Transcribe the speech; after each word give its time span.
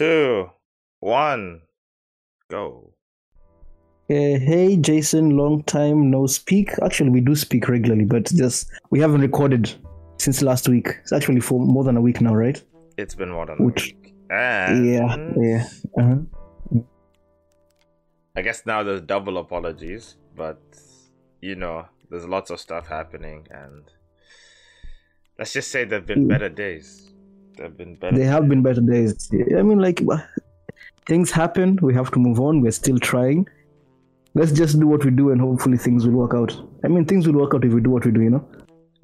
two, 0.00 0.48
one, 1.00 1.60
go. 2.48 2.94
Uh, 4.08 4.38
hey, 4.48 4.78
Jason, 4.80 5.36
long 5.36 5.62
time 5.64 6.10
no 6.10 6.26
speak. 6.26 6.70
Actually, 6.82 7.10
we 7.10 7.20
do 7.20 7.36
speak 7.36 7.68
regularly, 7.68 8.06
but 8.06 8.24
just 8.24 8.70
we 8.90 8.98
haven't 8.98 9.20
recorded 9.20 9.70
since 10.16 10.40
last 10.40 10.70
week. 10.70 10.88
It's 11.02 11.12
actually 11.12 11.40
for 11.40 11.60
more 11.60 11.84
than 11.84 11.98
a 11.98 12.00
week 12.00 12.22
now, 12.22 12.34
right? 12.34 12.62
It's 12.96 13.14
been 13.14 13.30
more 13.30 13.44
than 13.44 13.58
a 13.60 13.62
Which- 13.62 13.84
week. 13.88 14.14
And 14.30 14.86
Yeah, 14.86 15.16
yeah. 15.36 15.68
Uh-huh. 15.98 16.80
I 18.36 18.40
guess 18.42 18.64
now 18.64 18.82
there's 18.82 19.02
double 19.02 19.36
apologies, 19.36 20.16
but 20.34 20.62
you 21.42 21.56
know, 21.56 21.84
there's 22.08 22.24
lots 22.26 22.50
of 22.50 22.58
stuff 22.58 22.86
happening, 22.86 23.46
and 23.50 23.82
let's 25.38 25.52
just 25.52 25.70
say 25.70 25.84
there've 25.84 26.06
been 26.06 26.26
better 26.26 26.48
days. 26.48 27.09
There've 27.60 27.76
been 27.76 27.94
better. 27.96 28.16
There 28.16 28.26
have 28.30 28.48
been 28.48 28.62
better 28.62 28.80
days. 28.80 29.30
I 29.32 29.60
mean, 29.60 29.80
like, 29.80 30.00
things 31.06 31.30
happen. 31.30 31.78
We 31.82 31.92
have 31.92 32.10
to 32.12 32.18
move 32.18 32.40
on. 32.40 32.62
We're 32.62 32.70
still 32.70 32.98
trying. 32.98 33.46
Let's 34.34 34.50
just 34.52 34.80
do 34.80 34.86
what 34.86 35.04
we 35.04 35.10
do, 35.10 35.30
and 35.30 35.38
hopefully 35.38 35.76
things 35.76 36.06
will 36.06 36.14
work 36.14 36.32
out. 36.34 36.56
I 36.84 36.88
mean, 36.88 37.04
things 37.04 37.26
will 37.26 37.34
work 37.34 37.54
out 37.54 37.62
if 37.66 37.74
we 37.74 37.82
do 37.82 37.90
what 37.90 38.06
we 38.06 38.12
do, 38.12 38.22
you 38.22 38.30
know? 38.30 38.48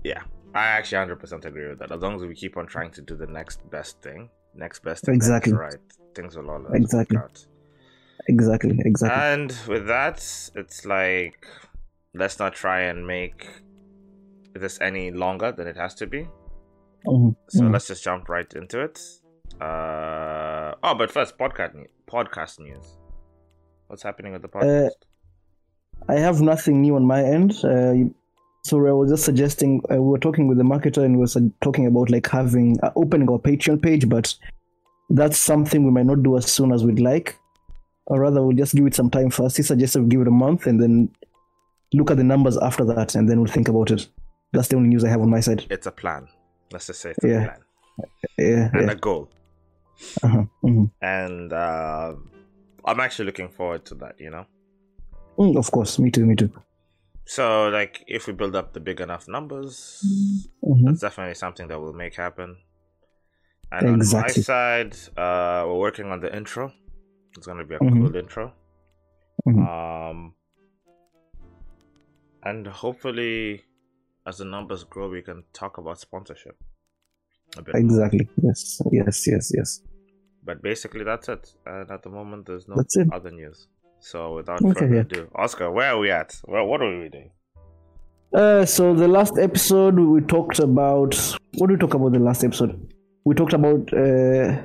Yeah, 0.04 0.22
I 0.54 0.64
actually 0.68 1.04
100% 1.04 1.44
agree 1.44 1.68
with 1.68 1.78
that. 1.80 1.92
As 1.92 2.00
long 2.00 2.14
as 2.16 2.22
we 2.22 2.34
keep 2.34 2.56
on 2.56 2.66
trying 2.66 2.92
to 2.92 3.02
do 3.02 3.14
the 3.14 3.26
next 3.26 3.68
best 3.70 4.00
thing, 4.00 4.30
next 4.54 4.82
best 4.82 5.04
thing, 5.04 5.16
Exactly. 5.16 5.52
right, 5.52 5.76
things 6.14 6.34
will 6.34 6.48
always 6.48 6.72
Exactly. 6.72 7.18
work 7.18 7.24
out. 7.26 7.46
Exactly, 8.28 8.80
exactly. 8.86 9.22
And 9.22 9.54
with 9.68 9.86
that, 9.88 10.16
it's 10.54 10.86
like 10.86 11.46
let's 12.14 12.38
not 12.38 12.54
try 12.54 12.80
and 12.82 13.06
make 13.06 13.46
this 14.54 14.80
any 14.80 15.10
longer 15.10 15.52
than 15.52 15.66
it 15.66 15.76
has 15.76 15.94
to 15.96 16.06
be. 16.06 16.26
Mhm, 17.06 17.36
So 17.48 17.62
mhm. 17.62 17.72
let's 17.72 17.86
just 17.88 18.02
jump 18.02 18.28
right 18.28 18.52
into 18.54 18.80
it. 18.82 19.00
Uh, 19.60 20.74
oh, 20.82 20.94
but 20.94 21.10
first, 21.10 21.38
podcast 21.38 21.72
podcast 22.06 22.58
news. 22.60 22.98
What's 23.88 24.02
happening 24.02 24.32
with 24.32 24.42
the 24.42 24.48
Uh, 24.48 24.62
podcast? 24.62 24.90
I 26.08 26.14
have 26.18 26.40
nothing 26.42 26.80
new 26.82 26.96
on 26.96 27.04
my 27.06 27.22
end. 27.22 27.52
Uh, 27.64 27.94
so 28.64 28.84
I 28.86 28.92
was 28.92 29.10
just 29.10 29.24
suggesting 29.24 29.80
uh, 29.90 29.94
we 30.02 30.08
were 30.10 30.18
talking 30.18 30.48
with 30.48 30.58
the 30.58 30.64
marketer 30.64 31.04
and 31.04 31.14
we 31.16 31.20
were 31.20 31.50
talking 31.62 31.86
about 31.86 32.10
like 32.10 32.26
having 32.28 32.78
uh, 32.82 32.90
opening 32.96 33.30
our 33.30 33.38
Patreon 33.38 33.80
page, 33.80 34.08
but 34.08 34.34
that's 35.10 35.38
something 35.38 35.84
we 35.84 35.90
might 35.92 36.06
not 36.06 36.22
do 36.22 36.36
as 36.36 36.46
soon 36.50 36.72
as 36.72 36.84
we'd 36.84 36.98
like. 37.00 37.38
Or 38.06 38.20
rather, 38.20 38.42
we'll 38.42 38.56
just 38.56 38.74
give 38.74 38.86
it 38.86 38.94
some 38.94 39.10
time 39.10 39.30
first. 39.30 39.56
He 39.56 39.62
suggested 39.62 40.02
we 40.02 40.08
give 40.08 40.20
it 40.20 40.28
a 40.28 40.32
month 40.32 40.66
and 40.66 40.80
then 40.82 41.10
look 41.94 42.10
at 42.10 42.16
the 42.16 42.24
numbers 42.24 42.56
after 42.58 42.84
that, 42.84 43.14
and 43.14 43.28
then 43.28 43.40
we'll 43.40 43.52
think 43.52 43.68
about 43.68 43.90
it. 43.90 44.08
That's 44.52 44.68
the 44.68 44.76
only 44.76 44.88
news 44.88 45.04
I 45.04 45.08
have 45.08 45.20
on 45.20 45.30
my 45.30 45.40
side. 45.40 45.64
it's 45.70 45.86
a 45.86 45.90
plan. 45.92 46.28
Let's 46.72 46.86
just 46.88 47.00
say 47.00 47.10
it's 47.10 47.24
a 47.24 47.28
yeah. 47.28 47.44
plan 47.44 47.60
Yeah, 48.38 48.70
and 48.72 48.86
yeah. 48.86 48.90
a 48.90 48.96
goal. 48.96 49.30
Uh-huh. 50.22 50.44
mhm. 50.62 50.90
And 51.00 51.52
uh, 51.52 52.14
I'm 52.84 53.00
actually 53.00 53.26
looking 53.26 53.48
forward 53.48 53.84
to 53.86 53.94
that. 53.96 54.16
You 54.18 54.30
know. 54.30 54.46
Mm, 55.38 55.56
of 55.56 55.70
course, 55.70 55.98
me 55.98 56.10
too, 56.10 56.26
me 56.26 56.34
too. 56.34 56.50
So, 57.24 57.68
like, 57.68 58.04
if 58.06 58.26
we 58.26 58.32
build 58.32 58.54
up 58.54 58.72
the 58.72 58.80
big 58.80 59.00
enough 59.00 59.26
numbers, 59.28 60.00
Mhm. 60.64 60.84
that's 60.84 61.00
definitely 61.00 61.34
something 61.34 61.68
that 61.68 61.80
we'll 61.80 61.92
make 61.92 62.14
happen. 62.14 62.56
And 63.72 63.88
on 63.88 63.94
Exactly. 63.96 64.40
my 64.40 64.42
side, 64.42 64.96
uh, 65.18 65.64
we're 65.66 65.78
working 65.78 66.06
on 66.06 66.20
the 66.20 66.34
intro. 66.34 66.72
It's 67.36 67.46
gonna 67.46 67.64
be 67.64 67.74
a 67.74 67.78
Mhm. 67.78 68.00
cool 68.00 68.16
intro. 68.16 68.54
Mhm. 69.46 69.58
Um, 69.60 70.34
and 72.42 72.66
hopefully, 72.66 73.65
as 74.26 74.38
the 74.38 74.44
numbers 74.44 74.84
grow, 74.84 75.08
we 75.08 75.22
can 75.22 75.44
talk 75.52 75.78
about 75.78 76.00
sponsorship. 76.00 76.56
Bit 77.56 77.68
more. 77.68 77.80
Exactly. 77.80 78.28
Yes, 78.42 78.80
yes, 78.92 79.26
yes, 79.26 79.52
yes. 79.54 79.80
But 80.44 80.62
basically, 80.62 81.04
that's 81.04 81.28
it. 81.28 81.52
And 81.64 81.90
at 81.90 82.02
the 82.02 82.10
moment, 82.10 82.46
there's 82.46 82.68
no 82.68 82.76
other 83.12 83.30
news. 83.30 83.68
So, 84.00 84.34
without 84.34 84.62
Okay, 84.62 84.80
further 84.80 84.94
yeah. 84.94 85.00
ado, 85.00 85.28
Oscar, 85.34 85.70
where 85.70 85.92
are 85.92 85.98
we 85.98 86.10
at? 86.10 86.38
Well, 86.46 86.66
what 86.66 86.82
are 86.82 86.98
we 87.00 87.08
doing? 87.08 87.30
Uh, 88.34 88.64
so 88.66 88.92
the 88.92 89.08
last 89.08 89.38
episode 89.38 89.98
we 89.98 90.20
talked 90.20 90.58
about 90.58 91.14
what 91.54 91.68
did 91.68 91.80
we 91.80 91.86
talk 91.86 91.94
about 91.94 92.12
the 92.12 92.18
last 92.18 92.44
episode? 92.44 92.92
We 93.24 93.34
talked 93.34 93.54
about 93.54 93.92
uh 93.94 94.60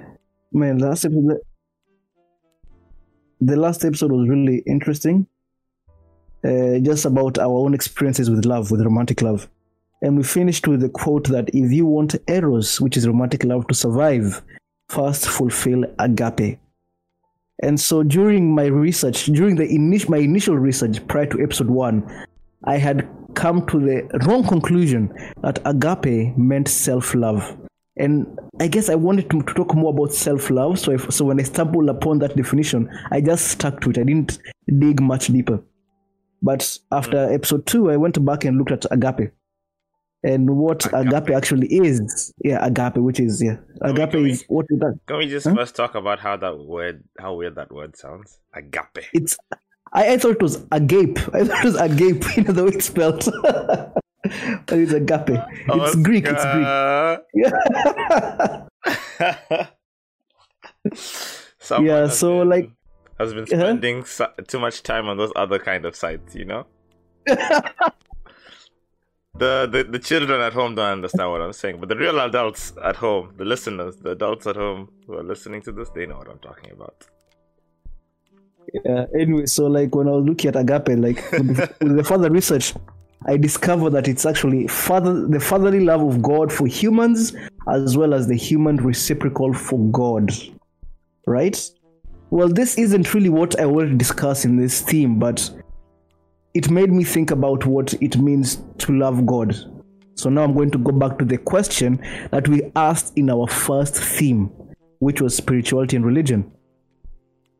man 0.51 0.79
last 0.79 1.05
episode 1.05 1.39
the 3.39 3.55
last 3.55 3.85
episode 3.85 4.11
was 4.11 4.27
really 4.27 4.63
interesting. 4.67 5.27
Uh, 6.43 6.79
just 6.79 7.05
about 7.05 7.37
our 7.37 7.51
own 7.51 7.73
experiences 7.73 8.29
with 8.29 8.45
love, 8.45 8.71
with 8.71 8.81
romantic 8.81 9.21
love. 9.21 9.47
And 10.01 10.17
we 10.17 10.23
finished 10.23 10.67
with 10.67 10.81
the 10.81 10.89
quote 10.89 11.27
that 11.27 11.49
if 11.53 11.71
you 11.71 11.85
want 11.85 12.15
eros, 12.27 12.81
which 12.81 12.97
is 12.97 13.07
romantic 13.07 13.43
love, 13.43 13.67
to 13.67 13.75
survive, 13.75 14.41
first 14.89 15.27
fulfill 15.27 15.85
agape. 15.99 16.57
And 17.61 17.79
so 17.79 18.01
during 18.01 18.55
my 18.55 18.65
research, 18.65 19.25
during 19.25 19.55
the 19.55 19.69
initial 19.69 20.09
my 20.09 20.17
initial 20.17 20.57
research 20.57 21.05
prior 21.07 21.27
to 21.27 21.39
episode 21.43 21.69
one, 21.69 22.09
I 22.63 22.77
had 22.77 23.07
come 23.35 23.67
to 23.67 23.79
the 23.79 24.25
wrong 24.25 24.43
conclusion 24.43 25.13
that 25.43 25.59
agape 25.63 26.35
meant 26.35 26.67
self-love. 26.67 27.55
And 27.97 28.39
I 28.59 28.67
guess 28.67 28.89
I 28.89 28.95
wanted 28.95 29.29
to, 29.29 29.43
to 29.43 29.53
talk 29.53 29.75
more 29.75 29.93
about 29.93 30.13
self-love. 30.13 30.79
So 30.79 30.97
so 30.97 31.25
when 31.25 31.39
I 31.39 31.43
stumbled 31.43 31.89
upon 31.89 32.17
that 32.19 32.35
definition, 32.35 32.89
I 33.11 33.21
just 33.21 33.49
stuck 33.49 33.79
to 33.81 33.91
it. 33.91 33.99
I 33.99 34.03
didn't 34.03 34.39
dig 34.79 34.99
much 34.99 35.27
deeper. 35.27 35.61
But 36.41 36.77
after 36.91 37.17
mm. 37.17 37.33
episode 37.33 37.65
two, 37.67 37.91
I 37.91 37.97
went 37.97 38.23
back 38.25 38.45
and 38.45 38.57
looked 38.57 38.71
at 38.71 38.85
agape. 38.91 39.31
And 40.23 40.49
what 40.57 40.85
Agape. 40.93 41.13
agape, 41.13 41.35
actually 41.35 41.67
is, 41.67 42.31
yeah, 42.43 42.63
agape, 42.63 42.97
which 42.97 43.19
is 43.19 43.41
yeah, 43.41 43.55
Can 43.81 43.93
we- 43.95 44.01
agape 44.01 44.11
can 44.11 44.23
we- 44.23 44.31
is 44.31 44.45
what 44.47 44.65
is 44.69 44.79
that? 44.79 44.99
Can 45.07 45.17
we 45.17 45.27
just 45.27 45.47
Huh? 45.47 45.55
first 45.55 45.75
talk 45.75 45.95
about 45.95 46.19
how 46.19 46.37
that 46.37 46.59
word, 46.59 47.03
how 47.19 47.33
weird 47.33 47.55
that 47.55 47.71
word 47.71 47.95
sounds? 47.97 48.37
Agape. 48.53 49.05
It's 49.13 49.35
I, 49.93 50.13
I 50.13 50.17
thought 50.17 50.31
it 50.33 50.41
was 50.41 50.63
agape. 50.71 51.17
I 51.33 51.43
thought 51.43 51.59
it 51.59 51.65
was 51.65 51.75
agape, 51.81 52.23
you 52.37 52.43
know 52.43 52.53
the 52.53 52.63
way 52.65 52.71
it's 52.71 52.85
spelled. 52.85 53.23
but 53.43 54.77
it's 54.77 54.93
agape. 54.93 55.29
It's 55.67 55.95
Greek. 55.95 56.25
It's 56.27 56.45
Greek. 56.45 56.67
Yeah. 57.33 58.61
Yeah, 61.79 62.07
so, 62.07 62.39
like- 62.41 62.71
has 63.21 63.33
been 63.33 63.43
Uh-huh. 63.43 63.61
spending 63.61 63.97
so- 64.05 64.33
too 64.51 64.59
much 64.59 64.77
time 64.83 65.05
on 65.11 65.15
those 65.17 65.31
other 65.43 65.59
kind 65.69 65.83
of 65.85 65.95
sites, 65.95 66.35
you 66.35 66.45
know. 66.51 66.63
The, 69.33 69.65
the 69.73 69.81
the 69.89 69.97
children 69.99 70.41
at 70.41 70.51
home 70.51 70.75
don't 70.75 70.91
understand 70.99 71.31
what 71.31 71.41
I'm 71.41 71.53
saying, 71.53 71.77
but 71.79 71.87
the 71.87 71.95
real 71.95 72.19
adults 72.19 72.73
at 72.83 72.97
home, 72.97 73.33
the 73.37 73.45
listeners, 73.45 73.95
the 73.95 74.11
adults 74.11 74.45
at 74.45 74.57
home 74.57 74.89
who 75.07 75.13
are 75.19 75.23
listening 75.23 75.61
to 75.63 75.71
this, 75.71 75.89
they 75.95 76.05
know 76.05 76.17
what 76.17 76.27
I'm 76.27 76.39
talking 76.39 76.71
about. 76.77 76.97
Yeah. 78.85 79.05
Anyway, 79.17 79.45
so 79.45 79.67
like 79.67 79.95
when 79.95 80.07
I 80.09 80.11
was 80.11 80.25
looking 80.25 80.49
at 80.49 80.57
agape, 80.57 80.97
like 80.99 81.31
with 81.31 81.97
the 81.97 82.03
further 82.11 82.29
research, 82.29 82.73
I 83.25 83.37
discovered 83.37 83.91
that 83.91 84.09
it's 84.09 84.25
actually 84.25 84.67
father 84.67 85.25
the 85.25 85.39
fatherly 85.39 85.79
love 85.79 86.01
of 86.01 86.21
God 86.21 86.51
for 86.51 86.67
humans 86.67 87.33
as 87.69 87.97
well 87.97 88.13
as 88.13 88.27
the 88.27 88.35
human 88.35 88.77
reciprocal 88.77 89.53
for 89.53 89.79
God. 89.91 90.29
Right? 91.25 91.57
Well, 92.31 92.47
this 92.47 92.77
isn't 92.77 93.13
really 93.13 93.27
what 93.27 93.59
I 93.59 93.65
want 93.65 93.89
to 93.89 93.95
discuss 93.95 94.45
in 94.45 94.55
this 94.55 94.79
theme, 94.79 95.19
but 95.19 95.51
it 96.53 96.69
made 96.69 96.89
me 96.89 97.03
think 97.03 97.29
about 97.29 97.65
what 97.65 97.93
it 97.95 98.17
means 98.17 98.63
to 98.77 98.97
love 98.97 99.25
God. 99.25 99.53
So 100.15 100.29
now 100.29 100.43
I'm 100.43 100.53
going 100.53 100.71
to 100.71 100.77
go 100.77 100.93
back 100.93 101.19
to 101.19 101.25
the 101.25 101.37
question 101.37 102.01
that 102.31 102.47
we 102.47 102.71
asked 102.73 103.17
in 103.17 103.29
our 103.29 103.47
first 103.47 103.95
theme, 103.95 104.49
which 104.99 105.19
was 105.19 105.35
spirituality 105.35 105.97
and 105.97 106.05
religion. 106.05 106.49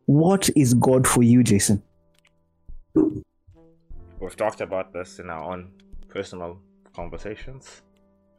What 0.06 0.50
is 0.56 0.74
God 0.74 1.06
for 1.06 1.22
you, 1.22 1.44
Jason? 1.44 1.84
We've 2.96 4.38
talked 4.38 4.62
about 4.62 4.94
this 4.94 5.20
in 5.20 5.30
our 5.30 5.52
own 5.52 5.72
personal 6.08 6.60
conversations. 6.96 7.82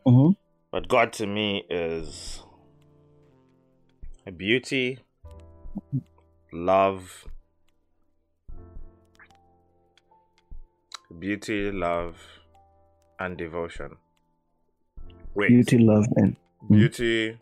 Mm-hmm. 0.06 0.32
But 0.70 0.88
God 0.88 1.12
to 1.14 1.26
me 1.26 1.66
is 1.68 2.42
a 4.26 4.32
beauty, 4.32 4.98
love, 6.52 7.26
beauty, 11.18 11.70
love, 11.70 12.16
and 13.18 13.36
devotion. 13.36 13.96
Wait, 15.34 15.48
Beauty, 15.48 15.78
love, 15.78 16.06
and 16.16 16.36
beauty. 16.70 17.38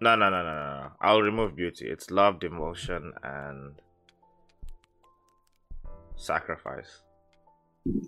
No, 0.00 0.14
no, 0.14 0.28
no, 0.30 0.42
no, 0.42 0.54
no, 0.54 0.80
no. 0.82 0.90
I'll 1.00 1.22
remove 1.22 1.56
beauty. 1.56 1.86
It's 1.88 2.10
love, 2.10 2.38
devotion, 2.38 3.12
and 3.22 3.72
sacrifice. 6.16 7.02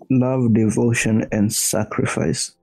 love, 0.09 0.53
devotion, 0.53 1.27
and 1.31 1.51
sacrifice. 1.51 2.55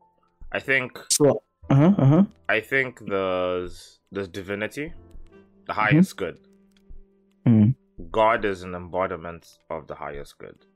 I 0.52 0.60
think 0.60 0.98
So, 1.10 1.42
uh 1.68 1.74
huh, 1.74 1.94
uh 1.98 2.06
huh. 2.06 2.24
I 2.48 2.60
think 2.60 3.00
there's 3.06 3.98
there's 4.12 4.28
divinity, 4.28 4.92
the 5.66 5.72
highest 5.74 6.16
good. 6.16 6.38
Mm. 7.46 7.74
God 8.10 8.44
is 8.44 8.62
an 8.62 8.74
embodiment 8.74 9.58
of 9.70 9.86
the 9.86 9.94
highest 9.94 10.38
good. 10.38 10.66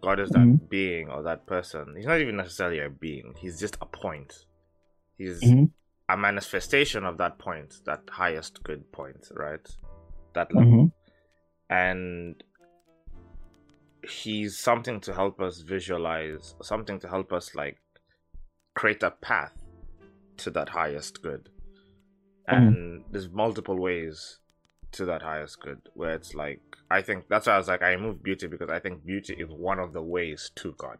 God 0.00 0.20
is 0.20 0.30
that 0.30 0.46
Mhm. 0.46 0.68
being 0.68 1.08
or 1.10 1.22
that 1.22 1.46
person. 1.46 1.94
He's 1.96 2.06
not 2.06 2.20
even 2.20 2.36
necessarily 2.36 2.78
a 2.80 2.88
being. 2.88 3.34
He's 3.38 3.58
just 3.58 3.76
a 3.80 3.86
point. 3.86 4.46
He's 5.18 5.42
Mhm. 5.42 5.70
a 6.08 6.16
manifestation 6.16 7.04
of 7.04 7.18
that 7.18 7.38
point, 7.38 7.80
that 7.84 8.08
highest 8.10 8.62
good 8.62 8.90
point, 8.92 9.28
right? 9.34 9.66
That 10.34 10.52
love. 10.52 10.64
hmm 10.64 10.86
And 11.68 12.42
he's 14.02 14.58
something 14.58 15.00
to 15.00 15.14
help 15.14 15.40
us 15.40 15.60
visualize, 15.60 16.54
something 16.62 16.98
to 17.00 17.08
help 17.08 17.32
us 17.32 17.54
like 17.54 17.78
create 18.74 19.02
a 19.02 19.10
path 19.10 19.56
to 20.38 20.50
that 20.50 20.70
highest 20.70 21.22
good. 21.22 21.48
Mhm. 22.48 22.66
And 22.68 23.04
there's 23.10 23.28
multiple 23.30 23.76
ways 23.78 24.39
to 24.92 25.04
that 25.06 25.22
highest 25.22 25.60
good 25.60 25.80
where 25.94 26.14
it's 26.14 26.34
like 26.34 26.60
I 26.90 27.02
think 27.02 27.28
that's 27.28 27.46
why 27.46 27.54
I 27.54 27.58
was 27.58 27.68
like 27.68 27.82
I 27.82 27.90
remove 27.92 28.22
beauty 28.22 28.46
because 28.46 28.70
I 28.70 28.80
think 28.80 29.04
beauty 29.04 29.34
is 29.34 29.48
one 29.50 29.78
of 29.78 29.92
the 29.92 30.02
ways 30.02 30.50
to 30.56 30.74
God. 30.76 30.98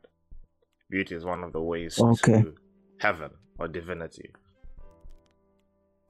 Beauty 0.90 1.14
is 1.14 1.24
one 1.24 1.42
of 1.44 1.52
the 1.52 1.60
ways 1.60 1.98
Okay. 2.00 2.42
to 2.42 2.54
heaven 2.98 3.30
or 3.58 3.68
divinity. 3.68 4.30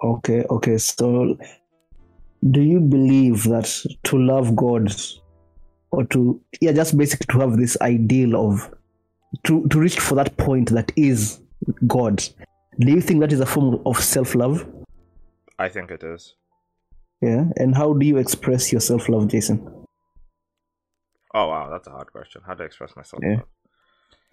Okay, 0.02 0.44
okay. 0.48 0.78
So, 0.78 1.36
do 2.50 2.62
you 2.62 2.80
believe 2.80 3.44
that 3.44 3.66
to 4.04 4.18
love 4.18 4.56
God, 4.56 4.90
or 5.90 6.04
to 6.04 6.40
yeah, 6.62 6.72
just 6.72 6.96
basically 6.96 7.26
to 7.34 7.40
have 7.40 7.58
this 7.58 7.76
ideal 7.82 8.34
of 8.36 8.72
to 9.44 9.66
to 9.68 9.78
reach 9.78 10.00
for 10.00 10.14
that 10.14 10.36
point 10.38 10.70
that 10.70 10.90
is 10.96 11.40
God? 11.86 12.24
Do 12.78 12.90
you 12.90 13.02
think 13.02 13.20
that 13.20 13.32
is 13.32 13.40
a 13.40 13.46
form 13.46 13.82
of 13.84 14.02
self 14.02 14.34
love? 14.34 14.66
I 15.58 15.68
think 15.68 15.90
it 15.90 16.02
is. 16.02 16.34
Yeah. 17.20 17.44
And 17.56 17.74
how 17.76 17.92
do 17.92 18.06
you 18.06 18.16
express 18.18 18.72
your 18.72 18.80
self 18.80 19.08
love, 19.08 19.28
Jason? 19.28 19.66
Oh 21.34 21.48
wow, 21.48 21.68
that's 21.70 21.86
a 21.86 21.90
hard 21.90 22.10
question. 22.12 22.42
How 22.46 22.54
do 22.54 22.62
I 22.62 22.66
express 22.66 22.96
myself? 22.96 23.22
Yeah. 23.24 23.40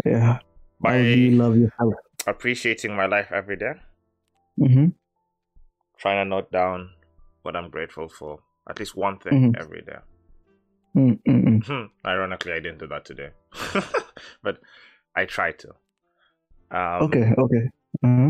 Yeah. 0.05 0.39
How 0.83 0.91
do 0.91 1.03
you 1.03 1.31
love 1.37 1.57
yourself? 1.57 1.93
appreciating 2.25 2.93
my 2.95 3.05
life 3.05 3.31
every 3.31 3.55
day. 3.55 3.73
Mm-hmm. 4.59 4.87
trying 5.97 6.25
to 6.25 6.29
note 6.29 6.51
down 6.51 6.89
what 7.43 7.55
I'm 7.55 7.69
grateful 7.69 8.09
for. 8.09 8.39
At 8.69 8.79
least 8.79 8.95
one 8.97 9.17
thing 9.19 9.53
Mhm. 9.53 9.59
every 9.59 9.81
day. 9.81 9.99
Mm-mm. 10.95 11.63
Hmm, 11.65 11.85
Ironically, 12.05 12.51
I 12.53 12.59
didn't 12.59 12.79
do 12.79 12.87
that 12.87 13.05
today, 13.05 13.29
but 14.43 14.59
I 15.15 15.25
try 15.25 15.51
to. 15.53 15.69
Um, 16.71 17.03
Okay. 17.03 17.31
Okay. 17.37 17.69
Mm-hmm. 18.03 18.29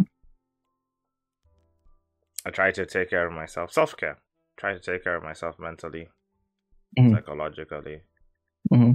I 2.46 2.50
try 2.52 2.72
to 2.72 2.86
take 2.86 3.10
care 3.10 3.26
of 3.28 3.34
myself. 3.34 3.72
Self 3.72 3.96
care. 3.98 4.18
Try 4.58 4.74
to 4.74 4.80
take 4.80 5.04
care 5.04 5.16
of 5.16 5.24
myself 5.24 5.60
mentally, 5.60 6.10
Mhm. 7.00 7.12
psychologically. 7.12 8.02
Mm-hmm. 8.74 8.94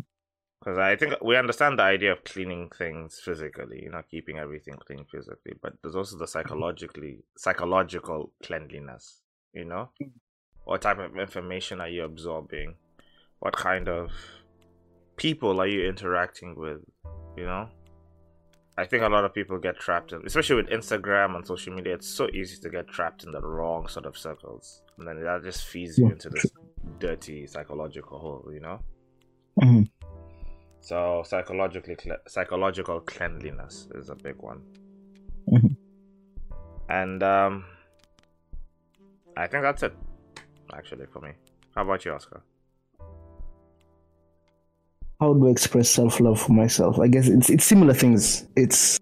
Because 0.59 0.79
I 0.79 0.95
think 0.97 1.21
we 1.23 1.37
understand 1.37 1.79
the 1.79 1.83
idea 1.83 2.13
of 2.13 2.23
cleaning 2.23 2.71
things 2.71 3.19
physically, 3.19 3.83
you 3.83 3.91
know, 3.91 4.03
keeping 4.09 4.39
everything 4.39 4.75
clean 4.75 5.05
physically, 5.11 5.55
but 5.61 5.73
there's 5.83 5.97
also 5.97 6.17
the 6.17 6.25
mm-hmm. 6.25 6.31
psychologically 6.31 7.25
psychological 7.37 8.33
cleanliness. 8.43 9.23
You 9.53 9.65
know, 9.67 9.91
mm. 10.03 10.11
what 10.65 10.83
type 10.83 10.99
of 10.99 11.17
information 11.17 11.81
are 11.81 11.89
you 11.89 12.05
absorbing? 12.05 12.77
What 13.41 13.55
kind 13.55 13.89
of 13.89 14.13
people 15.17 15.61
are 15.61 15.67
you 15.67 15.87
interacting 15.89 16.55
with? 16.57 16.81
You 17.37 17.45
know, 17.45 17.69
I 18.79 18.87
think 18.87 19.03
a 19.03 19.09
lot 19.09 19.25
of 19.25 19.35
people 19.35 19.59
get 19.59 19.79
trapped 19.79 20.13
in, 20.13 20.23
especially 20.25 20.57
with 20.57 20.69
Instagram 20.69 21.37
and 21.37 21.47
social 21.47 21.75
media. 21.75 21.95
It's 21.95 22.09
so 22.09 22.29
easy 22.33 22.57
to 22.63 22.71
get 22.71 22.89
trapped 22.89 23.23
in 23.25 23.31
the 23.33 23.41
wrong 23.41 23.87
sort 23.87 24.07
of 24.07 24.17
circles, 24.17 24.83
and 24.99 25.07
then 25.07 25.23
that 25.23 25.43
just 25.43 25.67
feeds 25.67 25.99
you 25.99 26.07
into 26.11 26.31
this 26.31 26.47
dirty 26.99 27.47
psychological 27.47 28.19
hole. 28.19 28.51
You 28.53 28.61
know. 28.61 28.81
Mhm. 29.61 29.91
So 30.81 31.23
psychologically, 31.27 31.97
psychological 32.27 33.01
cleanliness 33.01 33.89
is 33.95 34.09
a 34.09 34.15
big 34.15 34.37
one, 34.37 34.63
Mhm. 35.49 35.77
and 36.89 37.23
um, 37.23 37.65
I 39.37 39.47
think 39.47 39.63
that's 39.63 39.83
it, 39.83 39.95
actually, 40.75 41.07
for 41.07 41.21
me. 41.21 41.33
How 41.75 41.83
about 41.83 42.05
you, 42.05 42.13
Oscar? 42.13 42.43
How 45.23 45.33
do 45.35 45.47
I 45.47 45.51
express 45.53 45.89
self 45.89 46.19
love 46.19 46.41
for 46.41 46.53
myself? 46.53 46.99
I 46.99 47.07
guess 47.07 47.29
it's 47.29 47.49
it's 47.49 47.65
similar 47.65 47.95
things. 47.95 48.45
It's 48.57 48.99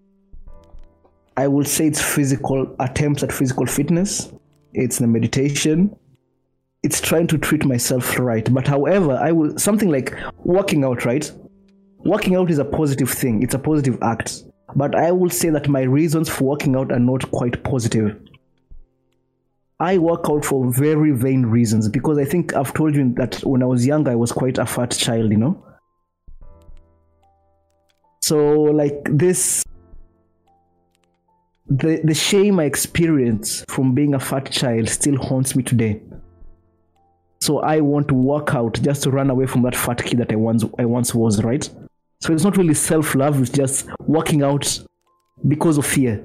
I 1.35 1.47
would 1.47 1.67
say 1.67 1.87
it's 1.87 1.99
physical 1.99 2.75
attempts 2.79 3.23
at 3.23 3.31
physical 3.31 3.65
fitness. 3.65 4.31
It's 4.73 4.99
the 4.99 5.07
meditation. 5.07 5.95
It's 6.83 7.01
trying 7.01 7.25
to 7.27 7.39
treat 7.39 7.65
myself 7.65 8.19
right. 8.19 8.47
But 8.53 8.67
however, 8.67 9.13
I 9.13 9.31
will 9.31 9.57
something 9.57 9.89
like 9.89 10.15
working 10.43 10.83
out, 10.83 11.05
right? 11.05 11.31
Working 12.05 12.35
out 12.35 12.51
is 12.51 12.59
a 12.59 12.65
positive 12.65 13.09
thing. 13.09 13.41
It's 13.41 13.55
a 13.55 13.59
positive 13.59 13.97
act. 14.03 14.43
But 14.75 14.93
I 14.93 15.11
will 15.11 15.31
say 15.31 15.49
that 15.49 15.69
my 15.69 15.81
reasons 15.81 16.29
for 16.29 16.43
working 16.43 16.75
out 16.75 16.91
are 16.91 16.99
not 16.99 17.31
quite 17.31 17.63
positive. 17.63 18.15
I 19.79 19.97
work 19.97 20.25
out 20.29 20.45
for 20.45 20.71
very 20.71 21.11
vain 21.11 21.47
reasons 21.47 21.89
because 21.89 22.19
I 22.19 22.25
think 22.25 22.55
I've 22.55 22.75
told 22.75 22.95
you 22.95 23.11
that 23.15 23.43
when 23.43 23.63
I 23.63 23.65
was 23.65 23.87
young, 23.87 24.07
I 24.07 24.15
was 24.15 24.31
quite 24.31 24.59
a 24.59 24.67
fat 24.67 24.91
child, 24.91 25.31
you 25.31 25.37
know? 25.37 25.65
So 28.21 28.37
like 28.53 28.99
this 29.05 29.63
the 31.67 32.01
the 32.03 32.13
shame 32.13 32.59
I 32.59 32.65
experience 32.65 33.63
from 33.67 33.93
being 33.93 34.13
a 34.13 34.19
fat 34.19 34.51
child 34.51 34.89
still 34.89 35.17
haunts 35.17 35.55
me 35.55 35.63
today. 35.63 36.01
So 37.39 37.59
I 37.59 37.81
want 37.81 38.07
to 38.09 38.13
work 38.13 38.53
out 38.53 38.79
just 38.81 39.03
to 39.03 39.09
run 39.11 39.29
away 39.31 39.47
from 39.47 39.63
that 39.63 39.75
fat 39.75 40.03
kid 40.03 40.19
that 40.19 40.31
I 40.31 40.35
once 40.35 40.63
I 40.77 40.85
once 40.85 41.15
was, 41.15 41.43
right? 41.43 41.67
So 42.19 42.33
it's 42.33 42.43
not 42.43 42.55
really 42.55 42.75
self-love, 42.75 43.41
it's 43.41 43.49
just 43.49 43.89
working 44.01 44.43
out 44.43 44.79
because 45.47 45.79
of 45.79 45.85
fear. 45.87 46.23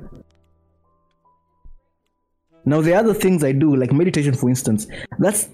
Now 2.66 2.82
the 2.82 2.94
other 2.94 3.14
things 3.14 3.42
I 3.42 3.52
do, 3.52 3.74
like 3.74 3.92
meditation 3.92 4.34
for 4.34 4.50
instance, 4.50 4.86
that's 5.18 5.48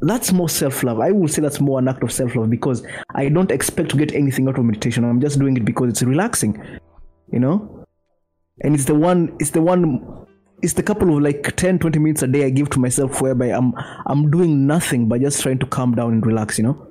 that's 0.00 0.32
more 0.32 0.48
self-love. 0.48 1.00
I 1.00 1.12
will 1.12 1.28
say 1.28 1.40
that's 1.40 1.60
more 1.60 1.78
an 1.78 1.88
act 1.88 2.02
of 2.02 2.12
self-love 2.12 2.50
because 2.50 2.84
I 3.14 3.28
don't 3.28 3.50
expect 3.50 3.90
to 3.90 3.96
get 3.96 4.14
anything 4.14 4.48
out 4.48 4.58
of 4.58 4.64
meditation. 4.64 5.04
I'm 5.04 5.20
just 5.20 5.38
doing 5.38 5.56
it 5.56 5.64
because 5.64 5.90
it's 5.90 6.02
relaxing, 6.02 6.62
you 7.32 7.38
know. 7.38 7.86
And 8.62 8.74
it's 8.74 8.84
the 8.84 8.94
one, 8.94 9.36
it's 9.40 9.50
the 9.50 9.62
one, 9.62 10.26
it's 10.62 10.74
the 10.74 10.82
couple 10.82 11.16
of 11.16 11.22
like 11.22 11.56
10, 11.56 11.78
20 11.78 11.98
minutes 11.98 12.22
a 12.22 12.26
day 12.26 12.44
I 12.44 12.50
give 12.50 12.70
to 12.70 12.78
myself 12.78 13.20
whereby 13.20 13.46
I'm 13.46 13.74
I'm 14.06 14.30
doing 14.30 14.66
nothing 14.66 15.08
but 15.08 15.20
just 15.20 15.42
trying 15.42 15.58
to 15.60 15.66
calm 15.66 15.94
down 15.94 16.12
and 16.12 16.26
relax, 16.26 16.58
you 16.58 16.64
know. 16.64 16.88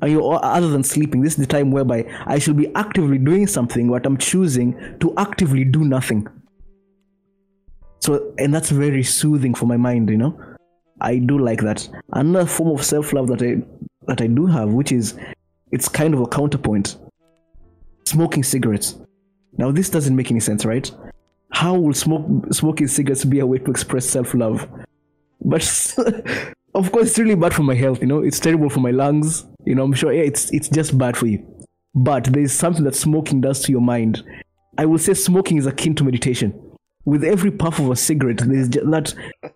And 0.00 0.10
you 0.10 0.26
other 0.26 0.68
than 0.68 0.82
sleeping, 0.82 1.20
this 1.22 1.34
is 1.34 1.38
the 1.38 1.46
time 1.46 1.70
whereby 1.70 2.04
I 2.26 2.38
should 2.38 2.56
be 2.56 2.74
actively 2.74 3.18
doing 3.18 3.46
something, 3.46 3.88
but 3.88 4.04
I'm 4.04 4.16
choosing 4.16 4.96
to 5.00 5.14
actively 5.16 5.64
do 5.64 5.84
nothing. 5.84 6.26
So, 8.00 8.34
and 8.36 8.52
that's 8.52 8.70
very 8.70 9.04
soothing 9.04 9.54
for 9.54 9.66
my 9.66 9.76
mind, 9.76 10.10
you 10.10 10.18
know. 10.18 10.51
I 11.02 11.18
do 11.18 11.38
like 11.38 11.60
that. 11.62 11.88
Another 12.12 12.46
form 12.46 12.70
of 12.70 12.84
self 12.84 13.12
love 13.12 13.26
that 13.28 13.42
I 13.42 13.62
that 14.06 14.22
I 14.22 14.28
do 14.28 14.46
have, 14.46 14.70
which 14.70 14.92
is 14.92 15.18
it's 15.72 15.88
kind 15.88 16.14
of 16.14 16.20
a 16.20 16.26
counterpoint. 16.26 16.96
Smoking 18.04 18.42
cigarettes. 18.42 18.98
Now 19.58 19.70
this 19.70 19.90
doesn't 19.90 20.14
make 20.14 20.30
any 20.30 20.40
sense, 20.40 20.64
right? 20.64 20.90
How 21.50 21.74
will 21.74 21.92
smoke 21.92 22.52
smoking 22.52 22.86
cigarettes 22.86 23.24
be 23.24 23.40
a 23.40 23.46
way 23.46 23.58
to 23.58 23.70
express 23.70 24.06
self 24.08 24.32
love? 24.32 24.68
But 25.40 25.62
of 26.74 26.92
course 26.92 27.08
it's 27.10 27.18
really 27.18 27.34
bad 27.34 27.52
for 27.52 27.62
my 27.62 27.74
health, 27.74 28.00
you 28.00 28.06
know, 28.06 28.22
it's 28.22 28.40
terrible 28.40 28.70
for 28.70 28.80
my 28.80 28.92
lungs. 28.92 29.44
You 29.64 29.74
know, 29.74 29.82
I'm 29.82 29.92
sure 29.92 30.12
yeah, 30.12 30.22
it's 30.22 30.52
it's 30.52 30.68
just 30.68 30.96
bad 30.96 31.16
for 31.16 31.26
you. 31.26 31.44
But 31.94 32.24
there's 32.24 32.52
something 32.52 32.84
that 32.84 32.94
smoking 32.94 33.40
does 33.40 33.60
to 33.64 33.72
your 33.72 33.82
mind. 33.82 34.24
I 34.78 34.86
will 34.86 34.98
say 34.98 35.14
smoking 35.14 35.58
is 35.58 35.66
akin 35.66 35.94
to 35.96 36.04
meditation. 36.04 36.58
With 37.04 37.24
every 37.24 37.50
puff 37.50 37.78
of 37.78 37.90
a 37.90 37.96
cigarette, 37.96 38.38
there's 38.38 38.68
that 38.68 39.14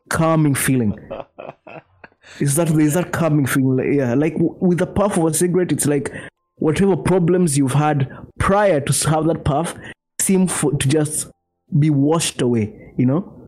calming 0.09 0.55
feeling. 0.55 0.99
Is 2.41 2.57
that 2.57 2.69
there's 2.69 2.95
that 2.95 3.12
calming 3.12 3.47
feeling? 3.47 3.95
Yeah, 3.95 4.15
like 4.15 4.35
with 4.37 4.81
a 4.83 4.87
puff 4.87 5.17
of 5.17 5.26
a 5.26 5.35
cigarette, 5.35 5.73
it's 5.73 5.87
like 5.87 6.12
whatever 6.57 6.97
problems 6.97 7.57
you've 7.57 7.73
had 7.73 8.11
prior 8.38 8.81
to 8.81 9.11
have 9.11 9.26
that 9.26 9.45
puff 9.45 9.75
seem 10.21 10.49
for, 10.49 10.73
to 10.73 10.88
just 10.88 11.31
be 11.79 11.88
washed 11.88 12.43
away. 12.43 12.93
You 12.97 13.07
know. 13.07 13.47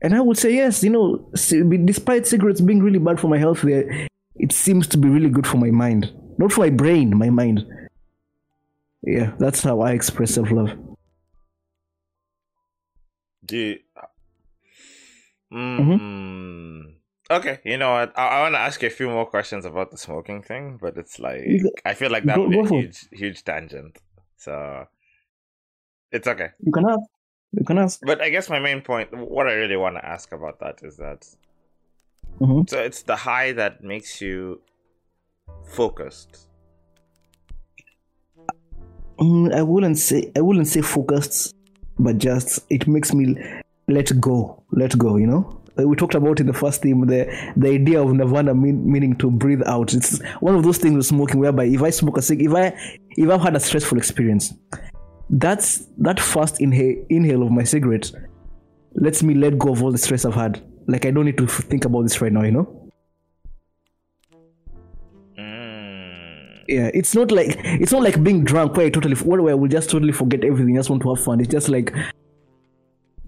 And 0.00 0.14
I 0.14 0.20
would 0.20 0.38
say 0.38 0.54
yes. 0.54 0.82
You 0.82 0.90
know, 0.90 1.30
despite 1.84 2.26
cigarettes 2.26 2.60
being 2.60 2.82
really 2.82 2.98
bad 2.98 3.20
for 3.20 3.28
my 3.28 3.38
health, 3.38 3.62
there 3.62 4.08
it 4.38 4.52
seems 4.52 4.86
to 4.88 4.98
be 4.98 5.08
really 5.08 5.30
good 5.30 5.46
for 5.46 5.56
my 5.56 5.70
mind, 5.70 6.12
not 6.38 6.52
for 6.52 6.60
my 6.60 6.70
brain, 6.70 7.16
my 7.16 7.30
mind. 7.30 7.66
Yeah, 9.02 9.32
that's 9.38 9.62
how 9.62 9.80
I 9.80 9.92
express 9.92 10.34
self 10.34 10.50
love. 10.50 10.70
Do. 13.46 13.76
Mm, 15.52 16.94
Okay, 17.28 17.58
you 17.64 17.76
know 17.76 17.92
what? 17.92 18.16
I, 18.16 18.26
I 18.28 18.40
want 18.42 18.54
to 18.54 18.60
ask 18.60 18.80
you 18.82 18.88
a 18.88 18.90
few 18.90 19.08
more 19.08 19.26
questions 19.26 19.64
about 19.64 19.90
the 19.90 19.96
smoking 19.96 20.42
thing, 20.42 20.78
but 20.80 20.96
it's 20.96 21.18
like 21.18 21.44
I 21.84 21.94
feel 21.94 22.10
like 22.10 22.24
that 22.24 22.38
would 22.38 22.50
be 22.50 22.58
a 22.60 22.68
huge, 22.68 23.08
huge 23.10 23.42
tangent. 23.42 23.98
So 24.36 24.86
it's 26.12 26.28
okay. 26.28 26.50
You 26.60 26.70
can 26.72 26.84
ask. 26.88 27.00
You 27.52 27.64
can 27.64 27.78
ask. 27.78 28.00
But 28.02 28.20
I 28.20 28.28
guess 28.30 28.48
my 28.48 28.60
main 28.60 28.80
point, 28.80 29.08
what 29.12 29.48
I 29.48 29.54
really 29.54 29.76
want 29.76 29.96
to 29.96 30.04
ask 30.06 30.32
about 30.32 30.60
that 30.60 30.82
is 30.82 30.96
that 30.98 31.26
Mhm. 32.40 32.68
so 32.68 32.78
it's 32.80 33.02
the 33.02 33.16
high 33.16 33.52
that 33.52 33.82
makes 33.82 34.20
you 34.20 34.60
focused. 35.64 36.48
Mm, 39.18 39.52
I 39.54 39.62
wouldn't 39.62 39.98
say 39.98 40.30
I 40.36 40.42
wouldn't 40.42 40.68
say 40.68 40.82
focused. 40.82 41.54
But 41.98 42.18
just 42.18 42.60
it 42.70 42.86
makes 42.86 43.12
me 43.12 43.36
let 43.88 44.20
go, 44.20 44.62
let 44.72 44.96
go. 44.98 45.16
You 45.16 45.26
know, 45.26 45.62
we 45.76 45.96
talked 45.96 46.14
about 46.14 46.40
in 46.40 46.46
the 46.46 46.52
first 46.52 46.82
theme 46.82 47.06
the 47.06 47.52
the 47.56 47.70
idea 47.70 48.02
of 48.02 48.12
nirvana 48.12 48.54
mean, 48.54 48.90
meaning 48.90 49.16
to 49.16 49.30
breathe 49.30 49.62
out. 49.66 49.94
It's 49.94 50.20
one 50.40 50.54
of 50.54 50.62
those 50.62 50.78
things 50.78 50.96
with 50.96 51.06
smoking, 51.06 51.40
whereby 51.40 51.64
if 51.64 51.82
I 51.82 51.90
smoke 51.90 52.18
a 52.18 52.22
cig, 52.22 52.42
if 52.42 52.52
I 52.54 52.76
if 53.10 53.28
I've 53.30 53.40
had 53.40 53.56
a 53.56 53.60
stressful 53.60 53.98
experience, 53.98 54.54
that's 55.30 55.86
that 55.98 56.20
first 56.20 56.60
inhale 56.60 57.04
inhale 57.08 57.42
of 57.42 57.50
my 57.50 57.64
cigarette 57.64 58.10
lets 58.94 59.22
me 59.22 59.34
let 59.34 59.58
go 59.58 59.72
of 59.72 59.82
all 59.82 59.92
the 59.92 59.98
stress 59.98 60.24
I've 60.24 60.34
had. 60.34 60.62
Like 60.88 61.04
I 61.04 61.10
don't 61.10 61.24
need 61.24 61.38
to 61.38 61.46
think 61.46 61.84
about 61.84 62.02
this 62.02 62.20
right 62.20 62.32
now. 62.32 62.42
You 62.42 62.52
know. 62.52 62.85
Yeah 66.68 66.90
it's 66.94 67.14
not 67.14 67.30
like 67.30 67.56
it's 67.64 67.92
not 67.92 68.02
like 68.02 68.22
being 68.22 68.44
drunk 68.44 68.76
where 68.76 68.86
i 68.86 68.90
totally 68.90 69.14
where 69.16 69.40
i 69.50 69.54
will 69.54 69.68
just 69.68 69.90
totally 69.90 70.12
forget 70.12 70.44
everything 70.44 70.74
just 70.74 70.90
want 70.90 71.02
to 71.02 71.08
have 71.14 71.22
fun 71.22 71.40
it's 71.40 71.50
just 71.50 71.68
like 71.68 71.92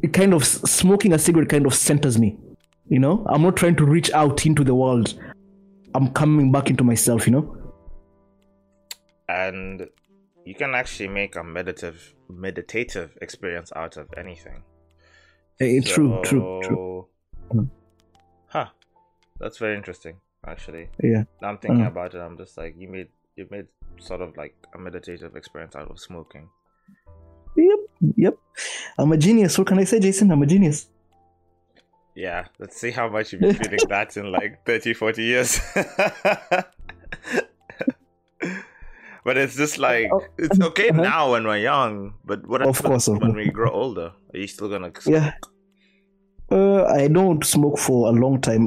it 0.02 0.12
kind 0.12 0.32
of 0.34 0.44
smoking 0.44 1.12
a 1.12 1.18
cigarette 1.18 1.48
kind 1.48 1.66
of 1.66 1.74
centers 1.74 2.18
me 2.18 2.36
you 2.88 2.98
know 2.98 3.24
i'm 3.28 3.42
not 3.42 3.56
trying 3.56 3.76
to 3.76 3.84
reach 3.84 4.10
out 4.12 4.44
into 4.46 4.64
the 4.64 4.74
world 4.74 5.14
i'm 5.94 6.08
coming 6.12 6.50
back 6.52 6.70
into 6.70 6.84
myself 6.84 7.26
you 7.26 7.32
know 7.32 7.54
And 9.28 9.86
you 10.44 10.54
can 10.54 10.74
actually 10.74 11.08
make 11.08 11.36
a 11.36 11.44
meditative 11.44 12.14
meditative 12.30 13.16
experience 13.20 13.72
out 13.76 13.96
of 13.98 14.08
anything. 14.16 14.62
Eh, 15.60 15.80
true 15.84 16.20
true 16.24 16.60
true 16.62 16.68
So- 16.70 17.08
Mm. 17.54 17.68
Huh. 18.48 18.66
That's 19.40 19.58
very 19.58 19.76
interesting, 19.76 20.16
actually. 20.46 20.88
yeah 21.02 21.24
I'm 21.42 21.58
thinking 21.58 21.84
Uh. 21.84 21.88
about 21.88 22.14
it. 22.14 22.18
I'm 22.20 22.36
just 22.38 22.56
like 22.58 22.74
you 22.78 22.88
made 22.88 23.08
you 23.38 23.46
made 23.50 23.66
sort 23.98 24.20
of 24.20 24.36
like 24.36 24.54
a 24.74 24.78
meditative 24.78 25.34
experience 25.36 25.74
out 25.76 25.90
of 25.90 25.98
smoking. 25.98 26.48
yep 27.56 27.78
yep 28.16 28.34
i'm 28.98 29.10
a 29.12 29.16
genius 29.16 29.56
what 29.58 29.66
can 29.66 29.78
i 29.78 29.84
say 29.84 29.98
jason 29.98 30.30
i'm 30.30 30.42
a 30.42 30.46
genius 30.46 30.88
Yeah, 32.18 32.46
let's 32.58 32.76
see 32.82 32.90
how 32.90 33.08
much 33.08 33.30
you've 33.32 33.42
been 33.42 33.54
feeling 33.54 33.78
that 33.94 34.16
in 34.16 34.32
like 34.32 34.52
30, 34.66 34.92
40 34.94 35.22
years. 35.22 35.60
but 39.24 39.36
it's 39.36 39.56
just 39.56 39.78
like 39.78 40.10
it's 40.36 40.60
okay 40.60 40.88
Uh-huh. 40.90 41.02
now 41.02 41.32
when 41.32 41.44
we're 41.46 41.58
young, 41.62 42.14
but 42.24 42.46
what 42.48 42.62
Of 42.62 42.82
course, 42.82 43.06
when 43.08 43.34
we 43.34 43.50
grow 43.50 43.70
older? 43.70 44.12
Are 44.34 44.38
you 44.38 44.46
still 44.48 44.68
gonna? 44.68 44.90
Yeah. 45.06 45.32
Uh, 46.50 46.84
I 46.86 47.08
don't 47.08 47.44
smoke 47.44 47.78
for 47.78 48.08
a 48.08 48.12
long 48.12 48.40
time. 48.40 48.66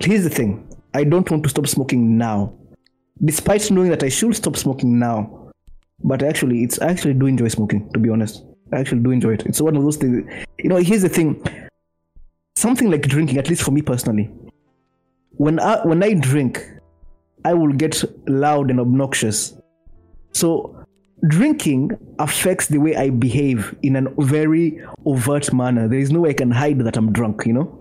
Here's 0.00 0.24
the 0.24 0.30
thing: 0.38 0.66
I 0.94 1.04
don't 1.04 1.30
want 1.30 1.42
to 1.44 1.50
stop 1.54 1.66
smoking 1.66 2.16
now, 2.18 2.52
despite 3.24 3.70
knowing 3.70 3.90
that 3.90 4.02
I 4.02 4.08
should 4.08 4.34
stop 4.36 4.56
smoking 4.56 4.98
now. 4.98 5.50
But 6.04 6.22
actually, 6.22 6.64
it's 6.64 6.80
I 6.80 6.88
actually 6.88 7.14
do 7.14 7.26
enjoy 7.26 7.48
smoking. 7.48 7.88
To 7.92 7.98
be 7.98 8.10
honest, 8.10 8.44
I 8.72 8.80
actually 8.80 9.02
do 9.02 9.10
enjoy 9.10 9.34
it. 9.34 9.46
It's 9.46 9.60
one 9.60 9.76
of 9.76 9.82
those 9.82 9.96
things. 9.96 10.28
You 10.58 10.68
know, 10.68 10.76
here's 10.76 11.02
the 11.02 11.08
thing: 11.08 11.42
something 12.56 12.90
like 12.90 13.02
drinking, 13.02 13.38
at 13.38 13.48
least 13.48 13.62
for 13.62 13.70
me 13.70 13.82
personally, 13.82 14.30
when 15.32 15.60
I 15.60 15.86
when 15.86 16.02
I 16.02 16.14
drink, 16.14 16.66
I 17.44 17.54
will 17.54 17.72
get 17.72 18.02
loud 18.28 18.70
and 18.70 18.80
obnoxious. 18.80 19.54
So 20.32 20.82
drinking 21.28 21.96
affects 22.18 22.66
the 22.66 22.78
way 22.78 22.96
I 22.96 23.10
behave 23.10 23.74
in 23.82 23.96
a 23.96 24.02
very 24.18 24.82
overt 25.04 25.52
manner. 25.52 25.88
There 25.88 25.98
is 25.98 26.10
no 26.10 26.20
way 26.20 26.30
I 26.30 26.34
can 26.34 26.50
hide 26.50 26.80
that 26.80 26.96
I'm 26.96 27.12
drunk, 27.12 27.44
you 27.46 27.52
know? 27.52 27.78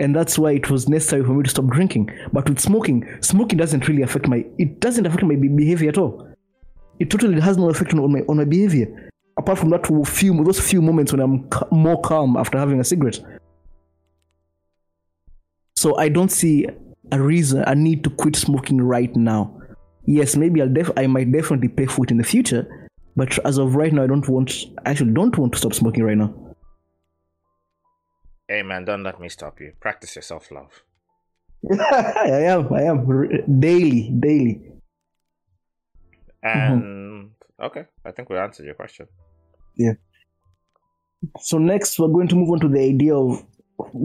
And 0.00 0.16
that's 0.16 0.38
why 0.38 0.52
it 0.52 0.70
was 0.70 0.88
necessary 0.88 1.22
for 1.22 1.34
me 1.34 1.44
to 1.44 1.50
stop 1.50 1.66
drinking. 1.66 2.10
But 2.32 2.48
with 2.48 2.58
smoking, 2.58 3.06
smoking 3.20 3.58
doesn't 3.58 3.86
really 3.86 4.02
affect 4.02 4.26
my 4.26 4.44
it 4.58 4.80
doesn't 4.80 5.06
affect 5.06 5.22
my 5.22 5.36
behavior 5.36 5.90
at 5.90 5.98
all. 5.98 6.26
It 6.98 7.10
totally 7.10 7.40
has 7.40 7.56
no 7.56 7.70
effect 7.70 7.94
on 7.94 8.12
my 8.12 8.20
on 8.28 8.38
my 8.38 8.44
behavior. 8.44 9.10
Apart 9.38 9.58
from 9.58 9.70
that 9.70 9.86
few 10.06 10.44
those 10.44 10.60
few 10.60 10.82
moments 10.82 11.12
when 11.12 11.20
I'm 11.20 11.48
more 11.70 12.00
calm 12.00 12.36
after 12.36 12.58
having 12.58 12.80
a 12.80 12.84
cigarette. 12.84 13.20
So 15.76 15.96
I 15.96 16.08
don't 16.08 16.32
see 16.32 16.66
a 17.12 17.20
reason, 17.20 17.62
a 17.66 17.74
need 17.74 18.04
to 18.04 18.10
quit 18.10 18.36
smoking 18.36 18.82
right 18.82 19.14
now 19.14 19.60
yes, 20.10 20.36
maybe 20.36 20.60
I'll 20.60 20.68
def- 20.68 20.96
I 20.96 21.06
might 21.06 21.30
definitely 21.30 21.68
pay 21.68 21.86
for 21.86 22.04
it 22.04 22.10
in 22.10 22.18
the 22.18 22.24
future, 22.24 22.90
but 23.16 23.38
as 23.44 23.58
of 23.58 23.76
right 23.76 23.92
now, 23.92 24.02
I 24.02 24.06
don't 24.06 24.28
want, 24.28 24.52
I 24.84 24.90
actually 24.90 25.12
don't 25.12 25.36
want 25.36 25.52
to 25.52 25.58
stop 25.58 25.74
smoking 25.74 26.04
right 26.04 26.16
now. 26.16 26.34
Hey 28.50 28.62
man, 28.62 28.84
don't 28.84 29.04
let 29.04 29.20
me 29.20 29.28
stop 29.28 29.60
you. 29.60 29.74
Practice 29.78 30.16
your 30.16 30.22
self 30.22 30.50
love. 30.50 30.82
I 31.70 32.46
am, 32.46 32.74
I 32.74 32.82
am 32.82 33.60
daily, 33.60 34.12
daily. 34.18 34.60
Mm-hmm. 36.44 36.72
And 36.72 37.30
okay, 37.62 37.84
I 38.04 38.10
think 38.10 38.28
we 38.28 38.36
answered 38.36 38.66
your 38.66 38.74
question. 38.74 39.06
Yeah. 39.76 39.92
So 41.38 41.58
next, 41.58 41.96
we're 42.00 42.08
going 42.08 42.26
to 42.26 42.34
move 42.34 42.50
on 42.50 42.58
to 42.60 42.68
the 42.68 42.80
idea 42.80 43.14
of 43.14 43.44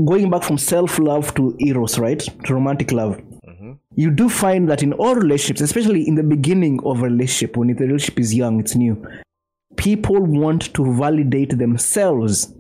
going 0.06 0.30
back 0.30 0.44
from 0.44 0.60
self-love 0.60 1.34
to 1.36 1.56
eros, 1.60 1.98
right? 1.98 2.20
To 2.20 2.54
romantic 2.54 2.92
love. 2.92 3.20
hmm 3.44 3.72
You 3.96 4.12
do 4.12 4.30
find 4.30 4.70
that 4.70 4.84
in 4.84 4.94
all 4.94 5.16
relationships, 5.16 5.62
especially 5.62 6.08
in 6.08 6.14
the 6.14 6.24
beginning 6.36 6.82
of 6.86 7.00
a 7.00 7.06
relationship, 7.06 7.58
when 7.58 7.70
the 7.70 7.74
relationship 7.74 8.20
is 8.20 8.36
young, 8.36 8.60
it's 8.60 8.76
new, 8.76 9.04
people 9.76 10.22
want 10.22 10.72
to 10.76 10.94
validate 10.94 11.58
themselves 11.58 12.54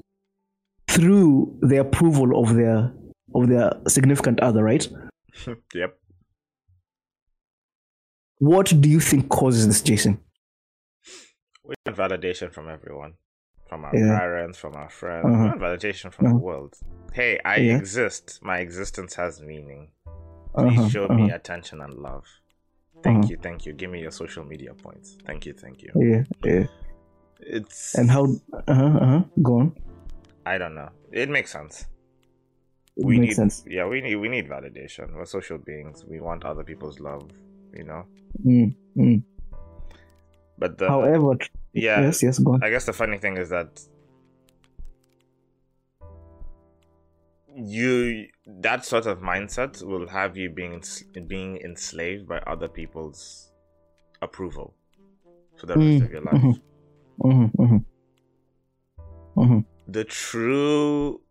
through 0.95 1.57
the 1.61 1.77
approval 1.77 2.29
of 2.41 2.55
their 2.55 2.91
of 3.33 3.47
their 3.49 3.71
significant 3.87 4.39
other, 4.39 4.63
right? 4.63 4.87
yep. 5.73 5.97
What 8.39 8.73
do 8.81 8.89
you 8.89 8.99
think 8.99 9.29
causes 9.29 9.67
this, 9.67 9.81
Jason? 9.81 10.19
We 11.63 11.75
want 11.85 11.97
validation 11.97 12.51
from 12.51 12.69
everyone, 12.69 13.13
from 13.67 13.85
our 13.85 13.95
Yeah. 13.95 14.17
parents, 14.19 14.57
from 14.57 14.75
our 14.75 14.89
friends. 14.89 15.25
Uh-huh. 15.25 15.43
We 15.43 15.49
want 15.49 15.61
validation 15.61 16.11
from 16.13 16.25
Uh-huh. 16.27 16.37
the 16.37 16.43
world. 16.43 16.73
Hey, 17.13 17.39
I 17.45 17.57
Yeah. 17.57 17.77
exist. 17.77 18.39
My 18.41 18.57
existence 18.59 19.15
has 19.15 19.41
meaning. 19.41 19.89
Please 20.57 20.79
Uh-huh, 20.79 20.89
show 20.89 21.07
me 21.09 21.23
uh-huh. 21.25 21.35
attention 21.35 21.81
and 21.81 21.93
love. 21.95 22.25
Thank 23.03 23.17
Uh-huh. 23.25 23.31
you, 23.31 23.37
thank 23.41 23.65
you. 23.65 23.73
Give 23.73 23.89
me 23.89 23.99
your 24.01 24.11
social 24.11 24.45
media 24.45 24.73
points. 24.73 25.17
Thank 25.25 25.45
you, 25.45 25.53
thank 25.53 25.81
you. 25.83 25.91
Yeah, 25.95 26.23
yeah. 26.43 26.67
It's 27.39 27.95
And 27.95 28.09
how? 28.09 28.23
Uh 28.67 28.73
huh. 28.81 28.97
Uh 29.03 29.05
huh. 29.11 29.23
Go 29.41 29.53
on. 29.61 29.75
I 30.45 30.57
don't 30.57 30.75
know. 30.75 30.89
It 31.11 31.29
makes 31.29 31.51
sense. 31.51 31.85
It 32.97 33.05
we 33.05 33.17
makes 33.17 33.29
need 33.29 33.35
sense. 33.35 33.63
yeah, 33.67 33.85
we 33.87 34.01
need 34.01 34.15
we 34.15 34.29
need 34.29 34.47
validation. 34.47 35.13
We're 35.13 35.25
social 35.25 35.57
beings. 35.57 36.05
We 36.05 36.19
want 36.21 36.45
other 36.45 36.63
people's 36.63 36.99
love, 36.99 37.29
you 37.73 37.83
know. 37.83 38.05
Mm, 38.45 38.75
mm. 38.97 39.23
But 40.57 40.77
the 40.77 40.87
However, 40.87 41.37
yeah, 41.73 42.01
yes, 42.01 42.23
yes, 42.23 42.39
go 42.39 42.53
on. 42.53 42.63
I 42.63 42.69
guess 42.69 42.85
the 42.85 42.93
funny 42.93 43.17
thing 43.17 43.37
is 43.37 43.49
that 43.49 43.81
you 47.57 48.27
that 48.45 48.85
sort 48.85 49.05
of 49.05 49.19
mindset 49.19 49.81
will 49.83 50.07
have 50.07 50.35
you 50.37 50.49
being 50.49 50.81
being 51.27 51.57
enslaved 51.57 52.27
by 52.27 52.39
other 52.39 52.67
people's 52.67 53.51
approval 54.21 54.73
for 55.57 55.65
the 55.65 55.75
rest 55.77 56.01
Mm, 56.01 56.05
of 56.05 56.11
your 56.11 56.21
life. 56.21 56.33
mhm. 56.35 56.61
Mm-hmm, 57.23 57.61
mm-hmm. 57.63 57.77
Mm-hmm. 59.41 59.59
The 59.87 60.03
true 60.03 61.21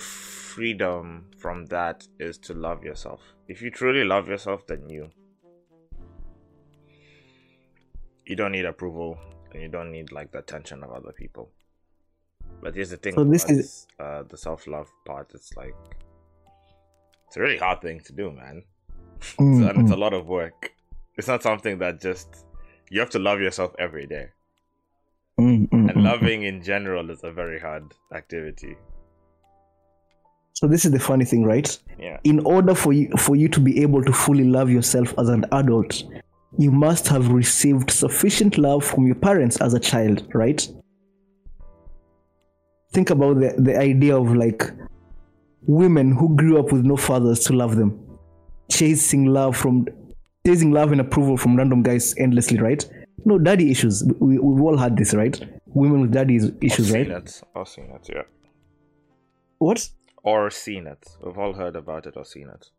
freedom 0.00 1.26
from 1.38 1.66
that 1.66 2.06
is 2.18 2.38
to 2.38 2.54
love 2.54 2.82
yourself. 2.82 3.20
If 3.48 3.62
you 3.62 3.70
truly 3.70 4.04
love 4.04 4.28
yourself, 4.28 4.66
then 4.66 4.88
you 4.88 5.10
you 8.24 8.34
don't 8.34 8.52
need 8.52 8.64
approval 8.64 9.18
and 9.52 9.62
you 9.62 9.68
don't 9.68 9.92
need 9.92 10.10
like 10.10 10.32
the 10.32 10.38
attention 10.38 10.82
of 10.82 10.90
other 10.90 11.12
people. 11.12 11.50
But 12.60 12.74
here's 12.74 12.90
the 12.90 12.96
thing: 12.96 13.14
So 13.14 13.24
this 13.24 13.48
is- 13.48 13.86
uh, 14.00 14.24
the 14.24 14.36
self-love 14.36 14.90
part. 15.04 15.30
It's 15.34 15.54
like 15.56 15.74
it's 17.26 17.36
a 17.36 17.40
really 17.40 17.58
hard 17.58 17.80
thing 17.82 18.00
to 18.00 18.12
do, 18.12 18.30
man. 18.32 18.64
Mm, 19.38 19.70
and 19.70 19.80
it's 19.82 19.90
a 19.92 19.94
mm. 19.94 19.98
lot 19.98 20.12
of 20.12 20.26
work. 20.26 20.72
It's 21.16 21.28
not 21.28 21.42
something 21.42 21.78
that 21.78 22.00
just 22.00 22.44
you 22.90 23.00
have 23.00 23.10
to 23.10 23.18
love 23.18 23.40
yourself 23.40 23.74
every 23.78 24.06
day. 24.06 24.30
Loving 26.06 26.44
in 26.44 26.62
general 26.62 27.10
is 27.10 27.24
a 27.24 27.32
very 27.32 27.58
hard 27.58 27.84
activity. 28.14 28.76
So 30.52 30.66
this 30.66 30.84
is 30.86 30.92
the 30.92 30.98
funny 30.98 31.24
thing, 31.24 31.44
right? 31.44 31.78
Yeah. 31.98 32.18
In 32.24 32.40
order 32.46 32.74
for 32.74 32.92
you 32.92 33.10
for 33.18 33.36
you 33.36 33.48
to 33.48 33.60
be 33.60 33.82
able 33.82 34.02
to 34.02 34.12
fully 34.12 34.44
love 34.44 34.70
yourself 34.70 35.12
as 35.18 35.28
an 35.28 35.44
adult, 35.52 36.02
you 36.58 36.70
must 36.70 37.08
have 37.08 37.28
received 37.28 37.90
sufficient 37.90 38.56
love 38.56 38.82
from 38.84 39.06
your 39.06 39.16
parents 39.16 39.60
as 39.60 39.74
a 39.74 39.80
child, 39.80 40.26
right? 40.32 40.66
Think 42.92 43.10
about 43.10 43.40
the, 43.40 43.54
the 43.58 43.78
idea 43.78 44.16
of 44.16 44.34
like 44.34 44.70
women 45.66 46.12
who 46.12 46.34
grew 46.36 46.58
up 46.58 46.72
with 46.72 46.84
no 46.84 46.96
fathers 46.96 47.40
to 47.40 47.52
love 47.52 47.76
them, 47.76 47.90
chasing 48.70 49.26
love 49.26 49.56
from 49.56 49.86
chasing 50.46 50.70
love 50.70 50.92
and 50.92 51.00
approval 51.00 51.36
from 51.36 51.56
random 51.56 51.82
guys 51.82 52.14
endlessly, 52.16 52.58
right? 52.58 52.88
No 53.24 53.38
daddy 53.38 53.70
issues. 53.70 54.04
We, 54.20 54.38
we've 54.38 54.62
all 54.62 54.78
had 54.78 54.96
this, 54.96 55.12
right? 55.12 55.38
Women 55.76 56.00
with 56.02 56.12
daddy 56.12 56.36
issues, 56.60 56.90
or 56.90 56.94
right? 56.94 57.06
seen 57.06 57.16
it. 57.16 57.42
Or 57.54 57.66
seen 57.66 57.90
it, 57.90 58.08
yeah. 58.08 58.22
What? 59.58 59.88
Or 60.22 60.50
seen 60.50 60.86
it. 60.86 61.06
We've 61.22 61.38
all 61.38 61.52
heard 61.52 61.76
about 61.76 62.06
it 62.06 62.14
or 62.16 62.24
seen 62.24 62.48
it. 62.48 62.70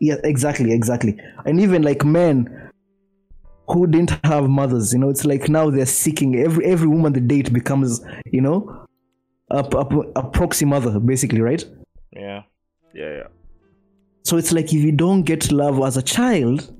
Yeah, 0.00 0.16
exactly, 0.24 0.72
exactly. 0.72 1.18
And 1.44 1.60
even 1.60 1.82
like 1.82 2.04
men, 2.04 2.70
who 3.68 3.86
didn't 3.86 4.18
have 4.24 4.48
mothers. 4.48 4.92
You 4.92 5.00
know, 5.00 5.08
it's 5.08 5.24
like 5.24 5.48
now 5.48 5.70
they're 5.70 5.86
seeking 5.86 6.36
every 6.36 6.64
every 6.64 6.88
woman 6.88 7.12
they 7.12 7.20
date 7.20 7.52
becomes 7.52 8.00
you 8.30 8.40
know 8.40 8.86
a, 9.50 9.58
a, 9.58 9.98
a 10.16 10.30
proxy 10.30 10.64
mother 10.64 11.00
basically, 11.00 11.40
right? 11.40 11.64
Yeah. 12.12 12.42
Yeah. 12.94 13.10
Yeah. 13.10 13.26
So 14.22 14.36
it's 14.36 14.52
like 14.52 14.66
if 14.66 14.80
you 14.80 14.92
don't 14.92 15.22
get 15.22 15.52
love 15.52 15.80
as 15.80 15.96
a 15.96 16.02
child, 16.02 16.72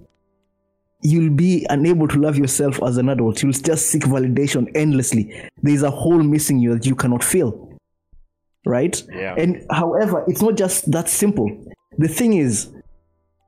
you'll 1.03 1.35
be 1.35 1.67
unable 1.71 2.09
to 2.09 2.19
love 2.19 2.37
yourself 2.37 2.83
as 2.83 2.97
an 2.97 3.09
adult. 3.09 3.43
You'll 3.43 3.53
just 3.53 3.87
seek 3.87 4.03
validation 4.03 4.71
endlessly. 4.75 5.33
There's 5.63 5.83
a 5.83 5.91
hole 5.91 6.23
missing 6.23 6.59
you 6.59 6.75
that 6.75 6.87
you 6.87 6.95
cannot 6.95 7.23
fill. 7.23 7.73
Right? 8.65 9.01
Yeah. 9.13 9.35
And 9.37 9.65
however, 9.71 10.25
it's 10.27 10.43
not 10.43 10.57
just 10.57 10.91
that 10.91 11.09
simple. 11.09 11.49
The 11.99 12.09
thing 12.09 12.35
is, 12.35 12.73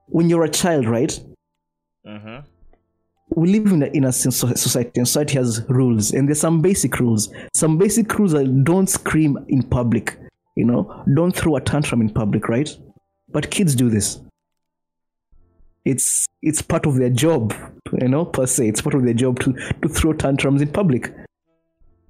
when 0.07 0.31
you're 0.31 0.45
a 0.45 0.49
child, 0.49 0.87
right? 0.87 1.19
Mm-hmm. 2.07 2.47
We 3.31 3.49
live 3.59 3.73
in 3.73 3.83
a, 3.83 3.87
in 3.87 4.05
a 4.05 4.13
so- 4.13 4.31
society, 4.31 4.93
and 4.97 5.07
society 5.07 5.35
has 5.35 5.65
rules, 5.69 6.13
and 6.13 6.29
there's 6.29 6.41
some 6.41 6.63
basic 6.63 6.99
rules. 6.99 7.33
Some 7.53 7.77
basic 7.77 8.19
rules 8.19 8.33
are 8.33 8.45
don't 8.45 8.89
scream 8.89 9.39
in 9.49 9.63
public, 9.63 10.19
you 10.57 10.65
know, 10.65 11.05
don't 11.15 11.37
throw 11.37 11.57
a 11.57 11.61
tantrum 11.61 12.01
in 12.01 12.09
public, 12.11 12.49
right? 12.49 12.75
But 13.31 13.51
kids 13.51 13.75
do 13.75 13.91
this 13.91 14.21
it's 15.89 16.27
it's 16.43 16.61
part 16.61 16.87
of 16.87 16.97
their 16.97 17.11
job 17.11 17.55
you 18.01 18.09
know 18.09 18.25
per 18.25 18.47
se. 18.47 18.69
It's 18.69 18.83
part 18.83 18.95
of 18.95 19.05
their 19.05 19.15
job 19.15 19.41
to 19.41 19.53
to 19.83 19.89
throw 19.89 20.13
tantrums 20.13 20.61
in 20.61 20.69
public. 20.69 21.13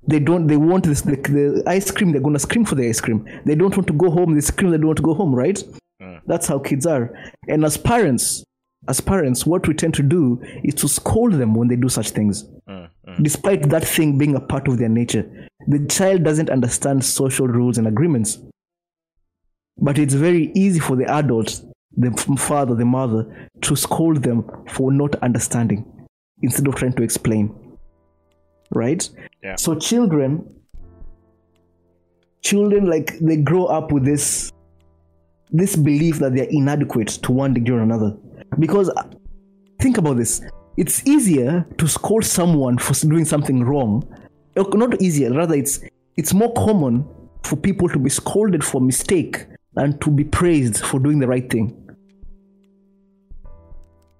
They 0.06 0.18
don't 0.18 0.46
they 0.48 0.56
want 0.56 0.84
this 0.84 1.02
the, 1.02 1.16
the 1.16 1.62
ice 1.66 1.90
cream 1.90 2.12
they're 2.12 2.20
gonna 2.20 2.38
scream 2.38 2.64
for 2.64 2.74
the 2.74 2.88
ice 2.88 3.00
cream. 3.00 3.24
They 3.44 3.54
don't 3.54 3.76
want 3.76 3.86
to 3.86 3.92
go 3.92 4.10
home 4.10 4.34
they 4.34 4.40
scream 4.40 4.70
they 4.72 4.78
don't 4.78 4.86
want 4.86 4.98
to 4.98 5.02
go 5.02 5.14
home 5.14 5.34
right? 5.34 5.62
Mm. 6.02 6.20
that's 6.26 6.46
how 6.46 6.58
kids 6.58 6.86
are. 6.86 7.12
And 7.48 7.64
as 7.64 7.76
parents 7.76 8.44
as 8.88 9.00
parents 9.00 9.46
what 9.46 9.66
we 9.68 9.74
tend 9.74 9.94
to 9.94 10.02
do 10.02 10.40
is 10.64 10.74
to 10.74 10.88
scold 10.88 11.34
them 11.34 11.54
when 11.54 11.68
they 11.68 11.76
do 11.76 11.88
such 11.88 12.10
things. 12.10 12.44
Mm. 12.68 12.88
Mm. 13.06 13.22
despite 13.22 13.68
that 13.70 13.84
thing 13.84 14.18
being 14.18 14.34
a 14.34 14.40
part 14.40 14.68
of 14.68 14.78
their 14.78 14.88
nature. 14.88 15.24
The 15.66 15.86
child 15.86 16.24
doesn't 16.24 16.50
understand 16.50 17.04
social 17.04 17.46
rules 17.46 17.78
and 17.78 17.86
agreements. 17.86 18.38
But 19.80 19.98
it's 19.98 20.14
very 20.14 20.50
easy 20.54 20.80
for 20.80 20.96
the 20.96 21.04
adult 21.04 21.62
the 21.96 22.10
father 22.38 22.74
the 22.74 22.84
mother 22.84 23.48
to 23.62 23.74
scold 23.74 24.22
them 24.22 24.44
for 24.68 24.92
not 24.92 25.14
understanding 25.16 25.84
instead 26.42 26.66
of 26.68 26.74
trying 26.74 26.92
to 26.92 27.02
explain. 27.02 27.54
Right? 28.74 29.08
Yeah. 29.42 29.56
so 29.56 29.74
children 29.74 30.44
children 32.42 32.86
like 32.86 33.18
they 33.18 33.36
grow 33.36 33.64
up 33.66 33.92
with 33.92 34.04
this 34.04 34.52
this 35.50 35.74
belief 35.74 36.18
that 36.18 36.34
they're 36.34 36.48
inadequate 36.50 37.08
to 37.08 37.32
one 37.32 37.54
degree 37.54 37.74
or 37.74 37.80
another. 37.80 38.14
Because 38.58 38.90
uh, 38.90 39.04
think 39.80 39.96
about 39.96 40.18
this. 40.18 40.42
It's 40.76 41.06
easier 41.06 41.66
to 41.78 41.88
scold 41.88 42.24
someone 42.24 42.78
for 42.78 42.94
doing 43.06 43.24
something 43.24 43.64
wrong. 43.64 44.06
Not 44.56 45.00
easier 45.00 45.32
rather 45.32 45.54
it's 45.54 45.80
it's 46.16 46.34
more 46.34 46.52
common 46.52 47.06
for 47.44 47.56
people 47.56 47.88
to 47.88 47.98
be 47.98 48.10
scolded 48.10 48.62
for 48.62 48.80
mistake 48.80 49.46
than 49.78 49.96
to 50.00 50.10
be 50.10 50.24
praised 50.24 50.78
for 50.84 50.98
doing 51.00 51.18
the 51.20 51.28
right 51.34 51.48
thing 51.50 51.66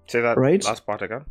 Say 0.09 0.21
that 0.23 0.39
Right? 0.39 0.65
last 0.65 0.87
part 0.87 1.03
again. 1.03 1.25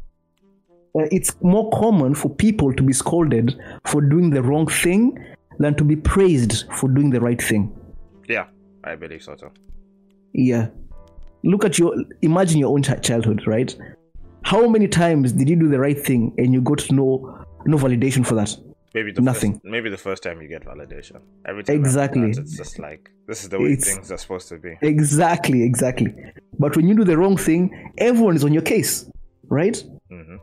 Uh, 0.96 1.08
it's 1.12 1.36
more 1.42 1.70
common 1.72 2.14
for 2.14 2.30
people 2.30 2.74
to 2.74 2.84
be 2.84 2.94
scolded 2.94 3.60
for 3.86 4.02
doing 4.02 4.30
the 4.30 4.42
wrong 4.42 4.68
thing 4.68 5.18
than 5.60 5.74
to 5.76 5.84
be 5.84 5.96
praised 5.96 6.66
for 6.74 6.88
doing 6.90 7.10
the 7.10 7.20
right 7.22 7.42
thing 7.42 7.72
Yeah, 8.28 8.46
I 8.84 8.96
believe 8.96 9.24
so 9.24 9.36
too. 9.36 9.52
Yeah. 10.34 10.68
Look 11.44 11.66
at 11.66 11.80
your 11.80 11.96
imagine 12.22 12.60
your 12.60 12.72
own 12.74 12.84
chi- 12.84 12.96
childhood, 13.10 13.48
right? 13.48 13.76
How 14.44 14.68
many 14.68 14.88
times 14.88 15.32
did 15.34 15.50
you 15.50 15.56
do 15.56 15.68
the 15.70 15.80
right 15.80 16.00
thing 16.00 16.34
and 16.38 16.54
you 16.54 16.62
got 16.62 16.90
no 16.92 17.08
no 17.66 17.78
validation 17.78 18.26
for 18.26 18.36
that? 18.36 18.56
Maybe 18.98 19.12
the 19.12 19.22
Nothing. 19.22 19.54
First, 19.54 19.66
maybe 19.76 19.90
the 19.98 20.04
first 20.08 20.22
time 20.24 20.38
you 20.44 20.48
get 20.56 20.64
validation. 20.74 21.18
Every 21.50 21.64
time 21.64 21.76
Exactly. 21.84 22.32
that, 22.32 22.42
it's 22.42 22.58
just 22.58 22.76
like 22.88 23.02
this 23.28 23.40
is 23.44 23.50
the 23.50 23.60
way 23.60 23.74
It's- 23.74 23.88
things 23.94 24.12
are 24.12 24.18
supposed 24.26 24.48
to 24.50 24.58
be. 24.58 24.72
Exactly, 24.82 25.60
exactly. 25.72 26.12
But 26.64 26.72
when 26.76 26.86
you 26.90 26.96
do 27.02 27.04
the 27.12 27.18
wrong 27.22 27.38
thing, 27.38 27.62
everyone 28.10 28.36
is 28.40 28.44
on 28.48 28.54
your 28.58 28.64
case, 28.74 28.94
right? 29.60 29.78
hmm 30.10 30.38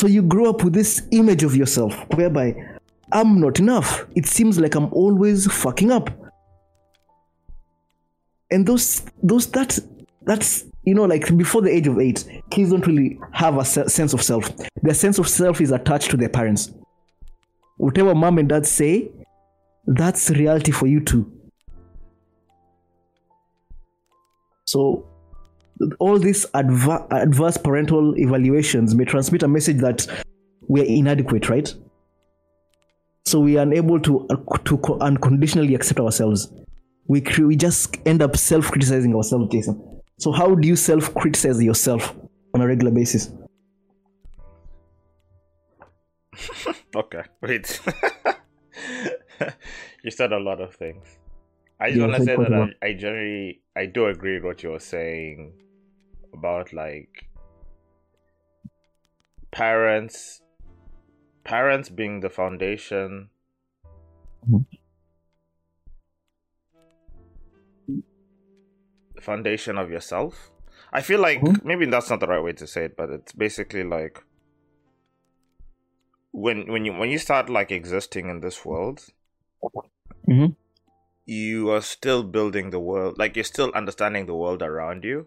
So 0.00 0.06
you 0.06 0.22
grow 0.34 0.46
up 0.52 0.60
with 0.64 0.74
this 0.80 0.92
image 1.20 1.42
of 1.48 1.52
yourself 1.60 1.92
whereby 2.18 2.46
I'm 3.18 3.40
not 3.44 3.58
enough. 3.58 3.88
It 4.20 4.26
seems 4.26 4.54
like 4.62 4.74
I'm 4.78 4.88
always 5.02 5.38
fucking 5.64 5.90
up. 5.98 6.08
And 8.52 8.66
those 8.66 8.88
those 9.30 9.46
that 9.56 9.78
that's 10.30 10.64
you 10.84 10.94
know 10.94 11.04
like 11.14 11.24
before 11.36 11.62
the 11.62 11.70
age 11.78 11.86
of 11.92 11.98
8, 11.98 12.42
kids 12.50 12.70
don't 12.70 12.86
really 12.86 13.18
have 13.32 13.54
a 13.58 13.64
se- 13.64 13.88
sense 13.88 14.12
of 14.14 14.22
self. 14.22 14.44
Their 14.84 14.94
sense 14.94 15.18
of 15.18 15.26
self 15.28 15.60
is 15.60 15.70
attached 15.72 16.10
to 16.12 16.16
their 16.16 16.28
parents. 16.40 16.72
Whatever 17.78 18.14
mom 18.14 18.38
and 18.38 18.48
dad 18.48 18.66
say, 18.66 19.10
that's 19.86 20.30
reality 20.30 20.70
for 20.72 20.86
you 20.86 21.00
too. 21.00 21.32
So 24.66 25.06
all 25.98 26.18
these 26.18 26.44
adva- 26.46 27.06
adverse 27.10 27.56
parental 27.56 28.14
evaluations 28.18 28.94
may 28.94 29.04
transmit 29.04 29.42
a 29.42 29.48
message 29.48 29.78
that 29.78 30.06
we 30.68 30.80
are 30.82 30.84
inadequate, 30.84 31.48
right? 31.48 31.72
So 33.24 33.40
we 33.40 33.58
are 33.58 33.62
unable 33.62 34.00
to 34.00 34.26
uh, 34.28 34.58
to 34.64 34.78
co- 34.78 34.98
unconditionally 35.00 35.74
accept 35.74 36.00
ourselves. 36.00 36.52
We 37.06 37.20
cre- 37.20 37.46
we 37.46 37.56
just 37.56 37.96
end 38.06 38.22
up 38.22 38.36
self 38.36 38.70
criticizing 38.70 39.14
ourselves, 39.14 39.50
Jason. 39.52 40.00
So 40.18 40.32
how 40.32 40.54
do 40.54 40.66
you 40.66 40.76
self 40.76 41.14
criticize 41.14 41.62
yourself 41.62 42.14
on 42.54 42.60
a 42.60 42.66
regular 42.66 42.90
basis? 42.90 43.30
Okay, 46.94 47.22
wait. 47.42 47.80
you 50.02 50.10
said 50.10 50.32
a 50.32 50.38
lot 50.38 50.60
of 50.60 50.74
things. 50.74 51.04
I 51.80 51.90
just 51.90 52.00
Yeah, 52.00 52.06
want 52.06 52.18
to 52.18 52.24
say 52.24 52.36
that. 52.36 52.74
I, 52.82 52.86
I 52.88 52.92
generally 52.94 53.62
I 53.76 53.86
do 53.86 54.06
agree 54.06 54.34
with 54.34 54.44
what 54.44 54.62
you're 54.62 54.80
saying 54.80 55.52
about 56.32 56.72
like 56.72 57.28
parents 59.50 60.40
parents 61.44 61.88
being 61.88 62.20
the 62.20 62.30
foundation 62.30 63.30
Mhm. 64.48 64.64
the 69.14 69.20
foundation 69.20 69.78
of 69.78 69.90
yourself. 69.90 70.50
I 70.92 71.02
feel 71.02 71.20
like 71.20 71.40
Mhm. 71.42 71.64
maybe 71.64 71.86
that's 71.86 72.10
not 72.10 72.20
the 72.20 72.26
right 72.26 72.42
way 72.42 72.52
to 72.54 72.66
say 72.66 72.84
it, 72.86 72.96
but 72.96 73.10
it's 73.10 73.32
basically 73.32 73.84
like 73.84 74.24
when 76.38 76.70
when 76.72 76.84
you 76.84 76.92
when 76.92 77.10
you 77.10 77.18
start 77.18 77.48
like 77.50 77.70
existing 77.70 78.28
in 78.28 78.40
this 78.40 78.64
world, 78.64 78.98
Mhm. 80.28 80.56
you 81.24 81.70
are 81.70 81.80
still 81.82 82.22
building 82.22 82.70
the 82.70 82.80
world, 82.80 83.18
like 83.18 83.36
you're 83.36 83.44
still 83.44 83.72
understanding 83.74 84.26
the 84.26 84.34
world 84.34 84.62
around 84.62 85.04
you, 85.04 85.26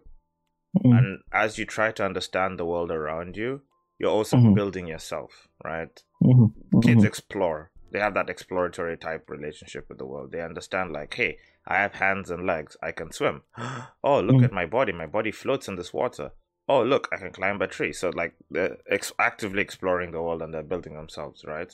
Mm. 0.83 0.97
and 0.97 1.07
as 1.31 1.57
you 1.57 1.65
try 1.65 1.91
to 1.91 2.05
understand 2.05 2.57
the 2.57 2.65
world 2.65 2.91
around 2.91 3.35
you, 3.37 3.61
you're 3.99 4.17
also 4.19 4.37
Mhm. 4.37 4.55
building 4.55 4.87
yourself, 4.87 5.47
right? 5.63 6.03
Mhm. 6.23 6.53
Kids 6.81 7.03
Mhm. 7.03 7.07
explore. 7.07 7.71
They 7.91 7.99
have 7.99 8.13
that 8.13 8.29
exploratory 8.29 8.97
type 8.97 9.29
relationship 9.29 9.89
with 9.89 9.97
the 9.97 10.05
world. 10.05 10.31
They 10.31 10.41
understand 10.41 10.93
like, 10.93 11.13
hey, 11.13 11.37
I 11.67 11.75
have 11.83 11.95
hands 11.95 12.31
and 12.31 12.45
legs. 12.47 12.77
I 12.81 12.91
can 12.93 13.11
swim. 13.11 13.43
oh, 14.03 14.21
look 14.21 14.37
Mm. 14.37 14.45
at 14.45 14.53
my 14.53 14.65
body. 14.65 14.93
My 14.93 15.07
body 15.07 15.31
floats 15.31 15.67
in 15.67 15.75
this 15.75 15.93
water. 15.93 16.31
Oh, 16.71 16.81
look, 16.93 17.03
I 17.13 17.17
can 17.21 17.31
climb 17.39 17.61
a 17.61 17.67
tree. 17.67 17.93
So 18.01 18.05
like 18.21 18.33
they're 18.53 18.77
ex- 18.97 19.13
actively 19.29 19.61
exploring 19.67 20.11
the 20.11 20.21
world 20.25 20.41
and 20.43 20.51
they're 20.53 20.71
building 20.73 20.95
themselves, 20.95 21.39
right? 21.55 21.71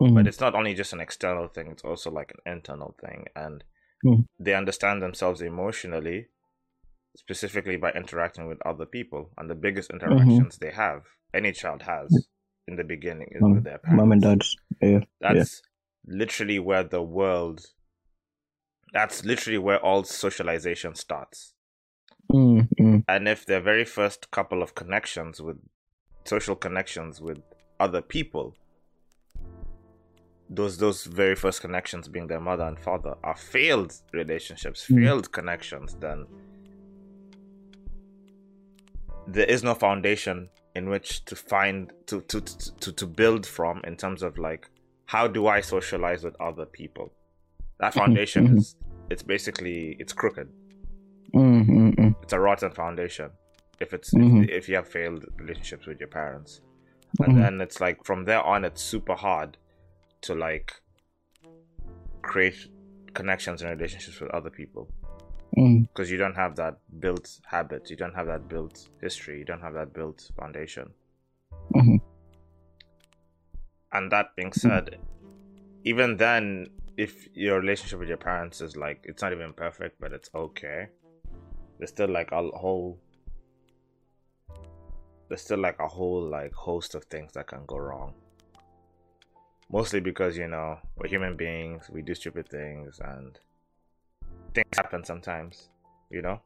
Mhm. 0.00 0.14
But 0.16 0.26
it's 0.28 0.40
not 0.46 0.54
only 0.58 0.74
just 0.82 0.92
an 0.96 1.00
external 1.06 1.46
thing; 1.54 1.66
it's 1.72 1.84
also 1.90 2.08
like 2.20 2.30
an 2.36 2.42
internal 2.56 2.92
thing, 3.04 3.20
and 3.44 3.56
Mm. 4.08 4.20
they 4.44 4.54
understand 4.62 4.98
themselves 5.02 5.40
emotionally, 5.52 6.18
specifically 7.24 7.76
by 7.84 7.90
interacting 8.02 8.44
with 8.50 8.60
other 8.70 8.86
people. 8.96 9.22
And 9.36 9.46
the 9.50 9.60
biggest 9.66 9.90
Mm-hmm. 9.90 10.06
interactions 10.06 10.58
they 10.58 10.72
have, 10.84 11.00
any 11.40 11.52
child 11.62 11.80
has 11.82 12.08
in 12.68 12.76
the 12.76 12.84
beginning, 12.94 13.28
is 13.36 13.40
Mom- 13.42 13.54
with 13.54 13.64
their 13.64 13.78
parents. 13.84 14.00
Mom 14.00 14.12
and 14.12 14.22
dad. 14.22 14.40
Yeah. 14.90 15.04
That's 15.20 15.52
literally 16.22 16.58
where 16.68 16.84
the 16.96 17.02
world. 17.18 17.58
That's 18.92 19.18
literally 19.24 19.58
where 19.66 19.80
all 19.88 20.02
socialization 20.04 20.94
starts. 21.06 21.38
Mm, 22.32 22.68
mm, 22.78 23.04
And 23.08 23.28
if 23.28 23.44
their 23.46 23.60
very 23.60 23.84
first 23.84 24.30
couple 24.30 24.62
of 24.62 24.74
connections 24.74 25.40
with 25.42 25.58
social 26.24 26.54
connections 26.56 27.20
with 27.20 27.38
other 27.78 28.02
people, 28.02 28.54
those 30.48 30.78
those 30.78 31.04
very 31.04 31.34
first 31.36 31.60
connections 31.60 32.08
being 32.08 32.26
their 32.28 32.40
mother 32.40 32.64
and 32.64 32.78
father 32.78 33.14
are 33.22 33.36
failed 33.36 33.92
relationships, 34.12 34.86
Mm. 34.88 35.04
failed 35.04 35.32
connections, 35.32 35.96
then 36.00 36.26
there 39.26 39.46
is 39.46 39.62
no 39.62 39.74
foundation 39.74 40.48
in 40.74 40.88
which 40.88 41.24
to 41.24 41.36
find 41.36 41.92
to 42.06 42.20
to 42.22 42.40
to 42.40 42.92
to 42.92 43.06
build 43.06 43.46
from 43.46 43.80
in 43.84 43.96
terms 43.96 44.22
of 44.22 44.38
like 44.38 44.68
how 45.06 45.26
do 45.26 45.46
I 45.46 45.60
socialize 45.60 46.22
with 46.24 46.36
other 46.40 46.66
people. 46.66 47.12
That 47.78 47.94
foundation 48.02 48.48
mhm. 48.48 48.58
is 48.58 48.76
it's 49.10 49.22
basically 49.22 49.96
it's 49.98 50.12
crooked. 50.12 50.48
Mm, 51.34 51.66
mm, 51.66 51.94
mm. 51.94 52.14
It's 52.22 52.32
a 52.32 52.40
rotten 52.40 52.70
foundation. 52.72 53.30
if 53.80 53.94
it's 53.94 54.12
Mhm. 54.12 54.44
if, 54.44 54.50
if 54.50 54.68
you 54.68 54.74
have 54.76 54.86
failed 54.86 55.24
relationships 55.38 55.86
with 55.86 55.98
your 56.00 56.08
parents 56.08 56.60
and 57.22 57.32
Mhm. 57.32 57.40
then 57.42 57.60
it's 57.62 57.80
like 57.80 58.04
from 58.04 58.24
there 58.26 58.42
on 58.42 58.62
it's 58.62 58.82
super 58.82 59.14
hard 59.14 59.56
to 60.20 60.34
like 60.34 60.70
create 62.20 62.68
connections 63.14 63.62
and 63.62 63.70
relationships 63.70 64.20
with 64.20 64.30
other 64.32 64.50
people 64.50 64.84
Mm. 65.56 65.88
because 65.88 66.10
you 66.12 66.18
don't 66.18 66.36
have 66.36 66.56
that 66.56 66.74
built 67.00 67.40
habit 67.46 67.88
you 67.90 67.96
don't 67.96 68.14
have 68.14 68.26
that 68.26 68.48
built 68.48 68.88
history 69.00 69.38
you 69.38 69.44
don't 69.46 69.62
have 69.62 69.72
that 69.74 69.92
built 69.94 70.30
foundation 70.36 70.92
Mhm. 71.74 71.98
and 73.92 74.12
that 74.12 74.36
being 74.36 74.52
said 74.52 74.98
even 75.84 76.16
then 76.18 76.66
if 76.98 77.26
your 77.34 77.58
relationship 77.60 77.98
with 77.98 78.08
your 78.08 78.18
parents 78.18 78.60
is 78.60 78.76
like 78.76 79.00
it's 79.04 79.22
not 79.22 79.32
even 79.32 79.52
perfect 79.54 79.98
but 79.98 80.12
it's 80.12 80.28
okay 80.34 80.88
there's 81.80 81.90
still 81.90 82.08
like 82.08 82.30
a 82.30 82.42
whole 82.50 82.98
there's 85.28 85.40
still 85.40 85.58
like 85.58 85.78
a 85.80 85.88
whole 85.88 86.22
like 86.22 86.52
host 86.52 86.94
of 86.94 87.04
things 87.04 87.32
that 87.32 87.46
can 87.46 87.64
go 87.66 87.78
wrong 87.78 88.12
mostly 89.72 89.98
because 89.98 90.36
you 90.36 90.46
know 90.46 90.78
we're 90.96 91.08
human 91.08 91.36
beings 91.36 91.88
we 91.90 92.02
do 92.02 92.14
stupid 92.14 92.46
things 92.48 93.00
and 93.02 93.38
things 94.54 94.68
happen 94.76 95.02
sometimes 95.02 95.70
you 96.10 96.20
know 96.20 96.38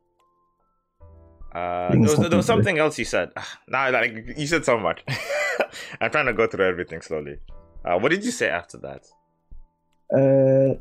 uh, 1.53 1.91
there 1.91 2.01
was, 2.01 2.17
there 2.17 2.37
was 2.37 2.47
something 2.47 2.79
else 2.79 2.99
you 2.99 3.05
said. 3.05 3.31
Now, 3.69 3.89
like 3.93 4.35
you 4.37 4.45
said 4.45 4.65
so 4.65 4.77
much. 4.77 5.05
I'm 6.01 6.11
trying 6.11 6.27
to 6.27 6.33
go 6.33 6.49
through 6.49 6.67
everything 6.67 7.01
slowly. 7.01 7.39
Uh, 7.85 7.97
what 7.97 8.11
did 8.11 8.25
you 8.25 8.33
say 8.33 8.49
after 8.49 8.77
that? 8.79 9.07
uh, 10.13 10.75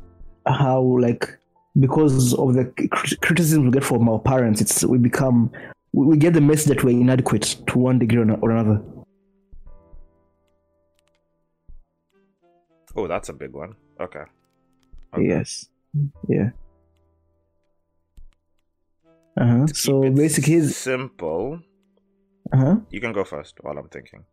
how 0.46 0.80
like 0.80 1.38
because 1.78 2.34
of 2.34 2.54
the 2.54 2.64
crit- 2.90 3.20
criticism 3.20 3.64
we 3.66 3.70
get 3.70 3.84
from 3.84 4.08
our 4.08 4.18
parents, 4.18 4.60
it's 4.60 4.84
we 4.84 4.98
become 4.98 5.50
we 5.92 6.16
get 6.16 6.34
the 6.34 6.40
message 6.40 6.68
that 6.68 6.84
we're 6.84 6.90
inadequate 7.00 7.56
to 7.66 7.78
one 7.78 7.98
degree 7.98 8.18
or 8.18 8.30
or 8.42 8.50
another. 8.50 8.82
Oh, 12.96 13.08
that's 13.08 13.28
a 13.28 13.32
big 13.32 13.52
one. 13.52 13.74
Okay. 14.00 14.22
Okay. 15.14 15.26
Yes. 15.26 15.68
Yeah. 16.28 16.50
Uh 19.36 19.46
huh. 19.46 19.66
So 19.68 20.10
basically, 20.10 20.54
his 20.54 20.76
simple. 20.76 21.60
uh 22.52 22.56
huh. 22.56 22.76
You 22.90 23.00
can 23.00 23.12
go 23.12 23.24
first 23.24 23.58
while 23.62 23.78
I'm 23.78 23.88
thinking. 23.88 24.24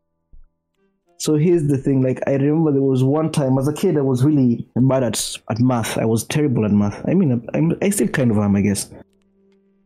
So 1.22 1.36
here's 1.36 1.68
the 1.68 1.78
thing. 1.78 2.02
Like 2.02 2.20
I 2.26 2.32
remember 2.32 2.72
there 2.72 2.82
was 2.82 3.04
one 3.04 3.32
time 3.32 3.60
as 3.60 3.68
a 3.68 3.74
kid 3.74 3.96
I 3.96 4.02
was 4.02 4.24
really 4.24 4.68
bad 4.76 5.04
at 5.04 5.38
at 5.52 5.60
math. 5.60 6.00
I 6.00 6.06
was 6.06 6.24
terrible 6.24 6.66
at 6.66 6.72
math. 6.72 7.00
I 7.08 7.14
mean, 7.14 7.48
I'm, 7.54 7.78
I 7.80 7.92
still 7.92 8.08
kind 8.08 8.32
of 8.32 8.40
am, 8.40 8.56
I 8.56 8.62
guess. 8.62 8.92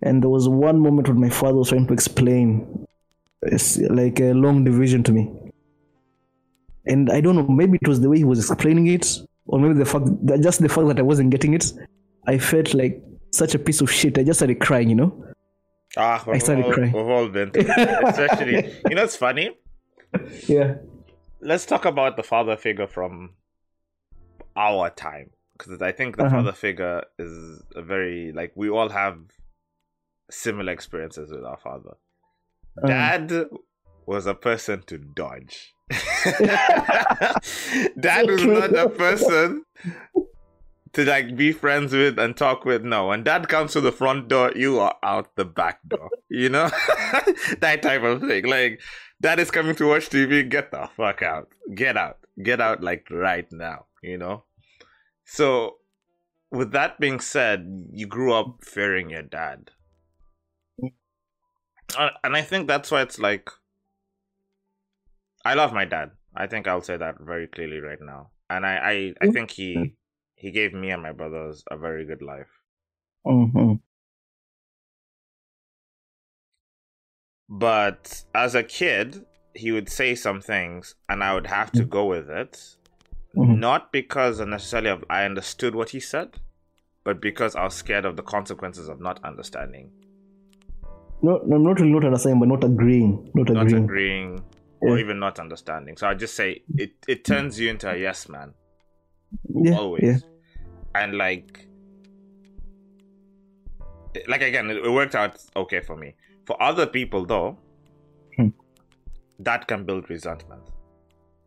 And 0.01 0.23
there 0.23 0.29
was 0.29 0.47
one 0.47 0.79
moment 0.79 1.09
when 1.09 1.19
my 1.19 1.29
father 1.29 1.57
was 1.57 1.67
trying 1.67 1.87
to 1.87 1.93
explain, 1.93 2.87
it's 3.41 3.77
like 3.77 4.21
a 4.21 4.31
long 4.31 4.63
division 4.63 5.03
to 5.03 5.11
me. 5.11 5.29
And 6.85 7.11
I 7.11 7.19
don't 7.19 7.35
know, 7.35 7.47
maybe 7.47 7.79
it 7.81 7.87
was 7.89 7.99
the 7.99 8.09
way 8.09 8.17
he 8.17 8.23
was 8.23 8.39
explaining 8.39 8.87
it, 8.87 9.05
or 9.45 9.59
maybe 9.59 9.73
the 9.73 9.83
fact 9.83 10.05
that 10.27 10.39
just 10.39 10.61
the 10.61 10.69
fact 10.69 10.87
that 10.87 10.99
I 10.99 11.01
wasn't 11.01 11.31
getting 11.31 11.53
it. 11.53 11.69
I 12.25 12.37
felt 12.37 12.73
like 12.73 13.03
such 13.31 13.53
a 13.55 13.59
piece 13.59 13.81
of 13.81 13.91
shit. 13.91 14.17
I 14.17 14.23
just 14.23 14.39
started 14.39 14.61
crying, 14.61 14.87
you 14.87 14.95
know. 14.95 15.25
Ah, 15.97 16.23
we've, 16.25 16.41
started 16.41 16.63
all, 16.63 16.71
crying. 16.71 16.93
we've 16.93 17.05
all 17.05 17.27
been. 17.27 17.51
Especially, 17.53 18.73
you 18.89 18.95
know, 18.95 19.03
it's 19.03 19.17
funny. 19.17 19.49
Yeah. 20.47 20.75
Let's 21.45 21.65
talk 21.65 21.85
about 21.85 22.17
the 22.17 22.23
father 22.23 22.57
figure 22.57 22.87
from 22.87 23.35
our 24.55 24.89
time. 24.89 25.31
Because 25.57 25.81
I 25.81 25.91
think 25.91 26.17
the 26.17 26.25
Uh-huh. 26.25 26.37
father 26.37 26.51
figure 26.51 27.03
is 27.17 27.63
a 27.75 27.81
very, 27.81 28.31
like, 28.33 28.51
we 28.55 28.69
all 28.69 28.89
have 28.89 29.19
similar 30.29 30.73
experiences 30.73 31.31
with 31.31 31.45
our 31.45 31.57
father. 31.57 31.95
Um, 32.81 32.89
Dad 32.89 33.45
was 34.05 34.25
a 34.25 34.33
person 34.33 34.83
to 34.87 34.97
dodge. 34.97 35.73
Dad 37.99 38.27
was 38.27 38.43
not 38.43 38.75
a 38.75 38.89
person 38.89 39.63
to 40.93 41.05
like 41.05 41.35
be 41.35 41.51
friends 41.51 41.93
with 41.93 42.17
and 42.17 42.35
talk 42.35 42.65
with. 42.65 42.83
No, 42.83 43.07
when 43.07 43.23
dad 43.23 43.49
comes 43.49 43.73
to 43.73 43.81
the 43.81 43.91
front 43.91 44.27
door, 44.29 44.51
you 44.55 44.79
are 44.79 44.95
out 45.03 45.35
the 45.35 45.45
back 45.45 45.79
door. 45.87 46.09
You 46.29 46.49
know 46.49 46.69
that 47.59 47.81
type 47.81 48.03
of 48.03 48.21
thing. 48.21 48.45
Like 48.45 48.81
dad 49.21 49.39
is 49.39 49.51
coming 49.51 49.75
to 49.75 49.87
watch 49.87 50.09
TV. 50.09 50.47
Get 50.49 50.71
the 50.71 50.89
fuck 50.95 51.21
out. 51.21 51.49
Get 51.73 51.97
out. 51.97 52.19
Get 52.41 52.61
out. 52.61 52.81
Like 52.83 53.07
right 53.09 53.49
now. 53.51 53.85
You 54.01 54.17
know. 54.17 54.43
So, 55.25 55.77
with 56.51 56.71
that 56.71 56.99
being 56.99 57.19
said, 57.19 57.87
you 57.91 58.07
grew 58.07 58.33
up 58.33 58.63
fearing 58.63 59.09
your 59.09 59.23
dad. 59.23 59.71
And 62.23 62.35
I 62.35 62.41
think 62.41 62.67
that's 62.67 62.91
why 62.91 63.01
it's 63.01 63.19
like 63.19 63.49
I 65.45 65.53
love 65.53 65.71
my 65.73 65.85
dad. 65.85 66.11
I 66.35 66.47
think 66.47 66.67
I'll 66.67 66.81
say 66.81 66.97
that 66.97 67.19
very 67.19 67.47
clearly 67.47 67.79
right 67.79 68.01
now. 68.01 68.31
And 68.49 68.65
I 68.65 68.75
I, 68.77 69.13
I 69.21 69.27
think 69.27 69.51
he 69.51 69.95
he 70.35 70.51
gave 70.51 70.73
me 70.73 70.91
and 70.91 71.01
my 71.01 71.11
brothers 71.13 71.63
a 71.71 71.77
very 71.77 72.05
good 72.05 72.21
life. 72.21 72.49
mhm. 73.25 73.79
But 77.49 78.23
as 78.33 78.55
a 78.55 78.63
kid, 78.63 79.25
he 79.53 79.71
would 79.71 79.89
say 79.89 80.15
some 80.15 80.41
things 80.41 80.95
and 81.09 81.23
I 81.23 81.33
would 81.33 81.47
have 81.47 81.71
to 81.73 81.85
go 81.85 82.05
with 82.05 82.29
it. 82.29 82.75
Mhm. 83.35 83.59
Not 83.59 83.91
because 83.91 84.39
necessarily 84.39 84.89
of 84.89 85.03
I 85.09 85.25
understood 85.25 85.75
what 85.75 85.89
he 85.89 85.99
said, 85.99 86.37
but 87.03 87.21
because 87.21 87.55
I 87.55 87.63
was 87.65 87.73
scared 87.75 88.05
of 88.05 88.15
the 88.15 88.23
consequences 88.23 88.87
of 88.89 88.99
not 88.99 89.23
understanding. 89.23 89.91
No, 91.21 91.41
no, 91.45 91.57
not 91.57 91.79
really 91.79 91.91
not 91.91 92.05
understanding, 92.05 92.39
but 92.39 92.47
not 92.49 92.63
agreeing. 92.63 93.29
Not 93.35 93.49
Not 93.49 93.67
agreeing. 93.67 93.83
agreeing 93.83 94.43
or 94.81 94.97
even 94.99 95.19
not 95.19 95.39
understanding. 95.39 95.97
So 95.97 96.07
I 96.07 96.13
just 96.13 96.35
say 96.35 96.63
it 96.77 96.93
it 97.07 97.23
turns 97.25 97.59
you 97.59 97.69
into 97.69 97.89
a 97.89 97.97
yes 97.97 98.27
man. 98.29 98.53
Yeah, 99.49 99.77
always 99.77 100.03
yeah. 100.03 100.17
and 100.93 101.17
like 101.17 101.67
like 104.27 104.41
again 104.41 104.69
it 104.69 104.91
worked 104.91 105.15
out 105.15 105.37
okay 105.55 105.81
for 105.81 105.97
me 105.97 106.15
for 106.45 106.61
other 106.61 106.85
people 106.85 107.25
though 107.25 107.57
Hmm. 108.35 108.49
that 109.39 109.67
can 109.67 109.85
build 109.85 110.09
resentment. 110.09 110.71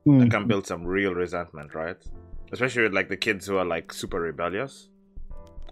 Mm. 0.06 0.20
that 0.20 0.30
can 0.30 0.46
build 0.46 0.66
some 0.66 0.84
real 0.86 1.14
resentment 1.14 1.74
right? 1.74 2.02
Especially 2.52 2.82
with 2.84 2.94
like 2.94 3.08
the 3.08 3.16
kids 3.16 3.46
who 3.46 3.58
are 3.58 3.64
like 3.64 3.92
super 3.92 4.20
rebellious. 4.20 4.88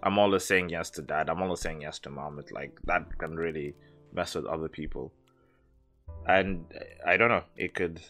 I'm 0.03 0.19
always 0.19 0.43
saying 0.45 0.69
yes 0.69 0.91
to 0.91 1.01
dad. 1.01 1.27
I'm 1.29 1.41
always 1.41 1.59
saying 1.61 1.81
yes 1.81 1.97
to 1.99 2.09
mom. 2.11 2.37
It's 2.39 2.51
like 2.51 2.77
that 2.85 3.17
can 3.17 3.35
really 3.35 3.73
mess 4.13 4.35
with 4.35 4.45
other 4.45 4.69
people. 4.69 5.11
And 6.27 6.65
i 7.05 7.17
don't 7.17 7.29
know. 7.29 7.43
It 7.55 7.73
could 7.73 8.01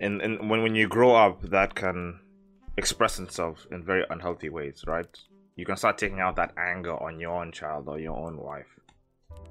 and 0.00 0.20
in 0.22 0.48
when 0.48 0.62
when 0.62 0.74
you 0.74 0.86
grow 0.88 1.14
up 1.14 1.42
that 1.50 1.74
can 1.74 2.20
express 2.76 3.18
itself 3.18 3.66
in 3.70 3.84
very 3.84 4.04
unhealthy 4.10 4.48
ways 4.48 4.84
right? 4.86 5.18
You 5.56 5.66
can 5.66 5.76
start 5.76 5.98
taking 5.98 6.20
out 6.20 6.36
that 6.36 6.52
anger 6.56 6.96
on 7.02 7.20
your 7.20 7.34
own 7.40 7.52
child 7.52 7.88
or 7.88 7.98
your 7.98 8.16
own 8.16 8.36
wife 8.38 8.78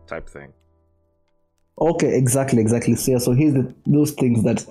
type 0.08 0.30
thing 0.30 0.54
Okay, 1.82 2.16
exactly, 2.16 2.62
exactly. 2.62 2.96
So, 2.96 3.12
yeah, 3.12 3.18
so 3.18 3.32
here's 3.32 3.54
the, 3.54 3.74
those 3.88 4.12
things 4.12 4.44
that 4.44 4.64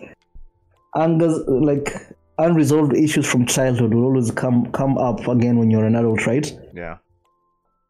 angers, 0.96 1.38
like 1.48 1.92
unresolved 2.38 2.94
issues 2.94 3.26
from 3.26 3.46
childhood, 3.46 3.92
will 3.94 4.04
always 4.04 4.30
come 4.30 4.70
come 4.72 4.96
up 4.96 5.26
again 5.26 5.58
when 5.58 5.70
you're 5.70 5.84
an 5.84 5.96
adult, 5.96 6.24
right? 6.26 6.52
yeah 6.72 6.98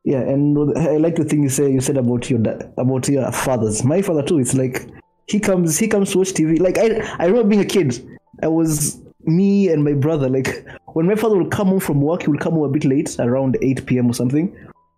Yeah, 0.05 0.21
and 0.21 0.57
I 0.79 0.97
like 0.97 1.17
the 1.17 1.25
thing 1.25 1.43
you 1.43 1.51
say 1.51 1.71
you 1.71 1.83
said 1.83 1.99
about 1.99 2.31
your 2.31 2.41
about 2.79 3.09
your 3.09 3.31
fathers. 3.33 3.85
My 3.85 4.01
father 4.01 4.23
too. 4.23 4.39
It's 4.39 4.55
like 4.55 4.87
he 5.27 5.39
comes 5.39 5.79
he 5.79 5.87
comes 5.87 6.13
to 6.13 6.19
watch 6.19 6.33
TV. 6.33 6.59
Like 6.59 6.79
I 6.79 7.03
I 7.19 7.27
remember 7.27 7.49
being 7.49 7.61
a 7.61 7.67
kid. 7.67 8.03
I 8.43 8.49
was 8.49 9.03
me 9.25 9.69
and 9.69 9.85
my 9.85 9.93
brother. 9.93 10.31
Like 10.31 10.67
when 10.95 11.07
my 11.07 11.15
father 11.15 11.37
would 11.37 11.51
come 11.51 11.69
home 11.69 11.81
from 11.81 12.01
work, 12.01 12.23
he 12.23 12.31
would 12.31 12.41
come 12.41 12.55
home 12.55 12.65
a 12.65 12.71
bit 12.71 12.87
late, 12.87 13.15
around 13.19 13.59
eight 13.61 13.85
p.m. 13.85 14.09
or 14.09 14.15
something. 14.15 14.57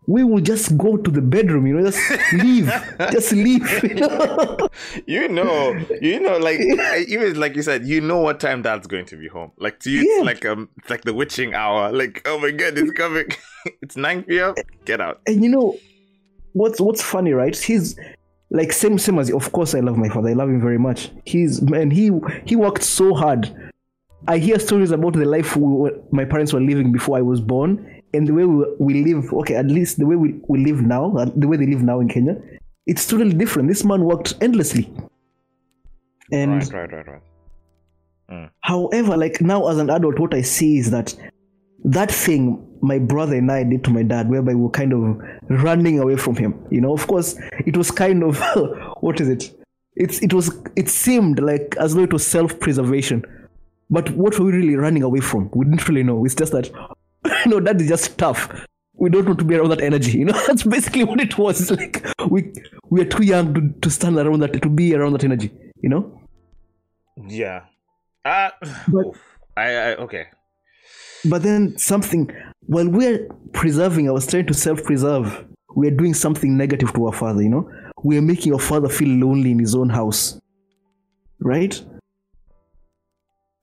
We 0.08 0.24
will 0.24 0.40
just 0.40 0.76
go 0.76 0.96
to 0.96 1.10
the 1.10 1.20
bedroom, 1.22 1.64
you 1.66 1.74
know, 1.78 1.88
just 1.88 2.32
leave, 2.32 2.66
just 3.12 3.30
leave. 3.32 3.82
You 3.84 3.94
know? 3.94 4.68
you 5.06 5.28
know 5.28 5.76
you 6.00 6.18
know 6.20 6.38
like 6.38 6.58
even 7.08 7.38
like 7.38 7.54
you 7.54 7.62
said 7.62 7.86
you 7.86 8.00
know 8.00 8.18
what 8.18 8.40
time 8.40 8.62
dad's 8.62 8.86
going 8.88 9.06
to 9.06 9.16
be 9.16 9.28
home. 9.28 9.52
Like 9.58 9.78
to 9.80 9.90
you 9.90 9.98
Yeah. 10.00 10.16
it's 10.18 10.26
like 10.26 10.44
um 10.44 10.68
it's 10.78 10.90
like 10.90 11.02
the 11.02 11.14
witching 11.14 11.54
hour. 11.54 11.92
Like 11.92 12.22
oh 12.26 12.38
my 12.38 12.50
god 12.50 12.76
it's 12.78 12.92
coming. 12.92 13.26
It's 13.80 13.96
9 13.96 14.24
p.m 14.24 14.54
get 14.86 15.00
out. 15.00 15.20
And 15.26 15.44
you 15.44 15.48
know 15.48 15.78
what's 16.52 16.80
what's 16.80 17.00
funny 17.02 17.32
right? 17.32 17.56
He's 17.56 17.96
like 18.50 18.72
same 18.72 18.98
same 18.98 19.20
as 19.20 19.30
of 19.30 19.52
course 19.52 19.72
i 19.74 19.80
love 19.80 19.96
my 19.96 20.08
father. 20.08 20.30
I 20.30 20.32
love 20.32 20.48
him 20.48 20.60
very 20.60 20.78
much. 20.78 21.10
He's 21.24 21.62
man 21.62 21.92
he 21.92 22.10
he 22.44 22.56
worked 22.56 22.82
so 22.82 23.14
hard. 23.14 23.54
I 24.26 24.38
hear 24.38 24.58
stories 24.58 24.90
about 24.90 25.12
the 25.14 25.24
life 25.24 25.56
we 25.56 25.62
were, 25.72 25.98
my 26.10 26.24
parents 26.24 26.52
were 26.52 26.60
living 26.60 26.92
before 26.92 27.18
i 27.18 27.22
was 27.22 27.40
born 27.40 28.01
and 28.14 28.26
the 28.26 28.34
way 28.34 28.44
we, 28.44 28.64
we 28.78 29.04
live 29.04 29.32
okay 29.32 29.54
at 29.54 29.66
least 29.66 29.98
the 29.98 30.06
way 30.06 30.16
we, 30.16 30.40
we 30.48 30.64
live 30.64 30.82
now 30.82 31.16
uh, 31.16 31.26
the 31.36 31.48
way 31.48 31.56
they 31.56 31.66
live 31.66 31.82
now 31.82 32.00
in 32.00 32.08
kenya 32.08 32.36
it's 32.86 33.06
totally 33.06 33.32
different 33.34 33.68
this 33.68 33.84
man 33.84 34.02
worked 34.04 34.34
endlessly 34.40 34.92
and 36.30 36.52
right 36.52 36.72
right 36.72 36.92
right 36.92 37.06
right 37.06 37.22
However, 38.60 39.16
like 39.16 39.40
now 39.40 39.68
as 39.68 39.78
an 39.78 39.90
adult, 39.90 40.18
what 40.18 40.34
I 40.34 40.42
see 40.42 40.78
is 40.78 40.90
that 40.90 41.14
that 41.84 42.10
thing 42.10 42.68
my 42.80 42.98
brother 42.98 43.36
and 43.36 43.50
I 43.50 43.64
did 43.64 43.84
to 43.84 43.90
my 43.90 44.02
dad, 44.02 44.28
whereby 44.28 44.54
we 44.54 44.62
were 44.62 44.70
kind 44.70 44.92
of 44.92 45.20
running 45.62 45.98
away 45.98 46.16
from 46.16 46.36
him. 46.36 46.54
You 46.70 46.80
know, 46.80 46.92
of 46.92 47.06
course, 47.06 47.36
it 47.66 47.76
was 47.76 47.90
kind 47.90 48.22
of 48.22 48.40
what 49.00 49.20
is 49.20 49.28
it? 49.28 49.54
It's 49.96 50.22
it 50.22 50.32
was 50.32 50.56
it 50.76 50.88
seemed 50.88 51.40
like 51.40 51.76
as 51.78 51.94
though 51.94 52.02
it 52.02 52.12
was 52.12 52.26
self-preservation, 52.26 53.24
but 53.90 54.10
what 54.10 54.38
were 54.38 54.46
we 54.46 54.52
really 54.52 54.76
running 54.76 55.02
away 55.02 55.20
from? 55.20 55.50
We 55.52 55.66
didn't 55.66 55.86
really 55.88 56.02
know. 56.02 56.24
It's 56.24 56.34
just 56.34 56.52
that 56.52 56.70
know 57.46 57.60
that 57.60 57.80
is 57.80 57.88
just 57.88 58.18
tough. 58.18 58.48
We 58.94 59.10
don't 59.10 59.26
want 59.26 59.38
to 59.38 59.44
be 59.44 59.56
around 59.56 59.70
that 59.70 59.80
energy. 59.80 60.18
You 60.18 60.26
know, 60.26 60.40
that's 60.46 60.62
basically 60.64 61.04
what 61.04 61.20
it 61.20 61.36
was. 61.38 61.60
It's 61.60 61.70
like 61.70 62.06
we 62.28 62.52
we 62.90 63.00
are 63.02 63.06
too 63.06 63.24
young 63.24 63.54
to, 63.54 63.80
to 63.80 63.90
stand 63.90 64.16
around 64.18 64.40
that 64.40 64.60
to 64.62 64.68
be 64.68 64.94
around 64.94 65.12
that 65.14 65.24
energy. 65.24 65.50
You 65.82 65.88
know. 65.88 66.20
Yeah. 67.28 67.62
Uh, 68.24 68.50
But- 68.88 69.16
I, 69.56 69.74
I 69.74 69.94
okay. 69.96 70.26
But 71.24 71.42
then 71.42 71.76
something, 71.78 72.30
while 72.66 72.88
we're 72.88 73.28
preserving, 73.52 74.08
I 74.08 74.12
was 74.12 74.26
trying 74.26 74.46
to 74.46 74.54
self 74.54 74.82
preserve, 74.82 75.44
we're 75.76 75.90
doing 75.90 76.14
something 76.14 76.56
negative 76.56 76.92
to 76.94 77.06
our 77.06 77.12
father, 77.12 77.42
you 77.42 77.48
know? 77.48 77.70
We're 78.02 78.22
making 78.22 78.52
our 78.54 78.58
father 78.58 78.88
feel 78.88 79.08
lonely 79.24 79.52
in 79.52 79.58
his 79.58 79.74
own 79.74 79.88
house. 79.90 80.40
Right? 81.40 81.84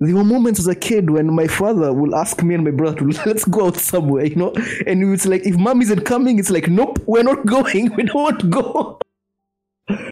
There 0.01 0.15
were 0.15 0.23
moments 0.23 0.59
as 0.62 0.67
a 0.67 0.75
kid 0.75 1.09
when 1.09 1.33
my 1.33 1.47
father 1.47 1.91
will 1.91 2.15
ask 2.15 2.41
me 2.41 2.55
and 2.55 2.63
my 2.63 2.71
brother 2.71 2.99
to 2.99 3.05
let's 3.25 3.43
go 3.43 3.67
out 3.67 3.75
somewhere, 3.75 4.25
you 4.25 4.35
know? 4.35 4.53
And 4.88 5.03
it's 5.13 5.25
like, 5.25 5.45
if 5.45 5.57
mom 5.57 5.81
isn't 5.81 6.05
coming, 6.05 6.39
it's 6.39 6.49
like, 6.49 6.69
nope, 6.69 6.99
we're 7.05 7.23
not 7.23 7.45
going. 7.45 7.91
We 7.97 8.03
don't 8.03 8.15
want 8.15 8.39
to 8.39 8.47
go. 8.47 8.99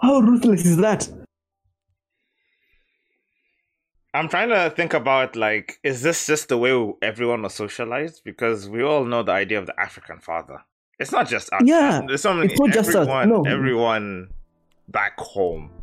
How 0.00 0.20
ruthless 0.20 0.64
is 0.64 0.78
that? 0.78 1.08
I'm 4.14 4.28
trying 4.28 4.48
to 4.48 4.72
think 4.74 4.94
about 4.94 5.36
like, 5.36 5.78
is 5.82 6.00
this 6.00 6.26
just 6.26 6.48
the 6.48 6.56
way 6.56 6.92
everyone 7.02 7.42
was 7.42 7.54
socialized? 7.54 8.22
Because 8.24 8.70
we 8.70 8.82
all 8.82 9.04
know 9.04 9.22
the 9.22 9.32
idea 9.32 9.58
of 9.58 9.66
the 9.66 9.78
African 9.78 10.18
father. 10.18 10.62
It's 10.98 11.12
not 11.12 11.28
just 11.28 11.52
us. 11.52 11.60
Yeah, 11.62 12.00
There's 12.06 12.22
so 12.22 12.32
many. 12.32 12.50
it's 12.50 12.58
not 12.58 12.70
just 12.70 12.88
us, 12.88 12.96
everyone, 12.96 13.28
no. 13.28 13.42
everyone 13.42 14.30
back 14.88 15.18
home 15.20 15.77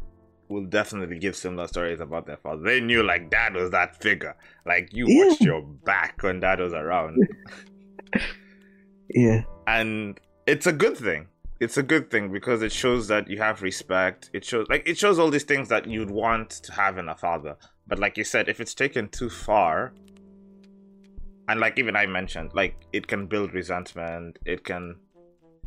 will 0.47 0.65
definitely 0.65 1.17
give 1.19 1.35
similar 1.35 1.67
stories 1.67 1.99
about 1.99 2.25
their 2.27 2.37
father. 2.37 2.61
They 2.61 2.79
knew 2.79 3.01
like 3.03 3.29
dad 3.31 3.53
was 3.55 3.71
that 3.71 4.01
figure. 4.01 4.35
Like 4.65 4.89
you 4.93 5.05
Yeah. 5.07 5.27
watched 5.29 5.41
your 5.41 5.61
back 5.61 6.21
when 6.21 6.39
dad 6.39 6.59
was 6.59 6.73
around. 6.73 7.17
Yeah. 9.09 9.43
and 9.67 10.19
it's 10.47 10.65
a 10.65 10.73
good 10.73 10.97
thing 10.97 11.27
it's 11.59 11.77
a 11.77 11.83
good 11.83 12.09
thing 12.09 12.31
because 12.31 12.61
it 12.63 12.71
shows 12.71 13.07
that 13.07 13.29
you 13.29 13.37
have 13.37 13.61
respect 13.61 14.29
it 14.33 14.43
shows 14.43 14.65
like 14.69 14.81
it 14.87 14.97
shows 14.97 15.19
all 15.19 15.29
these 15.29 15.43
things 15.43 15.69
that 15.69 15.87
you'd 15.87 16.09
want 16.09 16.49
to 16.49 16.71
have 16.73 16.97
in 16.97 17.07
a 17.07 17.15
father 17.15 17.55
but 17.87 17.99
like 17.99 18.17
you 18.17 18.23
said 18.23 18.49
if 18.49 18.59
it's 18.59 18.73
taken 18.73 19.07
too 19.09 19.29
far 19.29 19.93
and 21.47 21.59
like 21.59 21.77
even 21.77 21.95
i 21.95 22.05
mentioned 22.05 22.51
like 22.55 22.75
it 22.93 23.05
can 23.07 23.27
build 23.27 23.53
resentment 23.53 24.37
it 24.45 24.63
can 24.65 24.95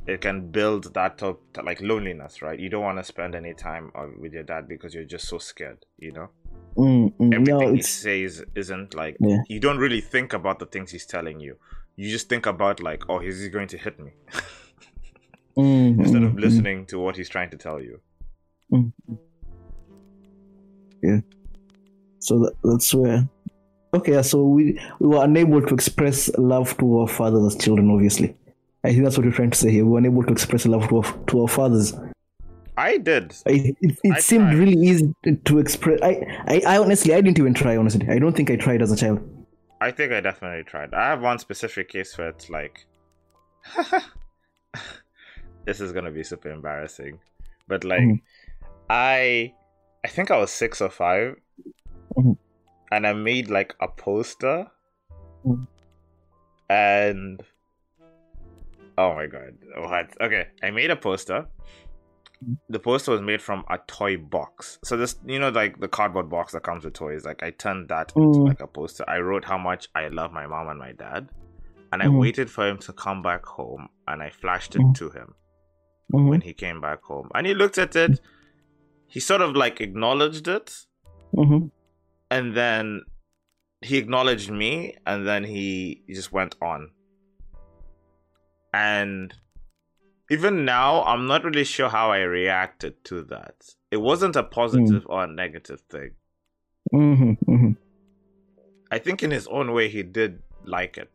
it 0.07 0.21
can 0.21 0.51
build 0.51 0.95
that 0.95 1.19
top, 1.19 1.41
like 1.63 1.81
loneliness 1.81 2.41
right 2.41 2.59
you 2.59 2.69
don't 2.69 2.83
want 2.83 2.99
to 2.99 3.05
spend 3.05 3.35
any 3.35 3.53
time 3.55 3.91
uh, 3.95 4.07
with 4.19 4.33
your 4.33 4.43
dad 4.43 4.67
because 4.69 4.95
you're 4.95 5.05
just 5.05 5.29
so 5.29 5.39
scared 5.39 5.85
you 5.99 6.13
know 6.13 6.29
Mm, 6.77 7.13
mm, 7.17 7.35
everything 7.35 7.71
no, 7.71 7.75
he 7.75 7.83
says 7.83 8.45
isn't 8.55 8.95
like 8.95 9.17
Yeah. 9.19 9.39
you 9.49 9.59
don't 9.59 9.79
really 9.79 10.01
think 10.01 10.33
about 10.33 10.61
the 10.61 10.67
things 10.67 10.93
he's 10.93 11.07
telling 11.07 11.41
you 11.41 11.57
you 11.97 12.09
just 12.09 12.29
think 12.29 12.47
about 12.47 12.81
like 12.81 13.03
oh 13.09 13.19
is 13.19 13.41
he 13.43 13.49
going 13.49 13.67
to 13.69 13.79
hit 13.79 13.99
me 13.99 14.13
mm, 15.59 15.99
instead 15.99 16.23
of 16.23 16.35
mm. 16.35 16.41
listening 16.41 16.87
to 16.87 17.01
what 17.01 17.17
he's 17.17 17.29
trying 17.29 17.51
to 17.51 17.57
tell 17.57 17.83
you 17.83 18.01
Yeah. 21.03 21.21
So 22.19 22.41
that, 22.41 22.55
that's 22.65 22.93
where. 22.95 23.29
Okay, 23.95 24.23
so 24.23 24.45
we 24.45 24.79
we 24.99 25.09
were 25.09 25.25
unable 25.25 25.63
to 25.63 25.75
express 25.75 26.29
love 26.37 26.77
to 26.79 26.99
our 27.01 27.09
fathers 27.09 27.55
as 27.55 27.63
children. 27.63 27.91
Obviously, 27.91 28.37
I 28.85 28.91
think 28.93 29.03
that's 29.05 29.17
what 29.17 29.25
you're 29.25 29.33
trying 29.33 29.51
to 29.51 29.59
say 29.59 29.71
here. 29.71 29.85
We 29.85 29.91
were 29.93 29.99
unable 29.99 30.23
to 30.25 30.33
express 30.33 30.65
love 30.67 30.89
to 30.89 30.99
our, 30.99 31.25
to 31.27 31.43
our 31.43 31.49
fathers. 31.49 31.95
i 32.77 32.97
did 32.97 33.35
I, 33.47 33.75
it 33.81 33.99
it 34.05 34.13
I 34.15 34.21
seemed 34.21 34.47
tried. 34.51 34.59
really 34.59 34.77
easy 34.89 35.13
to 35.45 35.59
express. 35.59 35.99
I, 36.03 36.13
I 36.47 36.63
I 36.75 36.79
honestly 36.79 37.13
I 37.15 37.21
didn't 37.21 37.39
even 37.41 37.55
try. 37.55 37.77
Honestly, 37.77 38.09
I 38.09 38.19
don't 38.21 38.37
think 38.37 38.51
I 38.51 38.57
tried 38.57 38.83
as 38.83 38.93
a 38.93 38.97
child. 38.97 39.19
i 39.81 39.91
think 39.99 40.13
i 40.13 40.21
definitely 40.27 40.63
tried 40.71 40.93
i 41.01 41.03
have 41.11 41.21
one 41.27 41.39
specific 41.43 41.89
case 41.95 42.11
where 42.19 42.31
it's 42.31 42.47
like 42.55 42.77
this 45.67 45.81
is 45.81 45.93
gonna 45.93 46.11
be 46.11 46.25
super 46.25 46.51
embarrassing 46.51 47.19
but 47.69 47.85
like 47.85 48.01
Mhm. 48.03 48.21
i 48.91 49.53
i 50.05 50.09
think 50.09 50.31
i 50.31 50.39
was 50.43 50.51
six 50.51 50.81
or 50.87 50.91
5 50.91 51.37
Mhm. 52.17 52.37
and 52.91 53.07
i 53.07 53.13
made 53.13 53.51
like 53.59 53.75
a 53.81 53.89
poster 54.05 54.57
Mhm. 55.47 55.67
and 56.71 57.43
oh 59.01 59.11
my 59.15 59.27
god. 59.27 59.53
What? 59.77 60.09
Okay 60.27 60.45
i 60.63 60.71
made 60.71 60.91
a 60.91 60.97
poster. 60.97 61.41
The 62.69 62.79
poster 62.79 63.11
was 63.13 63.21
made 63.21 63.43
from 63.43 63.65
a 63.69 63.79
toy 63.97 64.17
box. 64.17 64.79
So 64.85 64.97
this 64.97 65.13
you 65.27 65.39
know 65.43 65.49
like 65.61 65.81
the 65.85 65.89
cardboard 65.89 66.29
box 66.37 66.53
that 66.53 66.63
comes 66.69 66.85
with 66.85 66.95
toys 66.95 67.25
like 67.31 67.43
i 67.43 67.51
turned 67.65 67.89
that 67.95 68.13
into 68.17 68.39
Mm. 68.41 68.49
like 68.51 68.61
a 68.61 68.67
poster. 68.79 69.05
I 69.09 69.19
wrote 69.27 69.45
how 69.53 69.59
much 69.59 69.83
i 69.95 70.05
love 70.09 70.31
my 70.41 70.47
mom 70.47 70.69
and 70.73 70.79
my 70.87 70.93
dad 70.93 71.23
and 71.93 71.99
i 72.03 72.07
Mhm. 72.07 72.19
waited 72.23 72.49
for 72.55 72.65
him 72.71 72.79
to 72.87 72.93
come 73.05 73.21
back 73.23 73.45
home 73.59 73.85
and 74.09 74.23
i 74.27 74.31
flashed 74.31 74.73
it 74.77 74.83
Mhm. 74.83 74.95
to 75.01 75.07
him 75.19 75.29
Mhm, 76.13 76.29
when 76.31 76.41
he 76.49 76.53
came 76.65 76.81
back 76.81 77.01
home. 77.03 77.29
And 77.35 77.47
he 77.47 77.55
looked 77.55 77.79
at 77.87 77.95
it. 78.05 78.21
He 79.15 79.21
sort 79.21 79.43
of 79.47 79.51
like 79.63 79.77
acknowledged 79.89 80.47
it. 80.49 80.69
Mhm, 81.35 81.71
and 82.31 82.47
then 82.61 83.03
he 83.89 83.95
acknowledged 84.03 84.51
me 84.63 84.71
and 85.07 85.27
then 85.29 85.43
he, 85.45 86.03
he 86.07 86.13
just 86.21 86.33
went 86.33 86.55
on 86.63 86.81
and 88.79 89.35
even 90.31 90.65
now 90.65 91.03
i'm 91.11 91.27
not 91.27 91.45
really 91.45 91.65
sure 91.65 91.89
how 91.89 92.11
i 92.13 92.19
reacted 92.21 92.95
to 93.05 93.23
that. 93.35 93.57
It 93.91 93.97
wasn't 94.09 94.37
a 94.37 94.43
positive 94.43 95.05
or 95.13 95.25
a 95.25 95.27
negative 95.27 95.81
thing. 95.95 96.11
Mhm, 96.93 97.39
mhm, 97.55 97.77
i 98.97 98.99
think 98.99 99.23
in 99.23 99.31
his 99.39 99.47
own 99.49 99.73
way 99.77 99.89
he 99.97 100.03
did 100.21 100.43
like 100.77 100.97
it. 101.05 101.15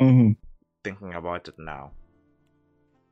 Mhm. 0.00 0.36
thinking 0.84 1.14
about 1.20 1.48
it 1.50 1.58
now. 1.58 1.84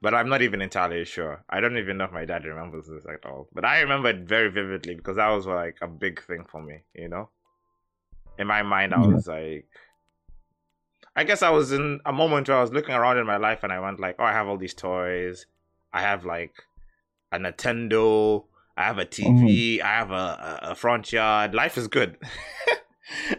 But 0.04 0.14
i'm 0.14 0.28
not 0.28 0.42
even 0.42 0.60
entirely 0.62 1.04
sure. 1.04 1.34
I 1.54 1.60
don't 1.60 1.78
even 1.78 1.96
know 1.98 2.04
if 2.08 2.12
my 2.12 2.24
dad 2.30 2.44
remembers 2.44 2.86
this 2.86 3.06
at 3.14 3.24
all. 3.30 3.48
But 3.56 3.64
i 3.64 3.80
remember 3.80 4.10
it 4.10 4.20
very 4.34 4.50
vividly 4.50 4.94
because 4.94 5.16
that 5.16 5.30
was 5.36 5.46
like 5.46 5.78
a 5.82 5.88
big 6.04 6.22
thing 6.28 6.44
for 6.52 6.60
me 6.68 6.76
you 6.94 7.08
know? 7.14 7.24
In 8.38 8.46
my 8.46 8.62
mind 8.74 8.94
i 8.94 9.00
Yeah. 9.00 9.14
was 9.14 9.26
like 9.26 9.66
i 11.16 11.24
guess 11.24 11.42
i 11.42 11.50
was 11.50 11.72
in 11.72 12.00
a 12.04 12.12
moment 12.12 12.48
where 12.48 12.58
i 12.58 12.60
was 12.60 12.72
looking 12.72 12.94
around 12.94 13.18
in 13.18 13.26
my 13.26 13.36
life 13.36 13.60
and 13.62 13.72
i 13.72 13.80
went 13.80 13.98
like 13.98 14.16
oh 14.18 14.24
i 14.24 14.32
have 14.32 14.46
all 14.46 14.58
these 14.58 14.74
toys. 14.74 15.46
I 15.92 16.02
have 16.02 16.26
like 16.26 16.52
a 17.32 17.38
nintendo. 17.38 18.44
I 18.76 18.84
have 18.84 18.98
a 18.98 19.06
tv 19.06 19.78
mm-hmm. 19.78 19.86
i 19.86 19.88
have 19.88 20.10
a, 20.10 20.58
a, 20.62 20.74
front 20.74 21.12
yard. 21.12 21.54
Life 21.54 21.78
is 21.78 21.88
good. 21.88 22.18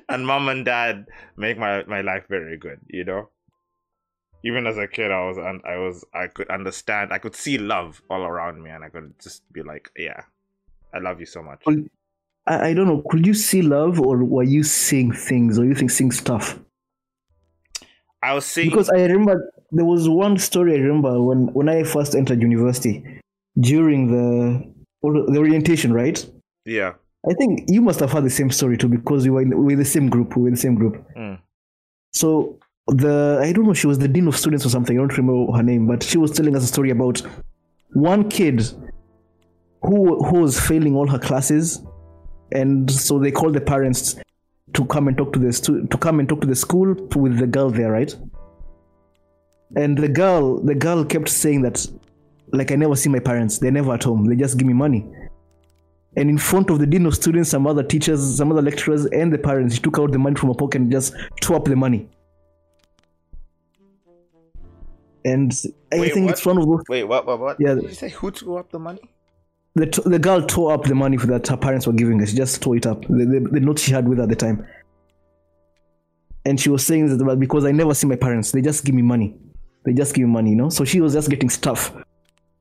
And 0.09 0.25
mom 0.25 0.47
and 0.47 0.63
dad 0.63 1.07
make 1.35 1.57
my, 1.57 1.83
my 1.83 1.99
life 2.01 2.23
very 2.29 2.57
good 2.57 2.79
you 2.87 3.03
know? 3.03 3.29
Even 4.43 4.65
as 4.67 4.77
a 4.77 4.87
kid, 4.87 5.11
I 5.11 5.27
was 5.27 5.37
and 5.37 5.61
I 5.65 5.77
was 5.77 6.05
I 6.13 6.27
could 6.27 6.49
understand, 6.49 7.11
I 7.11 7.17
could 7.17 7.35
see 7.35 7.57
love 7.57 8.01
all 8.09 8.23
around 8.23 8.63
me, 8.63 8.69
and 8.69 8.83
I 8.83 8.89
could 8.89 9.13
just 9.19 9.41
be 9.51 9.63
like, 9.63 9.89
yeah, 9.97 10.21
I 10.93 10.99
love 10.99 11.19
you 11.19 11.25
so 11.25 11.41
much. 11.41 11.63
I, 12.45 12.69
I 12.69 12.73
don't 12.73 12.87
know. 12.87 13.03
Could 13.09 13.25
you 13.25 13.33
see 13.33 13.61
love, 13.61 13.99
or 13.99 14.23
were 14.23 14.43
you 14.43 14.63
seeing 14.63 15.11
things, 15.11 15.57
or 15.57 15.65
you 15.65 15.73
think 15.73 15.91
seeing 15.91 16.11
stuff? 16.11 16.59
I 18.21 18.34
was 18.34 18.45
seeing 18.45 18.69
Because 18.69 18.89
I 18.89 19.01
remember 19.01 19.51
there 19.71 19.86
was 19.86 20.10
one 20.10 20.38
story 20.38 20.73
I 20.73 20.77
remember 20.77 21.21
when 21.21 21.47
when 21.53 21.69
I 21.69 21.84
first 21.84 22.15
entered 22.15 22.41
university 22.41 23.03
during 23.60 24.12
the 24.12 24.63
the 25.03 25.38
orientation, 25.38 25.93
right? 25.93 26.25
yeah, 26.65 26.93
I 27.30 27.34
think 27.34 27.65
you 27.67 27.82
must 27.82 27.99
have 27.99 28.12
had 28.12 28.23
the 28.23 28.30
same 28.30 28.51
story 28.51 28.77
too 28.77 28.88
because 28.88 29.23
we 29.23 29.30
were 29.30 29.41
in, 29.41 29.49
we 29.65 29.75
were 29.75 29.84
the 29.84 29.86
same 29.86 30.10
group. 30.10 30.36
We 30.36 30.43
were 30.43 30.47
in 30.49 30.53
the 30.56 30.60
same 30.60 30.75
group. 30.75 31.06
Mm. 31.15 31.39
So 32.13 32.60
the 32.88 33.39
I 33.41 33.51
don't 33.51 33.65
know. 33.65 33.73
She 33.73 33.88
was 33.88 33.99
the 33.99 34.08
dean 34.08 34.27
of 34.27 34.38
students 34.38 34.65
or 34.65 34.69
something. 34.69 34.97
I 34.97 34.99
don't 34.99 35.17
remember 35.17 35.51
her 35.53 35.63
name, 35.63 35.88
but 35.88 36.03
she 36.03 36.17
was 36.17 36.32
telling 36.32 36.56
us 36.56 36.63
a 36.63 36.67
story 36.67 36.89
about 36.89 37.21
one 37.93 38.30
kid 38.30 38.62
who 39.82 40.23
who 40.25 40.41
was 40.41 40.60
failing 40.60 40.95
all 40.95 41.08
her 41.08 41.19
classes, 41.19 41.84
and 42.51 42.89
so 42.89 43.19
they 43.19 43.32
called 43.32 43.53
the 43.53 43.62
parents 43.62 44.15
to 44.77 44.85
come 44.85 45.07
and 45.07 45.17
talk 45.17 45.33
to 45.33 45.39
the 45.39 45.51
stu- 45.51 45.85
to 45.87 45.97
come 45.97 46.19
and 46.19 46.29
talk 46.29 46.41
to 46.41 46.47
the 46.47 46.55
school 46.55 46.95
with 47.15 47.37
the 47.37 47.47
girl 47.47 47.69
there, 47.69 47.91
right? 47.91 48.15
And 49.75 49.97
the 49.97 50.07
girl, 50.07 50.59
the 50.61 50.75
girl 50.75 51.03
kept 51.03 51.29
saying 51.29 51.63
that, 51.63 51.85
like, 52.53 52.71
I 52.71 52.75
never 52.75 52.95
see 52.95 53.09
my 53.09 53.19
parents. 53.19 53.57
They're 53.57 53.71
never 53.71 53.93
at 53.93 54.03
home. 54.03 54.25
They 54.25 54.35
just 54.35 54.57
give 54.57 54.67
me 54.67 54.73
money. 54.73 55.05
And 56.15 56.29
in 56.29 56.37
front 56.37 56.69
of 56.69 56.79
the 56.79 56.85
dean 56.85 57.05
of 57.05 57.15
students, 57.15 57.49
some 57.49 57.67
other 57.67 57.83
teachers, 57.83 58.37
some 58.37 58.51
other 58.51 58.61
lecturers, 58.61 59.05
and 59.07 59.33
the 59.33 59.37
parents, 59.37 59.75
he 59.75 59.81
took 59.81 59.99
out 59.99 60.11
the 60.11 60.19
money 60.19 60.35
from 60.35 60.49
her 60.49 60.55
pocket 60.55 60.81
and 60.81 60.91
just 60.91 61.13
tore 61.41 61.57
up 61.57 61.65
the 61.65 61.75
money. 61.75 62.07
And 65.25 65.51
I 65.91 65.99
Wait, 65.99 66.13
think 66.13 66.27
what? 66.27 66.35
it's 66.35 66.45
one 66.45 66.57
of 66.57 66.65
those. 66.65 66.83
Wait, 66.87 67.03
what? 67.03 67.25
What? 67.25 67.39
What? 67.39 67.57
Yeah. 67.59 67.73
Did 67.75 67.83
you 67.83 67.93
say 67.93 68.09
who 68.09 68.31
threw 68.31 68.57
up 68.57 68.71
the 68.71 68.79
money? 68.79 69.01
The, 69.77 69.85
t- 69.87 70.01
the 70.05 70.19
girl 70.19 70.41
tore 70.41 70.73
up 70.73 70.83
the 70.83 70.95
money 70.95 71.17
that 71.17 71.47
her 71.47 71.57
parents 71.57 71.87
were 71.87 71.93
giving 71.93 72.19
her. 72.19 72.25
She 72.25 72.35
just 72.35 72.61
tore 72.61 72.75
it 72.75 72.85
up. 72.85 73.01
The, 73.03 73.25
the, 73.25 73.49
the 73.53 73.59
note 73.59 73.79
she 73.79 73.91
had 73.91 74.07
with 74.07 74.17
her 74.17 74.23
at 74.23 74.29
the 74.29 74.35
time. 74.35 74.65
and 76.47 76.59
she 76.59 76.69
was 76.69 76.85
saying 76.85 77.09
that 77.09 77.23
well, 77.23 77.35
because 77.35 77.65
I 77.65 77.71
never 77.73 77.93
see 77.93 78.07
my 78.07 78.15
parents, 78.15 78.51
they 78.53 78.61
just 78.61 78.85
give 78.85 78.95
me 78.95 79.01
money. 79.01 79.35
They 79.85 79.93
just 79.93 80.15
give 80.15 80.25
me 80.27 80.31
money, 80.33 80.51
you 80.51 80.55
know. 80.55 80.69
So 80.69 80.85
she 80.85 81.01
was 81.01 81.13
just 81.13 81.29
getting 81.29 81.49
stuff. 81.49 81.93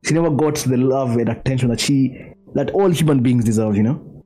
She 0.04 0.12
never 0.12 0.30
got 0.30 0.56
the 0.56 0.76
love 0.76 1.16
and 1.16 1.28
attention 1.28 1.68
that 1.70 1.80
she 1.80 2.32
that 2.54 2.70
all 2.70 2.90
human 2.90 3.22
beings 3.22 3.44
deserve, 3.44 3.76
you 3.76 3.84
know. 3.84 4.24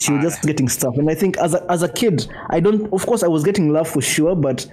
She 0.00 0.12
was 0.12 0.22
just 0.22 0.42
getting 0.42 0.68
stuff, 0.68 0.96
and 0.98 1.10
I 1.10 1.14
think 1.14 1.36
as 1.38 1.54
a 1.54 1.64
as 1.70 1.82
a 1.82 1.88
kid, 1.88 2.26
I 2.50 2.60
don't. 2.60 2.92
Of 2.92 3.06
course, 3.06 3.22
I 3.22 3.28
was 3.28 3.44
getting 3.44 3.72
love 3.72 3.88
for 3.88 4.00
sure, 4.02 4.34
but 4.36 4.66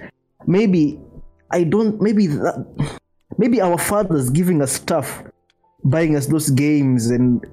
maybe 0.46 1.00
I 1.50 1.64
don't. 1.64 2.00
Maybe 2.00 2.26
that. 2.28 2.66
Maybe 3.38 3.60
our 3.60 3.78
fathers 3.78 4.28
giving 4.30 4.60
us 4.60 4.72
stuff, 4.72 5.22
buying 5.84 6.16
us 6.16 6.26
those 6.26 6.50
games 6.50 7.10
and 7.10 7.44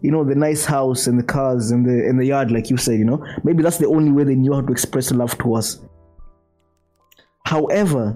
you 0.00 0.10
know 0.10 0.24
the 0.24 0.34
nice 0.34 0.64
house 0.64 1.06
and 1.06 1.18
the 1.18 1.22
cars 1.22 1.70
and 1.70 1.86
the 1.86 2.06
and 2.08 2.18
the 2.18 2.26
yard, 2.26 2.50
like 2.50 2.70
you 2.70 2.76
said. 2.76 2.98
You 2.98 3.04
know, 3.04 3.24
maybe 3.44 3.62
that's 3.62 3.78
the 3.78 3.86
only 3.88 4.10
way 4.12 4.24
they 4.24 4.34
knew 4.34 4.52
how 4.52 4.60
to 4.60 4.72
express 4.72 5.10
love 5.10 5.36
to 5.38 5.54
us. 5.54 5.80
However, 7.44 8.14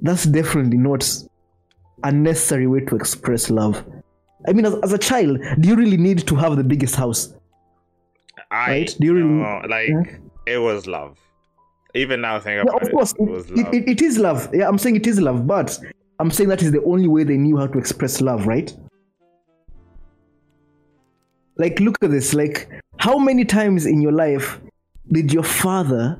that's 0.00 0.24
definitely 0.24 0.78
not 0.78 1.08
a 2.02 2.12
necessary 2.12 2.66
way 2.66 2.80
to 2.80 2.96
express 2.96 3.50
love. 3.50 3.84
I 4.48 4.52
mean, 4.52 4.66
as, 4.66 4.74
as 4.82 4.92
a 4.92 4.98
child, 4.98 5.38
do 5.60 5.68
you 5.68 5.76
really 5.76 5.96
need 5.96 6.26
to 6.26 6.34
have 6.36 6.56
the 6.56 6.64
biggest 6.64 6.96
house? 6.96 7.34
I 8.50 8.68
Right? 8.68 8.96
Do 9.00 9.06
you 9.06 9.14
really- 9.14 9.28
no, 9.28 9.60
like 9.68 9.88
Yeah. 9.88 10.16
it 10.54 10.58
was 10.58 10.86
love. 10.86 11.18
Even 11.94 12.20
now, 12.22 12.40
think 12.40 12.56
Yeah, 12.56 12.62
about 12.62 12.82
of 12.82 12.90
course, 12.90 13.12
it 13.18 13.20
was 13.20 13.50
it, 13.50 13.66
it, 13.72 13.88
it 13.88 14.02
is 14.02 14.18
love. 14.18 14.48
Yeah, 14.52 14.68
I'm 14.68 14.78
saying 14.78 14.96
it 14.96 15.06
is 15.06 15.20
love, 15.20 15.46
but 15.46 15.78
I'm 16.18 16.30
saying 16.30 16.48
that 16.50 16.60
is 16.62 16.72
the 16.72 16.82
only 16.84 17.06
way 17.08 17.22
they 17.24 17.36
knew 17.36 17.56
how 17.56 17.66
to 17.68 17.78
express 17.78 18.20
love, 18.20 18.46
right? 18.46 18.76
Like, 21.56 21.80
look 21.80 21.96
at 22.02 22.10
this. 22.10 22.34
Like, 22.34 22.68
how 22.98 23.18
many 23.18 23.44
times 23.44 23.86
in 23.86 24.00
your 24.00 24.12
life 24.12 24.60
did 25.12 25.32
your 25.32 25.42
father 25.42 26.18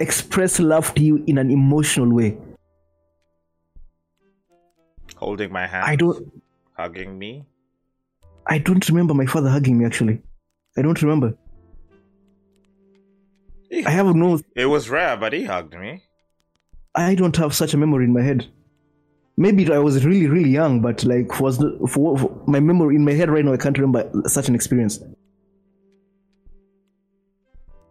express 0.00 0.58
love 0.58 0.94
to 0.94 1.02
you 1.02 1.22
in 1.26 1.38
an 1.38 1.50
emotional 1.50 2.12
way? 2.12 2.36
Holding 5.16 5.52
my 5.52 5.66
hand, 5.66 5.84
I 5.86 5.96
don't. 5.96 6.30
hugging 6.74 7.18
me. 7.18 7.46
I 8.46 8.58
don't 8.58 8.86
remember 8.88 9.14
my 9.14 9.26
father 9.26 9.48
hugging 9.48 9.78
me. 9.78 9.84
Actually, 9.84 10.20
I 10.76 10.82
don't 10.82 11.00
remember. 11.00 11.36
I 13.84 13.90
have 13.90 14.14
no. 14.14 14.40
It 14.54 14.66
was 14.66 14.88
rare, 14.90 15.16
but 15.16 15.32
he 15.32 15.44
hugged 15.44 15.74
me. 15.74 16.02
I 16.94 17.14
don't 17.14 17.36
have 17.36 17.54
such 17.54 17.74
a 17.74 17.76
memory 17.76 18.04
in 18.04 18.12
my 18.12 18.22
head. 18.22 18.46
Maybe 19.38 19.70
I 19.70 19.78
was 19.78 20.04
really, 20.04 20.26
really 20.26 20.48
young, 20.48 20.80
but 20.80 21.04
like 21.04 21.40
was 21.40 21.58
the, 21.58 21.78
for, 21.88 22.16
for 22.16 22.42
my 22.46 22.58
memory 22.58 22.96
in 22.96 23.04
my 23.04 23.12
head 23.12 23.28
right 23.30 23.44
now, 23.44 23.52
I 23.52 23.58
can't 23.58 23.76
remember 23.76 24.10
such 24.28 24.48
an 24.48 24.54
experience. 24.54 24.98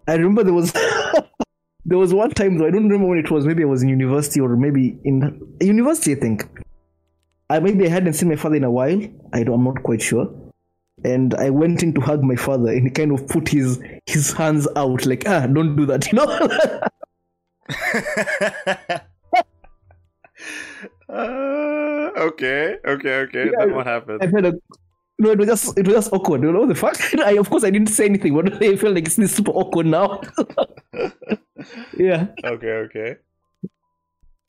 I 0.07 0.15
remember 0.15 0.43
there 0.43 0.53
was 0.53 0.71
there 1.85 1.97
was 1.97 2.13
one 2.13 2.31
time 2.31 2.57
though 2.57 2.65
I 2.67 2.71
don't 2.71 2.89
remember 2.89 3.07
when 3.07 3.19
it 3.19 3.29
was. 3.29 3.45
Maybe 3.45 3.63
I 3.63 3.67
was 3.67 3.83
in 3.83 3.89
university 3.89 4.39
or 4.39 4.55
maybe 4.55 4.97
in 5.03 5.55
university. 5.61 6.13
I 6.13 6.15
think. 6.15 6.47
I 7.49 7.59
maybe 7.59 7.85
I 7.85 7.89
hadn't 7.89 8.13
seen 8.13 8.29
my 8.29 8.35
father 8.35 8.55
in 8.55 8.63
a 8.63 8.71
while. 8.71 9.01
I 9.33 9.41
I'm 9.41 9.63
not 9.63 9.83
quite 9.83 10.01
sure. 10.01 10.27
And 11.03 11.33
I 11.35 11.51
went 11.51 11.83
in 11.83 11.93
to 11.93 12.01
hug 12.01 12.23
my 12.23 12.35
father, 12.35 12.69
and 12.69 12.83
he 12.83 12.89
kind 12.89 13.11
of 13.11 13.27
put 13.27 13.49
his 13.49 13.79
his 14.07 14.31
hands 14.31 14.67
out, 14.75 15.05
like 15.05 15.23
ah, 15.27 15.45
don't 15.45 15.75
do 15.75 15.85
that, 15.85 16.07
you 16.11 16.13
know. 16.13 16.25
okay, 22.35 22.77
okay, 22.85 23.15
okay. 23.27 23.45
Yeah, 23.45 23.65
then 23.65 23.75
what 23.75 23.87
happened? 23.87 24.19
I 24.21 24.27
felt 24.27 24.43
like 24.43 24.55
no, 25.17 25.31
it 25.31 25.39
was 25.39 25.47
just 25.47 25.77
it 25.77 25.87
was 25.87 25.95
just 25.95 26.13
awkward. 26.13 26.43
You 26.43 26.51
know 26.51 26.61
what 26.61 26.69
the 26.69 26.75
fuck? 26.75 26.99
I 27.25 27.33
of 27.33 27.49
course 27.49 27.63
I 27.63 27.69
didn't 27.69 27.87
say 27.87 28.05
anything, 28.05 28.35
but 28.35 28.61
I 28.63 28.75
felt 28.75 28.95
like 28.95 29.05
it's 29.07 29.15
super 29.33 29.51
awkward 29.51 29.85
now. 29.85 30.21
yeah, 31.97 32.27
okay, 32.43 32.73
okay. 32.87 33.17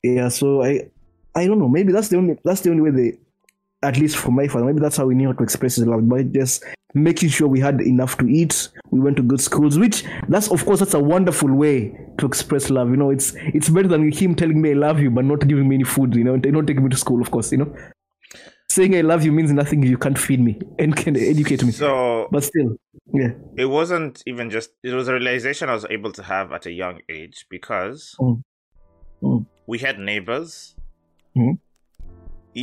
yeah. 0.03 0.27
So 0.27 0.63
I 0.63 0.91
I 1.35 1.47
don't 1.47 1.59
know. 1.59 1.69
Maybe 1.69 1.93
that's 1.93 2.09
the 2.09 2.17
only 2.17 2.37
that's 2.43 2.61
the 2.61 2.71
only 2.71 2.81
way 2.81 2.91
they, 2.91 3.17
at 3.83 3.97
least 3.97 4.17
for 4.17 4.31
my 4.31 4.47
father, 4.47 4.65
maybe 4.65 4.79
that's 4.79 4.97
how 4.97 5.05
we 5.05 5.15
knew 5.15 5.27
how 5.27 5.33
to 5.33 5.43
express 5.43 5.75
his 5.75 5.85
love 5.85 6.07
by 6.09 6.23
just 6.23 6.63
making 6.93 7.29
sure 7.29 7.47
we 7.47 7.59
had 7.59 7.79
enough 7.81 8.17
to 8.17 8.27
eat. 8.27 8.69
We 8.89 8.99
went 8.99 9.17
to 9.17 9.23
good 9.23 9.41
schools, 9.41 9.77
which 9.77 10.03
that's 10.29 10.49
of 10.49 10.65
course 10.65 10.79
that's 10.79 10.93
a 10.95 10.99
wonderful 10.99 11.53
way 11.53 11.97
to 12.17 12.25
express 12.25 12.69
love. 12.69 12.89
You 12.89 12.97
know, 12.97 13.11
it's 13.11 13.33
it's 13.53 13.69
better 13.69 13.87
than 13.87 14.11
him 14.11 14.33
telling 14.35 14.61
me 14.61 14.71
I 14.71 14.73
love 14.73 14.99
you 14.99 15.11
but 15.11 15.25
not 15.25 15.47
giving 15.47 15.67
me 15.67 15.75
any 15.75 15.83
food. 15.83 16.15
You 16.15 16.23
know, 16.23 16.33
and 16.33 16.45
not 16.51 16.65
taking 16.67 16.83
me 16.83 16.89
to 16.89 16.97
school. 16.97 17.21
Of 17.21 17.29
course, 17.31 17.51
you 17.51 17.59
know. 17.59 17.75
Saying 18.69 18.95
I 18.95 19.01
love 19.01 19.23
you 19.23 19.31
means 19.31 19.51
nothing 19.51 19.81
if 19.83 19.89
you 19.89 19.97
can't 19.97 20.17
feed 20.19 20.39
me 20.41 20.59
and 20.77 20.95
can 20.95 21.15
educate 21.15 21.63
me. 21.63 21.71
So 21.71 22.27
But 22.31 22.43
still, 22.43 22.77
yeah. 23.13 23.31
it 23.55 23.65
wasn't 23.65 24.21
even 24.27 24.49
just 24.49 24.71
it 24.83 24.93
was 24.93 25.07
a 25.07 25.13
realization 25.13 25.69
I 25.69 25.73
was 25.73 25.85
able 25.89 26.11
to 26.13 26.23
have 26.23 26.51
at 26.51 26.65
a 26.65 26.71
young 26.71 26.99
age 27.09 27.45
because 27.49 28.15
Mm. 28.19 28.41
Mm. 29.23 29.45
we 29.67 29.77
had 29.79 29.99
neighbors. 29.99 30.75
Mhm. 31.35 31.59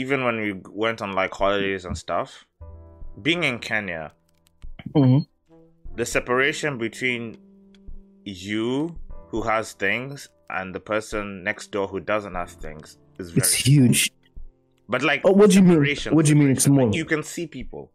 Even 0.00 0.24
when 0.24 0.36
we 0.44 0.50
went 0.84 1.00
on 1.00 1.12
like 1.12 1.32
holidays 1.32 1.84
and 1.84 1.96
stuff, 1.96 2.44
being 3.22 3.44
in 3.44 3.58
Kenya, 3.60 4.12
hmm 4.94 5.18
the 5.96 6.04
separation 6.04 6.76
between 6.86 7.36
you 8.24 8.96
who 9.28 9.42
has 9.42 9.74
things 9.74 10.28
and 10.50 10.74
the 10.74 10.80
person 10.80 11.44
next 11.44 11.70
door 11.70 11.86
who 11.86 12.00
doesn't 12.00 12.34
have 12.34 12.50
things 12.50 12.98
is 13.20 13.30
very 13.30 13.42
It's 13.46 13.54
huge. 13.54 14.10
But 14.88 15.02
like, 15.10 15.20
Oh, 15.24 15.30
what 15.40 15.50
do 15.50 15.56
you 15.58 15.62
mean? 15.62 15.78
What 16.16 16.24
do 16.26 16.30
you 16.32 16.36
mean 16.40 16.50
it's 16.50 16.64
separation. 16.64 16.90
Like, 16.90 16.96
you 16.96 17.04
can 17.04 17.22
see 17.22 17.46
people. 17.46 17.92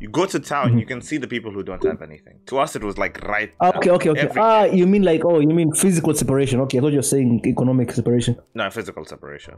You 0.00 0.08
go 0.08 0.26
to 0.26 0.40
town, 0.40 0.72
Mhm. 0.72 0.80
you 0.80 0.86
can 0.92 1.00
see 1.08 1.18
the 1.24 1.28
people 1.28 1.52
who 1.52 1.62
don't 1.62 1.84
have 1.84 2.02
anything. 2.02 2.36
To 2.46 2.58
us, 2.58 2.74
it 2.74 2.82
was 2.82 2.98
like 2.98 3.14
right. 3.34 3.50
Ah, 3.60 3.70
Okay, 3.76 3.90
okay, 3.90 4.10
okay. 4.10 4.28
Ah, 4.36 4.64
you 4.64 4.86
mean 4.88 5.04
like 5.04 5.22
oh, 5.24 5.38
you 5.38 5.54
mean 5.60 5.70
physical 5.84 6.12
separation? 6.22 6.56
Okay, 6.64 6.78
I 6.78 6.80
thought 6.80 6.94
you 6.98 7.02
were 7.04 7.10
saying 7.16 7.30
economic 7.46 7.92
separation. 7.92 8.34
no 8.54 8.68
physical 8.70 9.04
separation. 9.04 9.54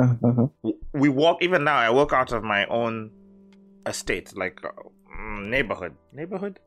Uh-huh. 0.00 0.46
We 0.92 1.08
walk. 1.08 1.38
Even 1.42 1.64
now, 1.64 1.76
I 1.76 1.90
walk 1.90 2.12
out 2.12 2.32
of 2.32 2.42
my 2.44 2.66
own 2.66 3.10
estate, 3.86 4.36
like 4.36 4.60
uh, 4.64 4.68
mm, 5.20 5.48
neighborhood. 5.48 5.94
Neighborhood. 6.12 6.60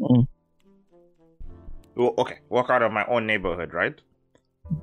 Mm. 0.00 0.26
Well, 1.96 2.14
okay, 2.18 2.38
walk 2.48 2.70
out 2.70 2.82
of 2.82 2.92
my 2.92 3.04
own 3.06 3.26
neighborhood, 3.26 3.72
right? 3.72 3.94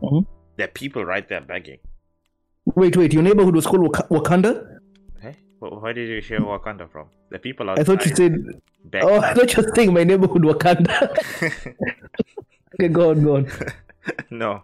Mhm. 0.02 0.26
There 0.58 0.66
are 0.68 0.72
people 0.72 1.06
right 1.06 1.28
there 1.28 1.42
begging. 1.42 1.80
Wait, 2.66 2.96
wait. 2.98 3.14
Your 3.14 3.24
neighborhood 3.24 3.56
was 3.56 3.66
called 3.68 3.84
Wak- 3.84 4.10
Wakanda. 4.10 4.80
Hey, 5.22 5.36
wh- 5.60 5.82
where 5.82 5.94
did 5.94 6.10
you 6.10 6.22
hear 6.22 6.40
Wakanda 6.40 6.90
from? 6.92 7.08
The 7.30 7.40
people 7.40 7.70
outside 7.70 7.82
I 7.82 7.86
thought 7.86 8.06
you 8.06 8.16
said. 8.16 8.36
begging. 8.86 9.10
Oh, 9.10 9.20
I 9.20 9.34
thought 9.34 9.56
you 9.56 9.64
were 9.64 9.72
saying 9.76 9.94
my 9.94 10.04
neighborhood 10.04 10.42
Wakanda. 10.44 10.96
okay, 12.76 12.88
go 12.90 13.12
on, 13.12 13.24
go 13.24 13.36
on. 13.38 13.52
no. 14.30 14.64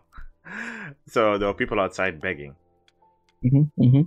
So 1.08 1.38
there 1.38 1.48
were 1.48 1.54
people 1.54 1.80
outside 1.80 2.20
begging. 2.22 2.56
Hmm 3.42 3.64
hmm 3.78 4.02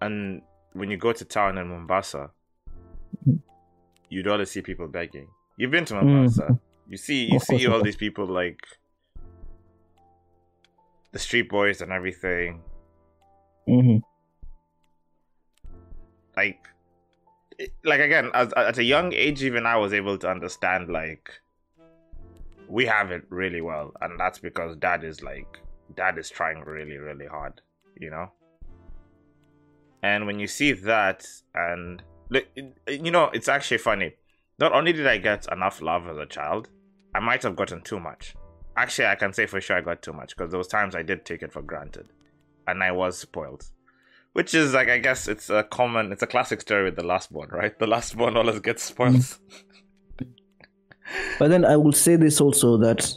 And 0.00 0.42
when 0.72 0.90
you 0.90 0.96
go 0.96 1.12
to 1.12 1.24
town 1.24 1.58
in 1.58 1.68
Mombasa, 1.68 2.30
Mhm. 3.26 3.42
you'd 4.08 4.28
always 4.28 4.50
see 4.50 4.62
people 4.62 4.88
begging. 4.88 5.28
You've 5.56 5.70
been 5.70 5.84
to 5.86 5.94
Mombasa. 5.94 6.60
You 6.86 6.96
see 6.96 7.24
you 7.30 7.36
Of 7.36 7.42
see 7.42 7.66
all 7.66 7.82
these 7.82 7.96
people 7.96 8.26
like 8.26 8.60
the 11.12 11.18
street 11.18 11.48
boys 11.48 11.80
and 11.80 11.92
everything. 11.92 12.62
hmm 13.66 13.98
Like 16.36 16.68
it- 17.58 17.72
like 17.84 18.00
again, 18.00 18.30
as, 18.34 18.52
at 18.54 18.78
a 18.78 18.84
young 18.84 19.12
age 19.12 19.42
even 19.42 19.66
I 19.66 19.76
was 19.76 19.92
able 19.92 20.16
to 20.18 20.30
understand 20.30 20.88
like 20.88 21.28
we 22.68 22.84
have 22.86 23.10
it 23.10 23.24
really 23.30 23.60
well 23.62 23.92
and 24.02 24.20
that's 24.20 24.38
because 24.38 24.76
dad 24.76 25.02
is 25.02 25.22
like 25.22 25.48
dad 25.96 26.18
is 26.18 26.28
trying 26.30 26.60
really 26.60 26.98
really 26.98 27.26
hard, 27.26 27.60
you 28.00 28.10
know? 28.10 28.32
And 30.02 30.26
when 30.26 30.38
you 30.38 30.46
see 30.46 30.72
that, 30.72 31.26
and 31.54 32.02
you 32.86 33.10
know, 33.10 33.30
it's 33.32 33.48
actually 33.48 33.78
funny. 33.78 34.14
Not 34.58 34.72
only 34.72 34.92
did 34.92 35.06
I 35.06 35.18
get 35.18 35.46
enough 35.50 35.80
love 35.82 36.06
as 36.08 36.16
a 36.16 36.26
child, 36.26 36.68
I 37.14 37.20
might 37.20 37.42
have 37.42 37.56
gotten 37.56 37.82
too 37.82 38.00
much. 38.00 38.34
Actually, 38.76 39.08
I 39.08 39.16
can 39.16 39.32
say 39.32 39.46
for 39.46 39.60
sure 39.60 39.76
I 39.76 39.80
got 39.80 40.02
too 40.02 40.12
much 40.12 40.36
because 40.36 40.52
those 40.52 40.68
times 40.68 40.94
I 40.94 41.02
did 41.02 41.24
take 41.24 41.42
it 41.42 41.52
for 41.52 41.62
granted, 41.62 42.08
and 42.66 42.82
I 42.82 42.92
was 42.92 43.18
spoiled. 43.18 43.64
Which 44.34 44.54
is 44.54 44.74
like, 44.74 44.88
I 44.88 44.98
guess 44.98 45.26
it's 45.26 45.50
a 45.50 45.64
common, 45.64 46.12
it's 46.12 46.22
a 46.22 46.26
classic 46.26 46.60
story 46.60 46.84
with 46.84 46.96
the 46.96 47.02
last 47.02 47.32
one, 47.32 47.48
right? 47.48 47.76
The 47.76 47.86
last 47.86 48.14
one 48.14 48.36
always 48.36 48.60
gets 48.60 48.84
spoiled. 48.84 49.16
Mm. 49.16 49.38
But 51.38 51.48
then 51.48 51.64
I 51.64 51.76
will 51.76 51.92
say 51.92 52.16
this 52.16 52.40
also 52.40 52.76
that, 52.76 53.10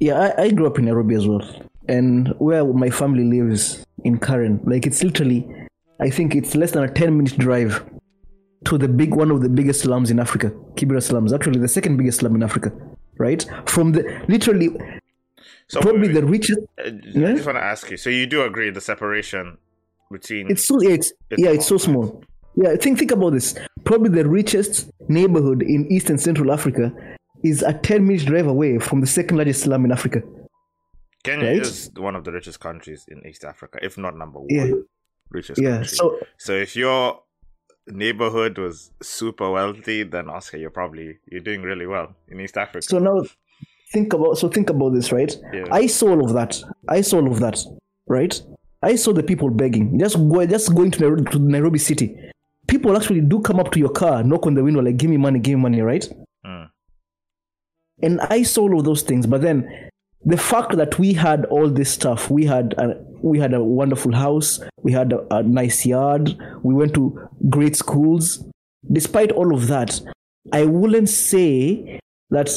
yeah, 0.00 0.32
I, 0.38 0.44
I 0.44 0.50
grew 0.50 0.66
up 0.66 0.78
in 0.78 0.86
Nairobi 0.86 1.14
as 1.14 1.28
well, 1.28 1.46
and 1.88 2.28
where 2.38 2.64
my 2.64 2.90
family 2.90 3.24
lives 3.24 3.84
in 4.04 4.18
Karen, 4.18 4.60
like 4.64 4.86
it's 4.86 5.02
literally, 5.02 5.46
I 6.00 6.10
think 6.10 6.34
it's 6.34 6.54
less 6.54 6.72
than 6.72 6.84
a 6.84 6.88
ten 6.90 7.16
minute 7.16 7.38
drive 7.38 7.84
to 8.66 8.78
the 8.78 8.88
big 8.88 9.14
one 9.14 9.30
of 9.30 9.42
the 9.42 9.48
biggest 9.48 9.80
slums 9.82 10.10
in 10.10 10.18
Africa, 10.18 10.50
Kibera 10.74 11.02
slums. 11.02 11.32
Actually, 11.32 11.60
the 11.60 11.68
second 11.68 11.96
biggest 11.96 12.20
slum 12.20 12.34
in 12.34 12.42
Africa, 12.42 12.72
right? 13.18 13.44
From 13.66 13.92
the 13.92 14.22
literally 14.28 14.70
so 15.68 15.80
probably 15.80 16.08
wait, 16.08 16.14
the 16.14 16.24
richest. 16.24 16.58
uh, 16.78 16.84
I 16.86 16.90
just 17.34 17.46
want 17.46 17.58
to 17.58 17.64
ask 17.64 17.90
you. 17.90 17.96
So 17.96 18.10
you 18.10 18.26
do 18.26 18.42
agree 18.42 18.70
the 18.70 18.80
separation 18.80 19.58
between 20.10 20.50
It's 20.50 20.66
so 20.66 20.80
yeah, 20.80 20.90
it's, 20.90 21.12
It's 21.30 21.42
yeah, 21.42 21.50
it's 21.50 21.66
so 21.66 21.78
small. 21.78 22.06
small. 22.06 22.24
Yeah, 22.56 22.76
think 22.76 22.98
think 22.98 23.10
about 23.10 23.30
this. 23.30 23.56
Probably 23.84 24.10
the 24.10 24.28
richest 24.28 24.90
neighborhood 25.08 25.62
in 25.62 25.90
East 25.90 26.08
and 26.10 26.20
Central 26.20 26.52
Africa 26.52 26.92
is 27.42 27.62
a 27.62 27.72
10 27.74 28.06
minute 28.06 28.26
drive 28.26 28.46
away 28.46 28.78
from 28.78 29.00
the 29.00 29.06
second 29.06 29.36
largest 29.36 29.62
slum 29.62 29.84
in 29.84 29.92
Africa. 29.92 30.22
Kenya 31.24 31.46
Right? 31.48 31.60
is 31.62 31.90
one 31.96 32.14
of 32.16 32.22
the 32.24 32.32
richest 32.32 32.60
countries 32.60 33.04
in 33.08 33.26
East 33.26 33.44
Africa, 33.44 33.78
if 33.82 33.98
not 33.98 34.16
number 34.16 34.38
one 34.40 34.48
Yeah. 34.50 34.70
richest 35.30 35.60
Yeah. 35.60 35.76
country. 35.78 35.96
So 35.96 36.18
So 36.38 36.52
if 36.54 36.76
your 36.76 37.20
neighborhood 37.86 38.58
was 38.58 38.92
super 39.02 39.50
wealthy, 39.50 40.04
then 40.04 40.28
Oscar, 40.30 40.58
you're 40.58 40.70
probably 40.70 41.18
you're 41.30 41.40
doing 41.42 41.62
really 41.62 41.86
well 41.86 42.14
in 42.28 42.40
East 42.40 42.56
Africa. 42.56 42.82
so 42.86 42.98
now 42.98 43.22
think 43.92 44.12
about 44.12 44.38
so 44.38 44.48
think 44.48 44.70
about 44.70 44.90
this, 44.94 45.10
right? 45.12 45.34
Yeah. 45.52 45.64
I 45.70 45.86
saw 45.86 46.10
all 46.10 46.24
of 46.24 46.32
that. 46.34 46.62
I 46.88 47.00
saw 47.02 47.16
all 47.20 47.30
of 47.30 47.40
that, 47.40 47.58
right? 48.06 48.40
I 48.82 48.96
saw 48.96 49.12
the 49.14 49.22
people 49.22 49.48
begging. 49.50 49.98
Just 49.98 50.16
go 50.16 50.44
just 50.46 50.74
going 50.74 50.90
to 50.92 51.00
Nairobi, 51.00 51.24
to 51.32 51.38
Nairobi 51.38 51.78
city. 51.78 52.16
People 52.68 52.96
actually 52.96 53.20
do 53.22 53.40
come 53.40 53.60
up 53.60 53.70
to 53.72 53.78
your 53.78 53.90
car, 53.90 54.22
knock 54.22 54.46
on 54.46 54.54
the 54.54 54.62
window, 54.64 54.80
like 54.82 54.96
give 54.96 55.10
me 55.10 55.16
money, 55.16 55.38
give 55.38 55.56
me 55.56 55.62
money, 55.62 55.80
right? 55.80 56.06
Mm. 56.46 56.68
and 58.02 58.20
I 58.20 58.42
saw 58.42 58.62
all 58.62 58.78
of 58.78 58.84
those 58.84 59.02
things. 59.02 59.26
But 59.26 59.40
then 59.42 59.88
the 60.24 60.36
fact 60.36 60.76
that 60.76 60.98
we 60.98 61.12
had 61.12 61.44
all 61.46 61.68
this 61.68 61.90
stuff, 61.90 62.30
we 62.30 62.44
had 62.44 62.74
a, 62.78 62.96
we 63.22 63.38
had 63.38 63.54
a 63.54 63.62
wonderful 63.62 64.12
house, 64.12 64.60
we 64.82 64.92
had 64.92 65.12
a, 65.12 65.36
a 65.36 65.42
nice 65.42 65.84
yard, 65.84 66.36
we 66.62 66.74
went 66.74 66.94
to 66.94 67.28
great 67.50 67.76
schools. 67.76 68.44
Despite 68.90 69.32
all 69.32 69.54
of 69.54 69.66
that, 69.68 70.00
I 70.52 70.64
wouldn't 70.64 71.08
say 71.08 72.00
that 72.30 72.50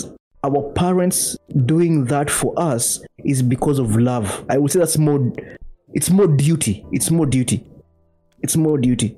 our 0.43 0.71
parents 0.73 1.37
doing 1.65 2.05
that 2.05 2.29
for 2.29 2.53
us 2.57 3.01
is 3.23 3.41
because 3.41 3.79
of 3.79 3.95
love. 3.95 4.45
I 4.49 4.57
would 4.57 4.71
say 4.71 4.79
that's 4.79 4.97
more. 4.97 5.31
It's 5.93 6.09
more 6.09 6.27
duty. 6.27 6.85
It's 6.91 7.09
more 7.11 7.25
duty. 7.25 7.65
It's 8.41 8.55
more 8.55 8.77
duty 8.77 9.15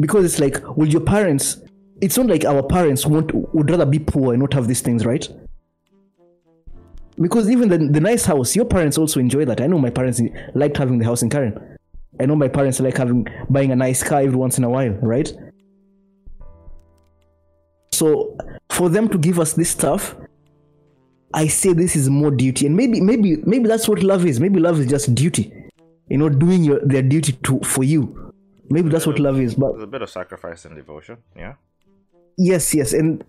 because 0.00 0.24
it's 0.24 0.38
like, 0.38 0.76
will 0.76 0.88
your 0.88 1.00
parents? 1.00 1.58
It's 2.00 2.16
not 2.16 2.28
like 2.28 2.44
our 2.44 2.62
parents 2.62 3.04
want 3.04 3.34
would 3.54 3.70
rather 3.70 3.84
be 3.84 3.98
poor 3.98 4.32
and 4.32 4.40
not 4.40 4.54
have 4.54 4.68
these 4.68 4.80
things, 4.80 5.04
right? 5.04 5.28
Because 7.20 7.50
even 7.50 7.68
the, 7.68 7.78
the 7.78 8.00
nice 8.00 8.24
house, 8.24 8.54
your 8.54 8.64
parents 8.64 8.96
also 8.96 9.20
enjoy 9.20 9.44
that. 9.46 9.60
I 9.60 9.66
know 9.66 9.78
my 9.78 9.90
parents 9.90 10.20
liked 10.54 10.76
having 10.76 10.98
the 10.98 11.04
house 11.04 11.22
in 11.22 11.30
Karen. 11.30 11.76
I 12.20 12.26
know 12.26 12.36
my 12.36 12.48
parents 12.48 12.80
like 12.80 12.96
having 12.96 13.26
buying 13.48 13.70
a 13.72 13.76
nice 13.76 14.02
car 14.02 14.20
every 14.20 14.36
once 14.36 14.58
in 14.58 14.64
a 14.64 14.70
while, 14.70 14.90
right? 15.02 15.32
So 17.92 18.36
for 18.70 18.88
them 18.88 19.08
to 19.08 19.18
give 19.18 19.38
us 19.38 19.52
this 19.54 19.70
stuff, 19.70 20.16
I 21.34 21.46
say 21.48 21.72
this 21.72 21.94
is 21.94 22.08
more 22.08 22.30
duty, 22.30 22.66
and 22.66 22.76
maybe 22.76 23.00
maybe 23.00 23.36
maybe 23.44 23.68
that's 23.68 23.88
what 23.88 24.02
love 24.02 24.24
is. 24.24 24.40
Maybe 24.40 24.58
love 24.58 24.80
is 24.80 24.86
just 24.86 25.14
duty, 25.14 25.52
you 26.08 26.16
know, 26.16 26.28
doing 26.28 26.64
your 26.64 26.80
their 26.84 27.02
duty 27.02 27.32
to 27.32 27.60
for 27.60 27.84
you. 27.84 28.32
Maybe 28.70 28.88
that's 28.88 29.06
what 29.06 29.18
love 29.18 29.38
is. 29.40 29.54
But 29.54 29.72
There's 29.72 29.84
a 29.84 29.86
bit 29.86 30.02
of 30.02 30.10
sacrifice 30.10 30.64
and 30.64 30.74
devotion, 30.74 31.18
yeah. 31.36 31.54
yes, 32.36 32.74
yes, 32.74 32.92
and 32.92 33.24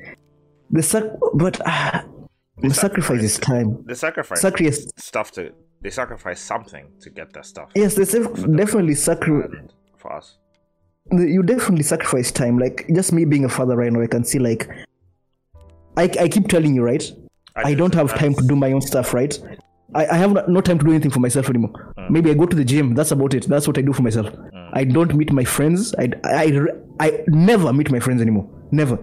the 0.70 0.84
sac, 0.84 1.04
but 1.34 1.60
uh, 1.66 2.02
the 2.62 2.74
sacrifice 2.74 3.24
is 3.24 3.38
time. 3.38 3.84
They 3.88 3.93
sacrifice 3.95 4.41
Sacrifice, 4.41 4.88
stuff 4.97 5.32
to 5.34 5.51
they 5.82 5.89
sacrifice 5.89 6.39
something 6.41 6.88
to 7.01 7.10
get 7.10 7.32
their 7.34 7.43
stuff. 7.43 7.70
yes, 7.76 7.95
def- 7.95 8.34
definitely 8.55 8.95
sacrifice. 8.95 9.51
For 9.97 10.14
us. 10.14 10.38
you 11.12 11.41
definitely 11.43 11.84
sacrifice 11.84 12.32
time. 12.32 12.57
Like 12.60 12.86
just 12.93 13.12
me 13.14 13.26
being 13.26 13.45
a 13.45 13.49
father 13.49 13.76
right 13.76 13.91
now, 13.91 14.01
I 14.01 14.07
can 14.07 14.24
see 14.24 14.39
like 14.39 14.70
I, 15.97 16.03
I 16.20 16.28
keep 16.30 16.47
telling 16.47 16.76
you, 16.76 16.84
right? 16.84 17.03
I, 17.55 17.64
just- 17.64 17.78
don't 17.78 17.93
have 17.95 18.14
time 18.18 18.34
to 18.36 18.45
do 18.47 18.55
my 18.55 18.72
own 18.72 18.82
stuff, 18.82 19.14
right? 19.14 19.38
I, 19.95 20.05
I 20.07 20.16
have 20.18 20.32
no- 20.34 20.45
no 20.47 20.62
time 20.62 20.78
to 20.80 20.86
do 20.86 20.91
anything 20.91 21.12
for 21.12 21.20
myself 21.20 21.49
anymore. 21.49 21.93
Mm. 21.97 22.10
Maybe 22.12 22.30
I 22.30 22.34
go 22.36 22.45
to 22.45 22.55
the 22.55 22.64
gym. 22.64 22.93
That's 22.93 23.12
about 23.12 23.34
it. 23.34 23.47
That's 23.47 23.68
what 23.68 23.78
I 23.78 23.82
do 23.82 23.91
for 23.91 24.03
myself. 24.03 24.28
Mm. 24.28 24.70
I 24.74 24.84
don't 24.84 25.14
meet 25.16 25.32
my 25.34 25.43
friends. 25.43 25.95
I, 25.97 26.10
I, 26.24 26.62
I 26.99 27.24
never 27.28 27.74
meet 27.74 27.89
my 27.91 27.99
friends 27.99 28.22
anymore. 28.22 28.47
Never. 28.72 28.99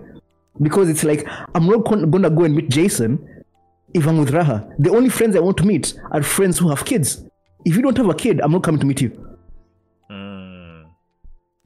Because 0.62 0.88
it's 0.88 1.02
like, 1.04 1.26
I'm 1.54 1.66
not 1.66 1.78
gonna 1.84 2.30
go 2.30 2.44
and 2.44 2.54
meet 2.54 2.70
Jason 2.70 3.36
if 3.97 4.07
I'm 4.07 4.18
with 4.18 4.30
Raha. 4.30 4.70
The 4.78 4.90
only 4.90 5.09
friends 5.09 5.34
I 5.36 5.40
want 5.40 5.57
to 5.59 5.66
meet 5.66 5.94
are 6.12 6.22
friends 6.22 6.59
who 6.59 6.68
have 6.68 6.84
kids. 6.84 7.24
If 7.64 7.74
you 7.74 7.82
don't 7.82 7.97
have 7.97 8.09
a 8.09 8.14
kid, 8.14 8.40
I'm 8.40 8.53
not 8.53 8.62
coming 8.62 8.80
to 8.80 8.86
meet 8.86 9.01
you. 9.01 9.11
Mm. 10.11 10.84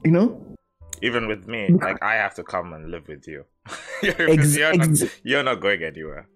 You 0.05 0.11
know? 0.11 0.57
Even 1.01 1.27
with 1.27 1.47
me, 1.47 1.67
like 1.69 2.01
I 2.01 2.13
have 2.13 2.35
to 2.35 2.43
come 2.43 2.73
and 2.73 2.89
live 2.91 3.07
with 3.07 3.27
you. 3.27 3.43
you're, 4.03 4.29
Ex- 4.29 4.55
you're, 4.55 4.75
not, 4.75 4.87
ex- 4.87 5.19
you're 5.23 5.43
not 5.43 5.59
going 5.59 5.83
anywhere. 5.83 6.27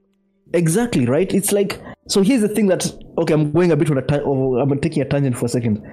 Exactly 0.54 1.06
right. 1.06 1.32
It's 1.34 1.52
like 1.52 1.80
so. 2.08 2.24
Here's 2.24 2.42
the 2.42 2.50
thing 2.50 2.68
that 2.68 2.92
okay, 3.20 3.34
I'm 3.34 3.52
going 3.52 3.72
a 3.72 3.76
bit 3.76 3.92
on 3.92 4.00
a 4.00 4.02
ta- 4.02 4.22
oh, 4.26 4.58
I'm 4.58 4.80
taking 4.80 5.04
a 5.04 5.06
tangent 5.06 5.38
for 5.38 5.46
a 5.46 5.50
second. 5.50 5.84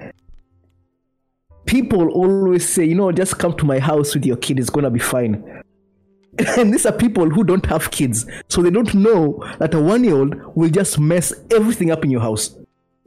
People 1.65 2.09
always 2.09 2.67
say, 2.67 2.83
you 2.85 2.95
know, 2.95 3.11
just 3.11 3.37
come 3.37 3.55
to 3.57 3.65
my 3.65 3.79
house 3.79 4.15
with 4.15 4.25
your 4.25 4.37
kid; 4.37 4.59
it's 4.59 4.71
gonna 4.71 4.91
be 4.91 4.99
fine. 4.99 5.61
And 6.57 6.73
these 6.73 6.85
are 6.85 6.91
people 6.91 7.29
who 7.29 7.43
don't 7.43 7.65
have 7.67 7.91
kids, 7.91 8.25
so 8.49 8.61
they 8.61 8.71
don't 8.71 8.93
know 8.95 9.43
that 9.59 9.73
a 9.73 9.79
one-year-old 9.81 10.55
will 10.55 10.69
just 10.69 10.99
mess 10.99 11.33
everything 11.51 11.91
up 11.91 12.03
in 12.03 12.11
your 12.11 12.21
house. 12.21 12.55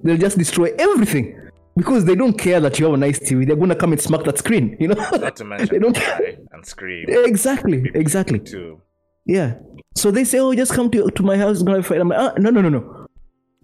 They'll 0.03 0.16
just 0.18 0.39
destroy 0.39 0.72
everything 0.79 1.41
because 1.77 2.05
they 2.05 2.14
don't 2.14 2.39
care 2.39 2.61
that 2.61 2.79
you 2.79 2.85
have 2.87 2.95
a 2.95 2.99
nice 2.99 3.18
TV. 3.18 3.47
They're 3.47 3.57
gonna 3.57 3.74
come 3.74 3.93
and 3.93 4.01
smack 4.01 4.24
that 4.24 4.39
screen, 4.39 4.77
you 4.79 4.89
know. 4.89 4.95
Not 4.95 5.37
to 5.37 5.45
they 5.45 5.49
mention 5.49 5.83
don't. 5.83 5.97
cry 5.97 6.37
and 6.53 6.64
scream 6.64 7.07
Exactly. 7.09 7.91
Exactly. 7.95 8.39
too. 8.39 8.81
Yeah. 9.24 9.55
So 9.97 10.11
they 10.11 10.24
say, 10.24 10.39
"Oh, 10.39 10.55
just 10.55 10.72
come 10.72 10.91
to 10.93 11.11
to 11.11 11.22
my 11.22 11.37
house. 11.37 11.62
Gonna 11.62 11.83
fine." 11.83 12.01
I'm 12.01 12.09
like, 12.11 12.18
ah, 12.20 12.33
"No, 12.39 12.51
no, 12.51 12.61
no, 12.61 12.68
no. 12.68 13.07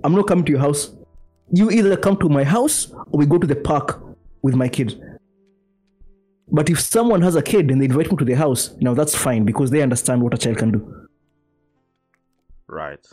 I'm 0.03 0.15
not 0.15 0.27
coming 0.27 0.45
to 0.47 0.51
your 0.53 0.61
house. 0.61 0.93
You 1.53 1.71
either 1.71 1.97
come 1.97 2.17
to 2.19 2.29
my 2.29 2.43
house 2.43 2.91
or 2.91 3.19
we 3.21 3.27
go 3.27 3.39
to 3.39 3.47
the 3.47 3.55
park 3.57 4.03
with 4.43 4.55
my 4.57 4.69
kid." 4.69 4.99
But 6.49 6.69
if 6.69 6.81
someone 6.81 7.23
has 7.23 7.37
a 7.37 7.43
kid 7.43 7.71
and 7.71 7.81
they 7.81 7.87
invite 7.87 8.11
me 8.11 8.17
to 8.19 8.25
their 8.25 8.37
house, 8.37 8.75
now 8.81 8.95
that's 8.95 9.15
fine 9.15 9.45
because 9.45 9.71
they 9.71 9.83
understand 9.83 10.23
what 10.23 10.35
a 10.35 10.39
child 10.39 10.59
can 10.59 10.73
do. 10.73 11.09
Right. 12.67 13.05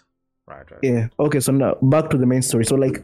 Right, 0.48 0.70
right. 0.72 0.80
Yeah. 0.82 1.08
Okay. 1.20 1.40
So 1.40 1.52
now 1.52 1.76
back 1.82 2.10
to 2.10 2.18
the 2.18 2.26
main 2.26 2.42
story. 2.42 2.66
So 2.66 2.76
like, 2.76 3.04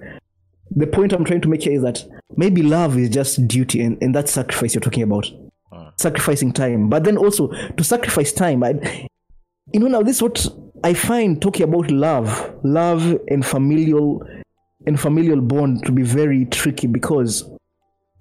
the 0.72 0.88
point 0.88 1.14
I'm 1.14 1.24
trying 1.24 1.42
to 1.42 1.48
make 1.48 1.64
here 1.64 1.74
is 1.74 1.84
that 1.84 2.04
maybe 2.36 2.64
love 2.64 2.98
is 2.98 3.10
just 3.10 3.48
duty 3.48 3.82
and, 3.82 4.02
and 4.02 4.16
that 4.16 4.30
sacrifice 4.30 4.74
you're 4.74 4.82
talking 4.82 5.04
about, 5.04 5.28
hmm. 5.72 5.90
sacrificing 5.98 6.52
time. 6.52 6.90
But 6.90 7.04
then 7.04 7.18
also 7.18 7.50
to 7.50 7.84
sacrifice 7.84 8.32
time, 8.32 8.64
I, 8.64 9.08
you 9.72 9.80
know, 9.80 9.88
now 9.88 10.02
this 10.02 10.18
is 10.18 10.24
what 10.24 10.48
I 10.84 10.94
find 10.94 11.42
talking 11.42 11.64
about 11.64 11.92
love, 11.92 12.56
love 12.64 13.18
and 13.28 13.46
familial 13.46 14.26
and 14.88 15.00
familial 15.00 15.42
bond 15.42 15.86
to 15.86 15.92
be 15.92 16.04
very 16.04 16.46
tricky 16.46 16.88
because 16.88 17.50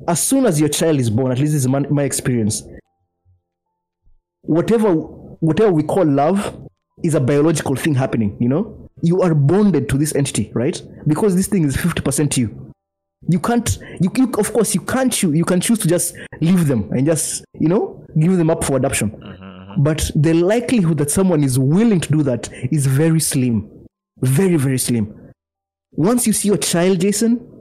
as 0.08 0.22
soon 0.22 0.46
as 0.46 0.60
your 0.60 0.68
child 0.68 0.98
is 0.98 1.10
born, 1.10 1.32
at 1.32 1.38
least 1.38 1.52
this 1.52 1.62
is 1.62 1.68
my, 1.68 1.80
my 1.80 2.02
experience, 2.02 2.62
whatever 4.42 4.92
whatever 4.92 5.72
we 5.72 5.82
call 5.82 6.04
love 6.06 6.56
is 7.02 7.14
a 7.14 7.20
biological 7.20 7.76
thing 7.76 7.94
happening, 7.94 8.36
you 8.40 8.48
know? 8.48 8.88
You 9.02 9.20
are 9.22 9.34
bonded 9.34 9.88
to 9.90 9.98
this 9.98 10.14
entity, 10.14 10.50
right? 10.54 10.80
Because 11.06 11.36
this 11.36 11.48
thing 11.48 11.64
is 11.64 11.76
50% 11.76 12.36
you. 12.36 12.72
You 13.28 13.40
can't 13.40 13.78
you, 14.00 14.10
you 14.16 14.32
of 14.38 14.52
course 14.52 14.74
you 14.74 14.82
can't 14.82 15.12
choose 15.12 15.34
you 15.34 15.44
can 15.44 15.60
choose 15.60 15.78
to 15.78 15.88
just 15.88 16.14
leave 16.40 16.66
them 16.66 16.90
and 16.92 17.06
just, 17.06 17.44
you 17.58 17.68
know, 17.68 18.04
give 18.18 18.36
them 18.36 18.50
up 18.50 18.64
for 18.64 18.76
adoption. 18.76 19.10
Mm-hmm, 19.10 19.44
mm-hmm. 19.44 19.82
But 19.82 20.10
the 20.14 20.34
likelihood 20.34 20.98
that 20.98 21.10
someone 21.10 21.42
is 21.42 21.58
willing 21.58 22.00
to 22.00 22.12
do 22.12 22.22
that 22.22 22.50
is 22.70 22.86
very 22.86 23.20
slim. 23.20 23.70
Very, 24.20 24.56
very 24.56 24.78
slim. 24.78 25.32
Once 25.92 26.26
you 26.26 26.32
see 26.32 26.48
your 26.48 26.56
child, 26.58 27.00
Jason, 27.00 27.53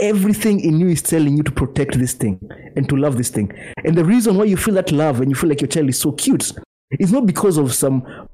everything 0.00 0.60
in 0.60 0.80
you 0.80 0.88
is 0.88 1.02
telling 1.02 1.36
you 1.36 1.42
to 1.42 1.50
protect 1.52 1.98
this 1.98 2.14
thing 2.14 2.40
and 2.76 2.88
to 2.88 2.96
love 2.96 3.16
this 3.16 3.30
thing. 3.30 3.52
And 3.84 3.96
the 3.96 4.04
reason 4.04 4.36
why 4.36 4.44
you 4.44 4.56
feel 4.56 4.74
that 4.74 4.92
love 4.92 5.20
and 5.20 5.30
you 5.30 5.34
feel 5.34 5.48
like 5.48 5.60
your 5.60 5.68
child 5.68 5.88
is 5.88 5.98
so 5.98 6.12
cute 6.12 6.52
is 6.98 7.12
not 7.12 7.26
because 7.26 7.58
of 7.58 7.72
some 7.74 8.28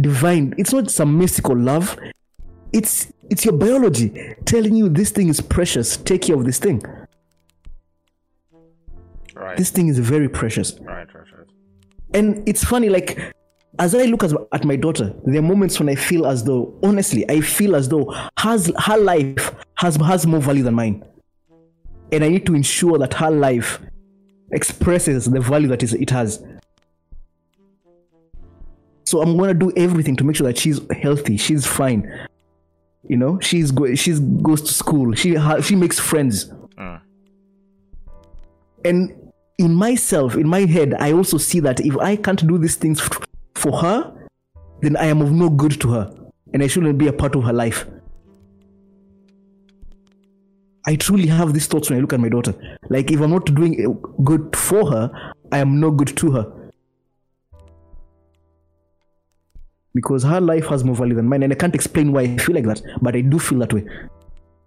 divine, 0.00 0.54
it's 0.58 0.72
not 0.72 0.90
some 0.90 1.18
mystical 1.18 1.56
love. 1.56 1.98
It's 2.72 3.12
it's 3.30 3.44
your 3.44 3.54
biology 3.54 4.34
telling 4.44 4.74
you 4.74 4.88
this 4.88 5.10
thing 5.10 5.28
is 5.28 5.40
precious. 5.40 5.96
Take 5.96 6.22
care 6.22 6.36
of 6.36 6.44
this 6.44 6.58
thing. 6.58 6.82
Right. 9.34 9.56
This 9.56 9.70
thing 9.70 9.88
is 9.88 9.98
very 9.98 10.28
precious. 10.28 10.78
right, 10.80 11.06
right, 11.14 11.14
right. 11.14 11.46
And 12.14 12.42
it's 12.48 12.64
funny, 12.64 12.88
like 12.88 13.32
as 13.78 13.94
I 13.94 14.04
look 14.04 14.24
at, 14.24 14.32
at 14.52 14.64
my 14.64 14.76
daughter, 14.76 15.14
there 15.24 15.38
are 15.38 15.42
moments 15.42 15.78
when 15.78 15.88
I 15.88 15.94
feel 15.94 16.26
as 16.26 16.42
though, 16.44 16.74
honestly, 16.82 17.28
I 17.30 17.40
feel 17.40 17.76
as 17.76 17.88
though 17.88 18.12
has 18.38 18.72
her 18.78 18.98
life 18.98 19.54
has 19.76 19.96
has 19.96 20.26
more 20.26 20.40
value 20.40 20.62
than 20.64 20.74
mine, 20.74 21.04
and 22.12 22.24
I 22.24 22.28
need 22.28 22.46
to 22.46 22.54
ensure 22.54 22.98
that 22.98 23.14
her 23.14 23.30
life 23.30 23.80
expresses 24.52 25.26
the 25.26 25.40
value 25.40 25.68
that 25.68 25.82
is, 25.82 25.94
it 25.94 26.10
has. 26.10 26.42
So 29.04 29.22
I'm 29.22 29.36
gonna 29.38 29.54
do 29.54 29.72
everything 29.76 30.16
to 30.16 30.24
make 30.24 30.36
sure 30.36 30.46
that 30.46 30.58
she's 30.58 30.80
healthy, 31.00 31.36
she's 31.36 31.66
fine. 31.66 32.10
You 33.08 33.16
know, 33.16 33.38
she's 33.40 33.70
go- 33.70 33.94
she's 33.94 34.20
goes 34.20 34.60
to 34.62 34.74
school, 34.74 35.14
she 35.14 35.34
ha- 35.34 35.60
she 35.60 35.76
makes 35.76 35.98
friends, 35.98 36.52
Mm. 36.76 37.00
and 38.84 39.12
in 39.58 39.72
myself, 39.74 40.36
in 40.36 40.46
my 40.46 40.60
head, 40.66 40.94
I 40.98 41.12
also 41.12 41.36
see 41.38 41.60
that 41.60 41.80
if 41.80 41.96
I 41.98 42.16
can't 42.16 42.46
do 42.46 42.58
these 42.58 42.76
things 42.76 43.00
f- 43.00 43.20
for 43.58 43.76
her, 43.78 44.28
then 44.80 44.96
I 44.96 45.06
am 45.06 45.20
of 45.20 45.32
no 45.32 45.50
good 45.50 45.80
to 45.80 45.88
her, 45.90 46.10
and 46.52 46.62
I 46.62 46.66
shouldn't 46.66 46.98
be 46.98 47.08
a 47.08 47.12
part 47.12 47.34
of 47.34 47.44
her 47.44 47.52
life. 47.52 47.86
I 50.86 50.96
truly 50.96 51.26
have 51.26 51.52
these 51.52 51.66
thoughts 51.66 51.90
when 51.90 51.98
I 51.98 52.00
look 52.00 52.12
at 52.12 52.20
my 52.20 52.28
daughter. 52.30 52.54
Like, 52.88 53.10
if 53.10 53.20
I'm 53.20 53.30
not 53.30 53.44
doing 53.54 54.00
good 54.24 54.56
for 54.56 54.90
her, 54.90 55.32
I 55.52 55.58
am 55.58 55.80
no 55.80 55.90
good 55.90 56.16
to 56.16 56.30
her. 56.30 56.58
because 59.98 60.22
her 60.22 60.40
life 60.40 60.66
has 60.66 60.84
more 60.84 60.94
value 60.94 61.14
than 61.14 61.28
mine, 61.28 61.42
and 61.42 61.52
I 61.52 61.56
can't 61.56 61.74
explain 61.74 62.12
why 62.12 62.22
I 62.22 62.36
feel 62.36 62.54
like 62.54 62.66
that, 62.66 62.80
but 63.02 63.16
I 63.16 63.20
do 63.20 63.38
feel 63.38 63.58
that 63.58 63.72
way. 63.72 63.84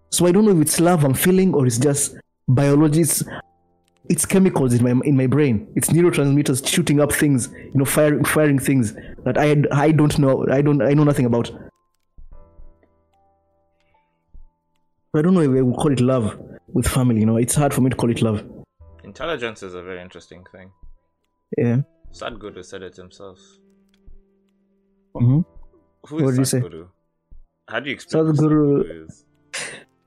So 0.09 0.27
I 0.27 0.31
don't 0.33 0.43
know 0.43 0.51
if 0.51 0.61
it's 0.61 0.79
love 0.79 1.05
I'm 1.05 1.13
feeling 1.13 1.53
or 1.53 1.65
it's 1.65 1.77
just 1.77 2.17
biology. 2.49 3.05
It's, 4.11 4.25
chemicals 4.25 4.73
in 4.73 4.83
my 4.83 5.05
in 5.05 5.15
my 5.17 5.27
brain. 5.27 5.67
It's 5.75 5.89
neurotransmitters 5.89 6.67
shooting 6.67 6.99
up 6.99 7.11
things, 7.13 7.49
you 7.53 7.71
know, 7.75 7.85
firing 7.85 8.23
firing 8.25 8.59
things 8.59 8.93
that 9.25 9.37
I 9.37 9.63
I 9.71 9.91
don't 9.91 10.17
know. 10.19 10.45
I 10.51 10.61
don't 10.61 10.81
I 10.81 10.93
know 10.93 11.03
nothing 11.03 11.25
about. 11.25 11.51
I 15.13 15.21
don't 15.21 15.33
know 15.33 15.41
if 15.41 15.49
I 15.49 15.61
would 15.61 15.75
call 15.75 15.91
it 15.91 15.99
love 15.99 16.39
with 16.67 16.87
family. 16.87 17.19
You 17.19 17.25
know, 17.25 17.37
it's 17.37 17.55
hard 17.55 17.73
for 17.73 17.81
me 17.81 17.89
to 17.89 17.95
call 17.95 18.09
it 18.11 18.21
love. 18.21 18.43
Intelligence 19.03 19.63
is 19.63 19.73
a 19.73 19.81
very 19.81 20.01
interesting 20.01 20.43
thing. 20.51 20.71
Yeah. 21.57 21.81
Sadhguru 22.13 22.63
said 22.63 22.83
it 22.83 22.95
himself. 22.95 23.39
hmm 25.13 25.39
Who 26.07 26.17
is 26.19 26.23
What 26.23 26.31
did 26.31 26.37
you 26.39 26.45
say? 26.45 26.59
Sadhguru? 26.61 26.87
How 27.67 27.79
do 27.79 27.89
you 27.89 27.93
explain 27.95 28.23
Sadhguru- 28.23 28.83
Sadhguru 28.83 29.05
is? 29.05 29.25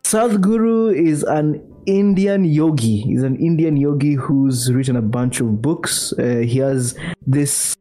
Sadhguru 0.04 0.94
is 0.94 1.22
an 1.22 1.73
Indian 1.86 2.44
yogi. 2.44 3.00
He's 3.00 3.22
an 3.22 3.36
Indian 3.36 3.76
yogi 3.76 4.14
who's 4.14 4.72
written 4.72 4.96
a 4.96 5.02
bunch 5.02 5.40
of 5.40 5.60
books. 5.60 6.12
Uh, 6.18 6.42
he 6.46 6.58
has 6.58 6.96
this. 7.26 7.76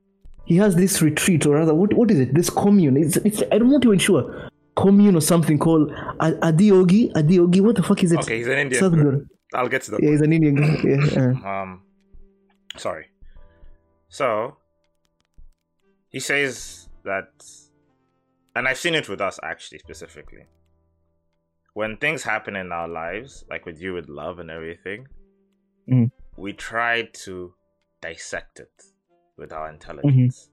He 0.45 0.57
has 0.57 0.75
this 0.75 1.01
retreat, 1.01 1.45
or 1.45 1.55
rather, 1.55 1.73
what, 1.73 1.93
what 1.93 2.11
is 2.11 2.19
it? 2.19 2.33
This 2.33 2.49
commune. 2.49 2.97
It's, 2.97 3.15
it's 3.17 3.41
I'm 3.51 3.69
not 3.69 3.85
even 3.85 3.97
sure. 3.97 4.49
Commune 4.75 5.15
or 5.15 5.21
something 5.21 5.57
called 5.57 5.91
Adiyogi. 6.19 7.13
Adiyogi. 7.13 7.61
What 7.61 7.77
the 7.77 7.83
fuck 7.83 8.03
is 8.03 8.11
it? 8.11 8.19
Okay, 8.19 8.39
he's 8.39 8.47
an 8.47 8.57
Indian. 8.57 8.83
Sadhguru. 8.83 9.25
I'll 9.53 9.69
get 9.69 9.83
to 9.83 9.91
that. 9.91 10.03
Yeah, 10.03 10.09
he's 10.09 10.21
an 10.21 10.33
Indian. 10.33 10.57
Yeah, 10.83 11.21
uh, 11.21 11.47
Um, 11.47 11.83
sorry. 12.75 13.05
So 14.09 14.57
he 16.09 16.19
says 16.19 16.89
that, 17.03 17.29
and 18.55 18.67
I've 18.67 18.77
seen 18.77 18.95
it 18.95 19.07
with 19.07 19.21
us 19.21 19.39
actually 19.43 19.79
specifically. 19.79 20.45
When 21.73 21.97
things 21.97 22.23
happen 22.23 22.55
in 22.55 22.71
our 22.71 22.87
lives, 22.87 23.45
like 23.49 23.65
with 23.65 23.81
you 23.81 23.93
with 23.93 24.07
love 24.07 24.39
and 24.39 24.51
everything, 24.51 25.07
Mhm. 25.87 26.11
we 26.37 26.53
try 26.53 27.03
to 27.25 27.55
dissect 28.01 28.59
it 28.59 28.83
with 29.37 29.51
our 29.51 29.69
intelligence. 29.69 30.49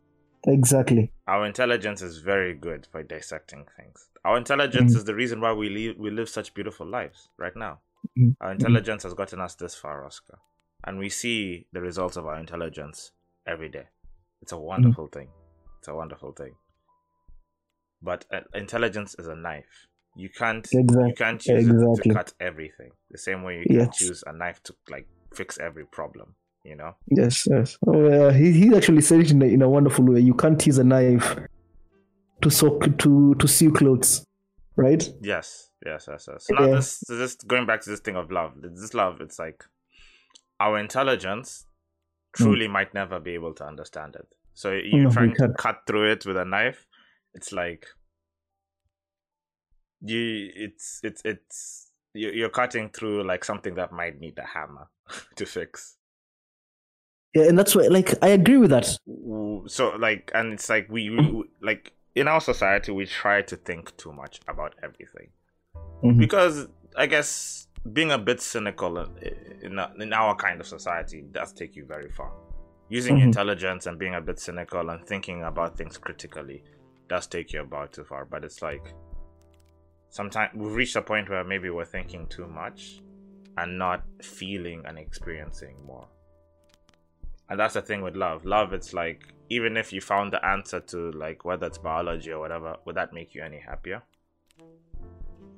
exactly. 0.46 1.12
Our 1.26 1.44
intelligence 1.44 2.00
is 2.00 2.18
very 2.18 2.54
good 2.54 2.86
for 2.86 3.02
dissecting 3.02 3.66
things. 3.76 4.08
Our 4.24 4.38
intelligence 4.38 4.94
Mhm. 4.94 4.96
is 4.96 5.04
the 5.04 5.14
reason 5.14 5.38
why 5.42 5.52
we 5.52 5.68
live 5.68 5.98
we 5.98 6.08
live 6.10 6.30
such 6.30 6.54
beautiful 6.54 6.86
lives 6.86 7.28
right 7.36 7.54
now. 7.54 7.82
Mhm. 8.16 8.36
Our 8.40 8.52
intelligence 8.52 9.02
has 9.02 9.12
gotten 9.12 9.38
us 9.40 9.54
this 9.54 9.74
far, 9.74 10.06
Oscar, 10.06 10.38
and 10.84 10.98
we 10.98 11.10
see 11.10 11.66
the 11.72 11.82
results 11.82 12.16
of 12.16 12.24
our 12.26 12.38
intelligence 12.38 13.12
every 13.44 13.68
day. 13.68 13.88
It's 14.40 14.52
a 14.52 14.58
wonderful 14.58 15.08
thing. 15.08 15.30
It's 15.78 15.88
a 15.88 15.94
wonderful 15.94 16.32
thing. 16.32 16.56
But 18.00 18.24
uh, 18.32 18.40
intelligence 18.54 19.14
is 19.18 19.26
a 19.28 19.36
knife. 19.36 19.86
You 20.16 20.28
can't 20.28 20.66
you 20.72 21.14
can't 21.16 21.44
use 21.46 21.66
it 21.66 21.70
exactly. 21.70 22.11
to 22.11 22.14
cut 22.14 22.32
everything. 22.40 22.90
The 23.11 23.18
same 23.18 23.42
way 23.42 23.58
you 23.58 23.64
can't 23.78 23.88
Yes. 23.88 24.00
use 24.00 24.24
a 24.26 24.32
knife 24.32 24.62
to 24.64 24.74
like 24.88 25.06
fix 25.34 25.58
every 25.58 25.86
problem. 25.86 26.34
You 26.64 26.76
know. 26.76 26.96
Yes, 27.08 27.46
yes. 27.50 27.78
Oh, 27.86 28.06
yeah. 28.08 28.32
He 28.32 28.52
he 28.52 28.76
actually 28.76 29.00
said 29.02 29.20
it 29.20 29.30
in 29.30 29.40
a, 29.42 29.46
in 29.46 29.62
a 29.62 29.68
wonderful 29.68 30.04
way. 30.04 30.20
You 30.20 30.34
can't 30.34 30.64
use 30.66 30.78
a 30.78 30.84
knife 30.84 31.36
to 32.42 32.50
soak 32.50 32.98
to 32.98 33.34
to 33.34 33.48
sew 33.48 33.70
clothes, 33.70 34.24
right? 34.76 35.02
Yes, 35.22 35.70
yes, 35.86 36.06
yes, 36.08 36.28
yes. 36.30 36.46
So 36.46 36.54
now 36.54 36.66
Yeah. 36.66 36.76
this, 36.76 37.02
this 37.08 37.34
going 37.36 37.66
back 37.66 37.80
to 37.82 37.90
this 37.90 38.00
thing 38.00 38.16
of 38.16 38.30
love. 38.30 38.52
This 38.61 38.92
love, 38.94 39.20
it's 39.20 39.38
like 39.38 39.64
our 40.58 40.78
intelligence 40.78 41.66
truly 42.32 42.68
might 42.68 42.92
never 42.94 43.18
be 43.18 43.32
able 43.34 43.54
to 43.54 43.64
understand 43.64 44.14
it. 44.16 44.26
So 44.54 44.72
you 44.72 44.90
Hmm. 44.90 45.04
No, 45.04 45.11
trying 45.11 45.34
to 45.36 45.54
cut 45.56 45.82
through 45.86 46.12
it 46.12 46.26
with 46.26 46.36
a 46.36 46.44
knife, 46.44 46.86
it's 47.34 47.52
like 47.52 47.86
you. 50.03 50.51
It's 50.55 51.01
it's 51.03 51.22
it's 51.24 51.92
you- 52.14 52.30
you're 52.32 52.48
cutting 52.51 52.88
through 52.90 53.24
like 53.24 53.44
something 53.44 53.74
that 53.74 53.92
might 53.92 54.18
need 54.20 54.38
a 54.38 54.46
hammer 54.46 54.88
to 55.36 55.46
fix. 55.46 55.96
Yeah, 57.34 57.44
and 57.44 57.57
that's 57.57 57.76
why, 57.76 57.86
like, 57.86 58.12
I 58.24 58.28
agree 58.30 58.57
with 58.57 58.70
that. 58.70 58.86
So 59.70 59.90
like, 59.96 60.32
and 60.34 60.53
it's 60.55 60.68
like 60.68 60.88
we, 60.90 61.11
we 61.11 61.44
like 61.62 61.92
in 62.16 62.26
our 62.26 62.40
society 62.40 62.90
we 62.90 63.07
try 63.07 63.42
to 63.42 63.57
think 63.57 63.96
too 63.96 64.12
much 64.12 64.40
about 64.48 64.74
everything. 64.82 65.28
Mhm. 66.03 66.18
because 66.18 66.66
I 66.96 67.07
guess 67.07 67.68
being 67.92 68.11
a 68.11 68.18
bit 68.18 68.40
cynical 68.40 68.98
in, 68.98 69.09
in, 69.62 69.78
in 70.03 70.12
our 70.12 70.34
kind 70.34 70.61
of 70.61 70.66
society 70.66 71.22
does 71.30 71.53
take 71.53 71.76
you 71.76 71.84
very 71.84 72.11
far. 72.11 72.32
Using 72.88 73.16
Mhm. 73.18 73.24
intelligence 73.24 73.86
and 73.86 73.98
being 73.98 74.14
a 74.16 74.20
bit 74.20 74.40
cynical 74.40 74.90
and 74.90 75.07
thinking 75.07 75.44
about 75.44 75.76
things 75.78 75.98
critically 75.98 76.64
does 77.09 77.26
take 77.28 77.53
you 77.53 77.61
about 77.61 77.92
too 77.92 78.05
far. 78.05 78.24
But 78.24 78.44
it's 78.44 78.61
like 78.62 78.92
sometimes 80.11 80.50
we've 80.54 80.74
reached 80.74 80.96
a 80.96 81.02
point 81.02 81.30
where 81.30 81.44
maybe 81.44 81.70
we're 81.70 81.84
thinking 81.84 82.26
too 82.26 82.46
much 82.46 83.00
and 83.56 83.78
not 83.78 84.02
feeling 84.22 84.82
and 84.86 84.98
experiencing 84.98 85.76
more. 85.86 86.06
And 87.48 87.58
that's 87.58 87.74
the 87.74 87.82
thing 87.82 88.02
with 88.02 88.16
love. 88.16 88.44
Love, 88.44 88.72
it's 88.72 88.92
like 88.92 89.34
even 89.48 89.76
if 89.76 89.92
you 89.92 90.00
found 90.00 90.32
the 90.32 90.44
answer 90.44 90.80
to 90.80 91.11
like 91.12 91.44
whether 91.44 91.66
it's 91.66 91.78
biology 91.78 92.30
or 92.30 92.38
whatever, 92.38 92.76
would 92.84 92.96
that 92.96 93.12
make 93.12 93.34
you 93.34 93.42
any 93.42 93.58
happier? 93.58 94.02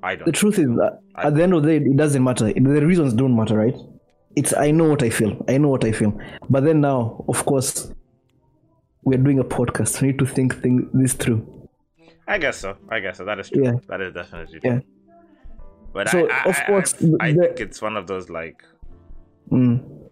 I 0.01 0.15
don't. 0.15 0.25
The 0.25 0.31
truth 0.31 0.59
is 0.59 0.65
that 0.65 0.99
at 1.15 1.35
the 1.35 1.43
end 1.43 1.53
of 1.53 1.63
the 1.63 1.79
day, 1.79 1.85
it 1.85 1.95
doesn't 1.95 2.23
matter. 2.23 2.51
The 2.51 2.85
reasons 2.85 3.13
don't 3.13 3.35
matter, 3.35 3.57
right? 3.57 3.75
It's 4.35 4.53
I 4.55 4.71
know 4.71 4.89
what 4.89 5.03
I 5.03 5.09
feel. 5.09 5.45
I 5.47 5.57
know 5.57 5.69
what 5.69 5.85
I 5.85 5.91
feel. 5.91 6.19
But 6.49 6.63
then 6.65 6.81
now, 6.81 7.23
of 7.29 7.45
course, 7.45 7.93
we're 9.03 9.19
doing 9.19 9.39
a 9.39 9.43
podcast. 9.43 10.01
We 10.01 10.07
need 10.07 10.19
to 10.19 10.25
think 10.25 10.61
thing, 10.61 10.89
this 10.93 11.13
through. 11.13 11.62
I 12.27 12.37
guess 12.37 12.57
so. 12.57 12.77
I 12.89 12.99
guess 12.99 13.17
so. 13.17 13.25
That 13.25 13.39
is 13.39 13.49
true. 13.49 13.63
Yeah. 13.65 13.73
That 13.87 14.01
is 14.01 14.13
definitely 14.13 14.59
true. 14.59 14.71
Yeah. 14.71 14.79
But 15.93 16.09
So, 16.09 16.29
I, 16.29 16.33
I, 16.33 16.43
of 16.49 16.57
course, 16.65 16.95
I, 17.19 17.27
I 17.27 17.31
the- 17.33 17.39
think 17.39 17.59
it's 17.59 17.81
one 17.81 17.97
of 17.97 18.07
those 18.07 18.29
like 18.29 18.63
Mm. 19.51 20.07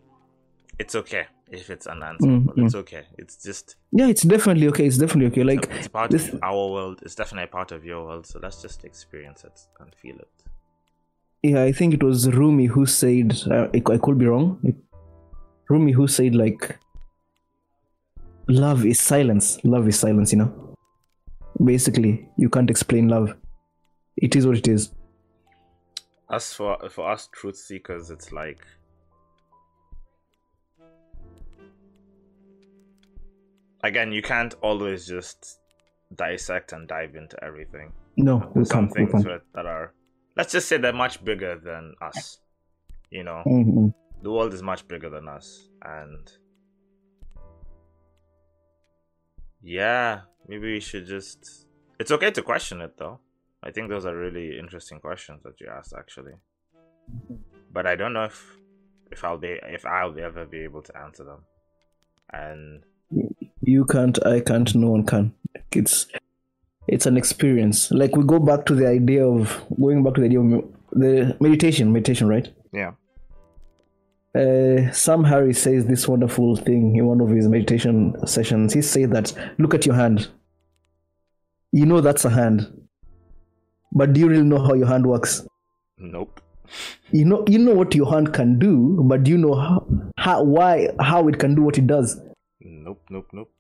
it's 0.77 0.93
okay 0.93 1.25
if 1.49 1.69
it's 1.69 1.87
unanswerable. 1.87 2.53
Mm, 2.53 2.65
It's 2.65 2.75
okay. 2.75 3.03
It's 3.17 3.41
just 3.41 3.77
Yeah, 3.91 4.07
it's 4.07 4.23
definitely 4.23 4.67
okay. 4.67 4.85
It's 4.85 4.97
definitely 4.97 5.27
okay. 5.31 5.43
Like 5.43 5.69
it's 5.71 5.87
part 5.87 6.11
this, 6.11 6.29
of 6.33 6.39
our 6.43 6.69
world. 6.71 6.99
It's 7.03 7.15
definitely 7.15 7.45
a 7.45 7.47
part 7.47 7.71
of 7.71 7.85
your 7.85 8.03
world. 8.05 8.25
So 8.27 8.39
let's 8.43 8.61
just 8.61 8.83
experience 8.83 9.43
it 9.45 9.57
and 9.79 9.93
feel 9.95 10.17
it. 10.17 10.27
yeah, 11.43 11.63
I 11.63 11.71
think 11.71 11.93
it 11.93 12.03
was 12.03 12.29
Rumi 12.29 12.65
who 12.65 12.85
said. 12.85 13.41
Uh, 13.49 13.67
I 13.73 13.97
could 13.97 14.17
be 14.19 14.25
wrong. 14.27 14.59
Rumi 15.69 15.93
who 15.93 16.07
said 16.07 16.35
like, 16.35 16.77
love 18.47 18.85
is 18.85 18.99
silence. 18.99 19.59
Love 19.63 19.87
is 19.87 19.97
silence. 19.97 20.31
You 20.33 20.39
know. 20.39 20.70
Basically, 21.63 22.27
you 22.37 22.49
can't 22.49 22.69
explain 22.69 23.07
love. 23.07 23.35
It 24.17 24.35
is 24.35 24.45
what 24.47 24.57
it 24.57 24.67
is. 24.67 24.91
As 26.29 26.53
for 26.53 26.77
for 26.89 27.09
us 27.11 27.27
truth 27.33 27.57
seekers, 27.57 28.09
it's 28.09 28.31
like 28.31 28.65
again, 33.83 34.11
you 34.11 34.21
can't 34.21 34.53
always 34.61 35.05
just 35.07 35.59
dissect 36.15 36.73
and 36.73 36.87
dive 36.87 37.15
into 37.15 37.41
everything. 37.43 37.91
No, 38.17 38.51
we 38.55 38.65
Some 38.65 38.85
can't. 38.85 38.93
Things 38.93 39.11
can't. 39.11 39.23
that- 39.25 39.41
that 39.53 39.65
are, 39.65 39.93
let's 40.37 40.51
just 40.51 40.67
say, 40.67 40.77
they're 40.77 40.93
much 40.93 41.23
bigger 41.23 41.57
than 41.57 41.95
us. 42.01 42.39
You 43.09 43.23
know, 43.23 43.43
Mhm. 43.45 43.93
the 44.21 44.31
world 44.31 44.53
is 44.53 44.61
much 44.63 44.87
bigger 44.87 45.09
than 45.09 45.27
us, 45.27 45.69
and 45.83 46.31
yeah, 49.63 50.21
maybe 50.47 50.73
we 50.73 50.79
should 50.79 51.05
just. 51.05 51.67
It's 51.99 52.11
okay 52.11 52.31
to 52.31 52.41
question 52.41 52.81
it, 52.81 52.97
though. 52.97 53.19
I 53.63 53.71
think 53.71 53.89
those 53.89 54.05
are 54.05 54.15
really 54.15 54.57
interesting 54.57 54.99
questions 54.99 55.43
that 55.43 55.59
you 55.61 55.67
asked, 55.67 55.93
actually. 55.97 56.33
But 57.71 57.85
I 57.85 57.95
don't 57.95 58.13
know 58.13 58.25
if 58.25 58.57
if 59.11 59.23
I'll 59.23 59.37
be 59.37 59.59
if 59.63 59.85
I'll 59.85 60.11
be 60.11 60.21
ever 60.21 60.45
be 60.45 60.63
able 60.63 60.81
to 60.83 60.97
answer 60.97 61.23
them. 61.23 61.43
And 62.33 62.83
You 63.61 63.85
can't. 63.85 64.25
I 64.25 64.39
can't. 64.39 64.73
No 64.73 64.91
one 64.91 65.05
can. 65.05 65.33
It's 65.71 66.07
it's 66.87 67.05
an 67.05 67.17
experience. 67.17 67.91
Like 67.91 68.15
we 68.15 68.23
go 68.23 68.39
back 68.39 68.65
to 68.67 68.75
the 68.75 68.87
idea 68.87 69.25
of 69.25 69.63
going 69.79 70.03
back 70.03 70.15
to 70.15 70.21
the 70.21 70.27
idea 70.27 70.39
of 70.39 70.63
the 70.91 71.37
meditation. 71.39 71.93
Meditation, 71.93 72.27
right? 72.27 72.51
yeah, 72.73 72.91
uh, 74.33 74.91
Sam 74.91 75.23
Harris 75.23 75.61
says 75.61 75.85
this 75.85 76.07
wonderful 76.07 76.55
thing 76.55 76.95
in 76.95 77.05
one 77.05 77.19
of 77.21 77.29
his 77.29 77.47
meditation 77.47 78.15
sessions. 78.25 78.73
He 78.73 78.81
said 78.81 79.11
that 79.11 79.33
look 79.57 79.73
at 79.73 79.85
your 79.85 79.95
hand. 79.95 80.29
You 81.71 81.85
know 81.85 82.01
that's 82.01 82.25
a 82.25 82.29
hand, 82.29 82.87
but 83.91 84.13
do 84.13 84.19
you 84.19 84.29
really 84.29 84.43
know 84.43 84.59
how 84.59 84.73
your 84.73 84.87
hand 84.87 85.07
works? 85.07 85.45
nope. 85.97 86.41
You 87.11 87.25
know, 87.25 87.43
you 87.47 87.59
know 87.59 87.73
what 87.73 87.93
your 87.93 88.09
hand 88.09 88.33
can 88.33 88.57
do, 88.57 89.01
but 89.03 89.23
do 89.23 89.31
you 89.31 89.37
know 89.37 89.55
how, 89.55 89.85
how 90.17 90.43
why 90.43 90.87
how 91.01 91.27
it 91.27 91.37
can 91.37 91.55
do 91.55 91.63
what 91.63 91.77
it 91.77 91.85
does? 91.87 92.19
Nope, 92.61 93.03
nope, 93.09 93.27
nope. 93.33 93.51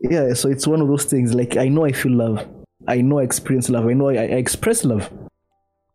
Yeah, 0.00 0.32
so 0.32 0.48
it's 0.48 0.66
one 0.66 0.80
of 0.80 0.88
those 0.88 1.04
things. 1.04 1.34
Like 1.34 1.56
I 1.56 1.68
know 1.68 1.84
I 1.84 1.92
feel 1.92 2.12
love, 2.12 2.46
I 2.88 3.02
know 3.02 3.18
I 3.18 3.22
experience 3.22 3.68
love, 3.68 3.86
I 3.86 3.92
know 3.92 4.08
I, 4.08 4.14
I 4.14 4.38
express 4.40 4.84
love, 4.84 5.10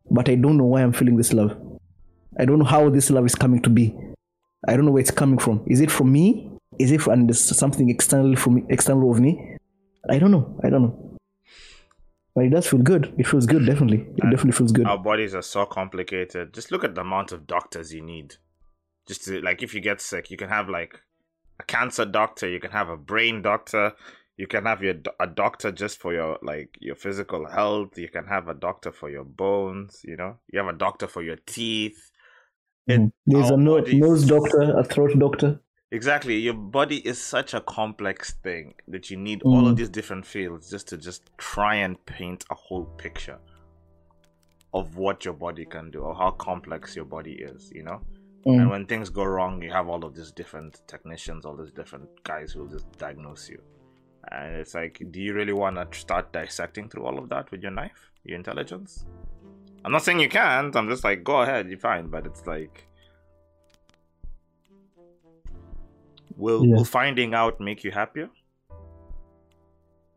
but 0.09 0.29
I 0.29 0.35
don't 0.35 0.57
know 0.57 0.65
why 0.65 0.83
I'm 0.83 0.93
feeling 0.93 1.17
this 1.17 1.33
love. 1.33 1.57
I 2.37 2.45
don't 2.45 2.59
know 2.59 2.65
how 2.65 2.89
this 2.89 3.09
love 3.09 3.25
is 3.25 3.35
coming 3.35 3.61
to 3.61 3.69
be. 3.69 3.95
I 4.67 4.75
don't 4.75 4.85
know 4.85 4.91
where 4.91 5.01
it's 5.01 5.11
coming 5.11 5.39
from. 5.39 5.63
Is 5.67 5.81
it 5.81 5.91
from 5.91 6.11
me? 6.11 6.51
Is 6.79 6.91
it 6.91 7.01
from 7.01 7.31
something 7.33 7.89
externally 7.89 8.35
from 8.35 8.55
me, 8.55 8.63
external 8.69 9.11
of 9.11 9.19
me, 9.19 9.57
I 10.09 10.19
don't 10.19 10.31
know. 10.31 10.59
I 10.63 10.69
don't 10.69 10.81
know. 10.83 11.17
But 12.33 12.45
it 12.45 12.49
does 12.49 12.67
feel 12.67 12.79
good. 12.79 13.13
It 13.17 13.27
feels 13.27 13.45
good, 13.45 13.65
definitely. 13.65 13.99
It 13.99 14.23
And 14.23 14.31
definitely 14.31 14.53
feels 14.53 14.71
good. 14.71 14.87
Our 14.87 14.97
bodies 14.97 15.35
are 15.35 15.41
so 15.41 15.65
complicated. 15.65 16.53
Just 16.53 16.71
look 16.71 16.83
at 16.83 16.95
the 16.95 17.01
amount 17.01 17.31
of 17.31 17.45
doctors 17.45 17.93
you 17.93 18.01
need. 18.01 18.35
Just 19.07 19.25
to, 19.25 19.41
like 19.41 19.61
if 19.61 19.73
you 19.73 19.81
get 19.81 19.99
sick, 19.99 20.31
you 20.31 20.37
can 20.37 20.49
have 20.49 20.69
like 20.69 21.01
a 21.59 21.63
cancer 21.63 22.05
doctor, 22.05 22.47
you 22.47 22.59
can 22.59 22.71
have 22.71 22.87
a 22.87 22.97
brain 22.97 23.41
doctor, 23.41 23.93
you 24.37 24.47
can 24.47 24.65
have 24.65 24.81
your 24.81 24.95
a 25.19 25.27
doctor 25.27 25.71
just 25.71 25.99
for 25.99 26.13
your 26.13 26.39
like 26.41 26.77
your 26.79 26.95
physical 26.95 27.47
health, 27.47 27.97
you 27.97 28.07
can 28.07 28.25
have 28.25 28.47
a 28.47 28.53
doctor 28.53 28.91
for 28.91 29.09
your 29.09 29.25
bones, 29.25 30.01
you 30.05 30.15
know. 30.15 30.37
You 30.51 30.59
have 30.59 30.73
a 30.73 30.77
doctor 30.77 31.07
for 31.07 31.21
your 31.21 31.37
teeth. 31.45 32.10
It- 32.87 32.99
Mhm. 33.01 33.11
There's 33.25 33.49
a 33.51 33.57
no- 33.57 33.79
nose 33.79 34.25
doctor, 34.27 34.77
a 34.77 34.83
throat 34.83 35.17
doctor. 35.17 35.59
Exactly. 35.91 36.37
Your 36.37 36.53
body 36.53 37.05
is 37.05 37.21
such 37.21 37.53
a 37.53 37.59
complex 37.61 38.33
thing 38.35 38.75
that 38.87 39.11
you 39.11 39.17
need 39.17 39.43
all 39.43 39.67
of 39.67 39.73
Mm. 39.73 39.77
these 39.77 39.89
different 39.89 40.25
fields 40.25 40.69
just 40.69 40.87
to 40.87 40.97
just 40.97 41.29
try 41.37 41.75
and 41.75 42.03
paint 42.05 42.45
a 42.49 42.55
whole 42.55 42.85
picture 42.97 43.39
of 44.73 44.95
what 44.95 45.25
your 45.25 45.33
body 45.33 45.65
can 45.65 45.91
do 45.91 45.99
or 45.99 46.15
how 46.15 46.31
complex 46.31 46.95
your 46.95 47.03
body 47.03 47.33
is, 47.33 47.71
you 47.75 47.83
know? 47.83 47.99
Mm. 48.45 48.61
And 48.61 48.69
when 48.69 48.85
things 48.85 49.09
go 49.09 49.25
wrong, 49.25 49.61
you 49.61 49.69
have 49.71 49.89
all 49.89 50.05
of 50.05 50.15
these 50.15 50.31
different 50.31 50.81
technicians, 50.87 51.45
all 51.45 51.57
these 51.57 51.73
different 51.73 52.07
guys 52.23 52.53
who 52.53 52.61
will 52.61 52.69
just 52.69 52.89
diagnose 52.97 53.49
you. 53.49 53.61
And 54.31 54.55
it's 54.55 54.73
like, 54.73 55.01
do 55.11 55.19
you 55.19 55.33
really 55.33 55.51
want 55.53 55.75
to 55.75 55.99
start 55.99 56.31
dissecting 56.31 56.87
through 56.87 57.03
all 57.05 57.19
of 57.19 57.27
that 57.29 57.51
with 57.51 57.61
your 57.63 57.71
knife, 57.71 58.11
your 58.23 58.37
intelligence? 58.37 59.05
I'm 59.83 59.91
not 59.91 60.03
saying 60.03 60.19
you 60.19 60.29
can't. 60.29 60.75
I'm 60.75 60.89
just 60.89 61.03
like, 61.03 61.23
go 61.23 61.41
ahead, 61.41 61.69
you're 61.69 61.79
fine. 61.79 62.07
But 62.07 62.25
it's 62.25 62.45
like, 62.45 62.87
will 66.37 66.65
Yeah. 66.65 66.75
will 66.75 66.85
finding 66.85 67.33
out 67.33 67.59
make 67.59 67.83
you 67.83 67.91
happier? 67.91 68.29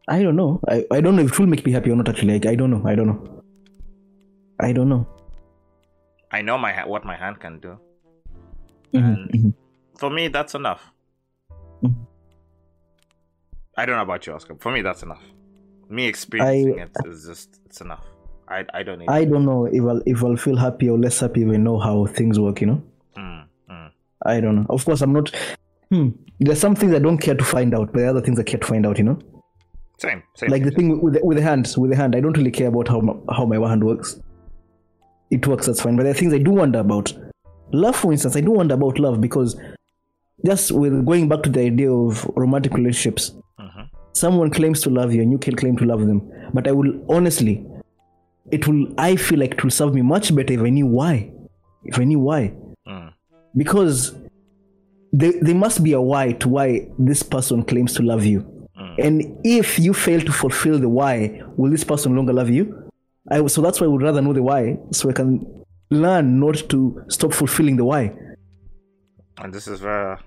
I 0.07 0.23
don't 0.23 0.37
know. 0.37 0.61
I, 0.69 0.85
I 0.91 1.01
don't 1.01 1.17
know 1.17 1.23
if 1.23 1.33
it 1.33 1.39
will 1.39 1.47
make 1.47 1.65
me 1.65 1.73
happy 1.73 1.91
or 1.91 1.97
not. 1.97 2.09
Actually, 2.09 2.35
like, 2.35 2.47
I 2.47 2.55
don't 2.55 2.71
know. 2.71 2.83
I 2.87 2.95
don't 2.95 3.07
know. 3.07 3.43
I 4.61 4.73
don't 4.73 4.89
know. 4.89 5.07
I 6.31 6.43
know 6.43 6.59
my 6.59 6.73
ha- 6.73 6.87
what 6.87 7.05
my 7.05 7.17
hand 7.17 7.41
can 7.41 7.59
do. 7.61 7.79
Mhm, 8.93 9.05
And- 9.05 9.31
mhm. 9.33 9.55
For 9.99 10.11
me, 10.11 10.29
that's 10.29 10.55
enough. 10.55 10.91
Mhm. 11.83 12.07
I 13.77 13.87
don't 13.87 13.97
know 13.97 14.03
about 14.03 14.27
you, 14.27 14.33
Oscar. 14.35 14.57
For 14.57 14.71
me, 14.73 14.83
that's 14.83 15.03
enough. 15.03 15.23
Me 15.89 16.07
experiencing 16.07 16.79
it 16.79 16.91
is 17.07 17.25
just 17.27 17.61
it's 17.67 17.81
enough. 17.81 18.05
I 18.49 18.65
I 18.75 18.83
don't. 18.83 19.09
I 19.09 19.25
don't 19.25 19.45
know 19.45 19.67
if 19.67 19.83
I'll 19.83 20.03
if 20.07 20.23
I'll 20.25 20.37
feel 20.37 20.57
happy 20.57 20.89
or 20.91 20.99
less 20.99 21.21
happy 21.21 21.43
if 21.43 21.49
I 21.51 21.57
know 21.57 21.79
how 21.79 22.07
things 22.07 22.39
work. 22.39 22.61
You 22.61 22.67
know. 22.69 22.83
Mm, 23.17 23.45
mm. 23.71 23.91
I 24.27 24.41
don't 24.41 24.57
know. 24.57 24.67
Of 24.69 24.85
course, 24.85 25.01
I'm 25.03 25.13
not. 25.13 25.35
Hmm. 25.91 26.09
There's 26.41 26.61
some 26.61 26.75
things 26.75 26.95
I 26.95 26.99
don't 26.99 27.19
care 27.19 27.35
to 27.35 27.45
find 27.45 27.75
out, 27.75 27.93
but 27.93 27.99
there 27.99 28.07
are 28.07 28.11
other 28.11 28.21
things 28.21 28.39
I 28.39 28.43
care 28.43 28.59
to 28.61 28.67
find 28.67 28.85
out. 28.87 28.99
You 28.99 29.05
know, 29.05 29.19
Same, 29.99 30.23
same. 30.35 30.51
like 30.51 30.65
the 30.65 30.71
thing. 30.73 31.01
with 31.01 31.15
the, 31.15 31.21
with 31.25 31.37
the 31.39 31.43
hands. 31.43 31.79
With 31.79 31.91
the 31.91 31.97
hand, 31.97 32.15
I 32.17 32.21
don't 32.21 32.37
really 32.37 32.51
care 32.51 32.69
about 32.69 32.89
how 32.89 33.01
my, 33.01 33.15
how 33.35 33.47
my 33.47 33.69
hand 33.69 33.85
works. 33.85 34.21
It 35.31 35.47
works, 35.47 35.67
that's 35.67 35.81
fine. 35.81 35.97
But 35.97 36.03
there 36.05 36.13
are 36.13 36.17
things 36.17 36.33
I 36.35 36.39
do 36.39 36.51
wonder 36.51 36.81
about. 36.81 37.13
Love, 37.73 37.97
for 37.97 38.13
instance, 38.13 38.37
I 38.37 38.41
do 38.41 38.51
wonder 38.53 38.75
about 38.75 38.99
love 38.99 39.21
because 39.21 39.59
just 40.45 40.71
with 40.73 41.05
going 41.07 41.29
back 41.29 41.43
to 41.45 41.51
the 41.51 41.61
idea 41.61 41.91
of 41.93 42.25
romantic 42.37 42.75
relationships, 42.75 43.35
Mhm. 43.59 43.89
someone 44.13 44.51
claims 44.51 44.81
to 44.83 44.91
love 44.91 45.13
you 45.15 45.23
and 45.23 45.33
you 45.33 45.39
can 45.39 45.55
claim 45.57 45.77
to 45.79 45.85
love 45.85 46.07
them. 46.07 46.21
But 46.53 46.69
I 46.69 46.73
will 46.73 46.93
honestly, 47.09 47.65
it 48.51 48.67
will. 48.69 48.87
I 48.99 49.17
feel 49.17 49.39
like 49.41 49.53
it 49.55 49.63
will 49.65 49.71
serve 49.71 49.95
me 49.95 50.03
much 50.03 50.35
better 50.35 50.53
if 50.55 50.61
I 50.61 50.71
knew 50.71 50.87
why. 50.87 51.33
If 51.85 51.99
I 51.99 52.05
knew 52.05 52.19
why 52.21 52.55
Mm. 52.87 53.13
because 53.57 54.15
there, 55.13 55.33
there 55.41 55.55
must 55.55 55.83
be 55.83 55.93
a 55.93 56.01
why 56.01 56.33
to 56.33 56.49
why 56.49 56.89
this 56.99 57.23
person 57.23 57.63
claims 57.65 57.95
to 57.95 58.03
love 58.03 58.25
you 58.25 58.41
Mm. 58.77 58.95
and 59.07 59.39
if 59.45 59.79
you 59.79 59.95
fail 59.95 60.21
to 60.21 60.33
fulfill 60.33 60.79
the 60.79 60.89
why 60.89 61.41
will 61.57 61.71
this 61.71 61.85
person 61.85 62.13
no 62.13 62.17
longer 62.17 62.33
love 62.33 62.51
you 62.51 62.91
I, 63.31 63.47
so 63.47 63.63
that's 63.63 63.81
why 63.81 63.87
i 63.87 63.89
would 63.89 64.03
rather 64.03 64.21
know 64.21 64.33
the 64.33 64.43
why 64.43 64.77
so 64.91 65.09
i 65.09 65.13
can 65.13 65.47
learn 65.91 66.41
not 66.41 66.57
to 66.71 67.03
stop 67.09 67.33
fulfilling 67.33 67.77
the 67.77 67.85
why 67.85 68.13
And 69.39 69.53
this 69.53 69.67
is 69.69 69.81
where 69.83 70.19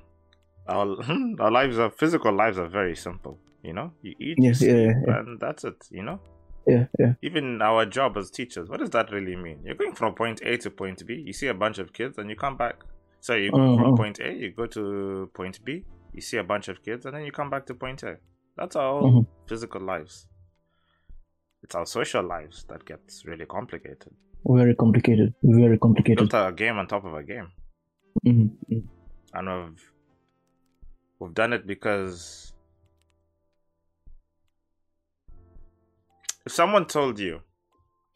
our 0.68 0.88
our 1.40 1.52
lives 1.52 1.78
are 1.80 1.90
physical 1.92 2.32
lives 2.34 2.58
are 2.58 2.68
very 2.68 2.96
simple. 2.96 3.40
You 3.64 3.74
know, 3.74 3.92
you 4.02 4.14
eat, 4.20 4.38
you 4.38 4.48
Yeah, 4.48 4.54
sleep, 4.54 4.70
yeah, 4.72 4.94
yeah. 5.08 5.20
and 5.20 5.40
that's 5.40 5.64
it. 5.64 5.76
You 5.92 6.04
know, 6.04 6.20
yeah 6.68 6.86
yeah 7.00 7.14
even 7.22 7.62
our 7.62 7.86
job 7.86 8.18
as 8.18 8.30
teachers, 8.30 8.70
what 8.70 8.80
does 8.80 8.90
that 8.92 9.12
really 9.12 9.36
mean? 9.36 9.60
You're 9.64 9.76
going 9.76 9.96
from 9.96 10.14
point 10.16 10.42
A 10.44 10.58
to 10.58 10.70
point 10.70 11.06
B. 11.08 11.24
You 11.26 11.34
see 11.34 11.48
a 11.48 11.54
bunch 11.54 11.78
of 11.80 11.94
kids, 11.94 12.18
and 12.18 12.30
you 12.30 12.36
come 12.36 12.58
back. 12.58 12.84
So 13.22 13.34
you 13.34 13.52
go 13.52 13.58
from 13.76 13.86
Mhm. 13.94 13.98
point 13.98 14.20
A, 14.20 14.32
you 14.34 14.52
go 14.52 14.68
to 14.68 15.30
point 15.34 15.64
B. 15.66 15.84
You 16.14 16.22
see 16.22 16.38
a 16.38 16.44
bunch 16.44 16.68
of 16.68 16.84
kids, 16.84 17.06
and 17.06 17.16
then 17.16 17.24
you 17.26 17.32
come 17.32 17.50
back 17.50 17.66
to 17.68 17.74
point 17.74 18.04
A. 18.04 18.18
That's 18.56 18.76
our 18.76 19.04
Mhm. 19.04 19.28
physical 19.48 19.82
lives. 19.82 20.28
It's 21.64 21.76
our 21.76 21.86
social 21.86 22.24
lives 22.24 22.66
that 22.70 22.86
gets 22.86 23.26
really 23.26 23.46
complicated. 23.46 24.14
very 24.46 24.76
complicated 24.76 25.34
very 25.44 25.78
complicated 25.78 26.30
Built 26.30 26.34
a 26.34 26.54
game 26.54 26.78
on 26.78 26.88
top 26.88 27.04
of 27.04 27.14
a 27.14 27.24
game. 27.24 27.52
Mhm, 28.26 28.50
mhm. 28.70 28.84
and 29.34 29.48
we've 29.50 29.92
we've 31.20 31.34
done 31.34 31.52
it 31.54 31.66
because 31.68 32.54
if 36.48 36.54
someone 36.54 36.86
told 36.86 37.20
you, 37.20 37.42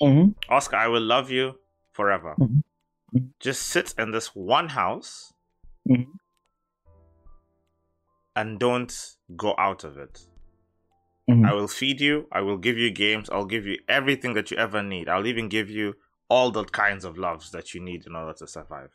Mhm. 0.02 0.36
Oscar, 0.48 0.78
I 0.78 0.88
will 0.88 1.02
love 1.16 1.30
you 1.30 1.60
forever, 1.92 2.34
Mhm. 2.40 2.64
Mhm. 3.14 3.34
just 3.40 3.62
sit 3.64 3.94
in 3.98 4.12
this 4.12 4.34
one 4.34 4.70
house 4.70 5.34
Mhm. 5.86 6.14
and 8.36 8.58
don't 8.58 8.94
go 9.36 9.54
out 9.58 9.84
of 9.84 9.98
it. 9.98 10.28
Mhm. 11.30 11.46
I 11.46 11.54
will 11.54 11.68
feed 11.68 12.00
you, 12.00 12.28
I 12.32 12.42
will 12.42 12.58
give 12.58 12.78
you 12.78 12.90
games, 12.90 13.30
I'll 13.30 13.52
give 13.56 13.66
you 13.66 13.78
everything 13.88 14.34
that 14.36 14.50
you 14.50 14.58
ever 14.58 14.82
need. 14.82 15.10
I'll 15.10 15.28
even 15.28 15.50
give 15.50 15.70
you 15.70 15.96
all 16.30 16.52
the 16.52 16.64
kinds 16.64 17.04
of 17.04 17.18
loves 17.18 17.52
that 17.52 17.74
you 17.74 17.82
need 17.82 18.06
in 18.08 18.16
order 18.16 18.34
to 18.40 18.48
survive. 18.48 18.94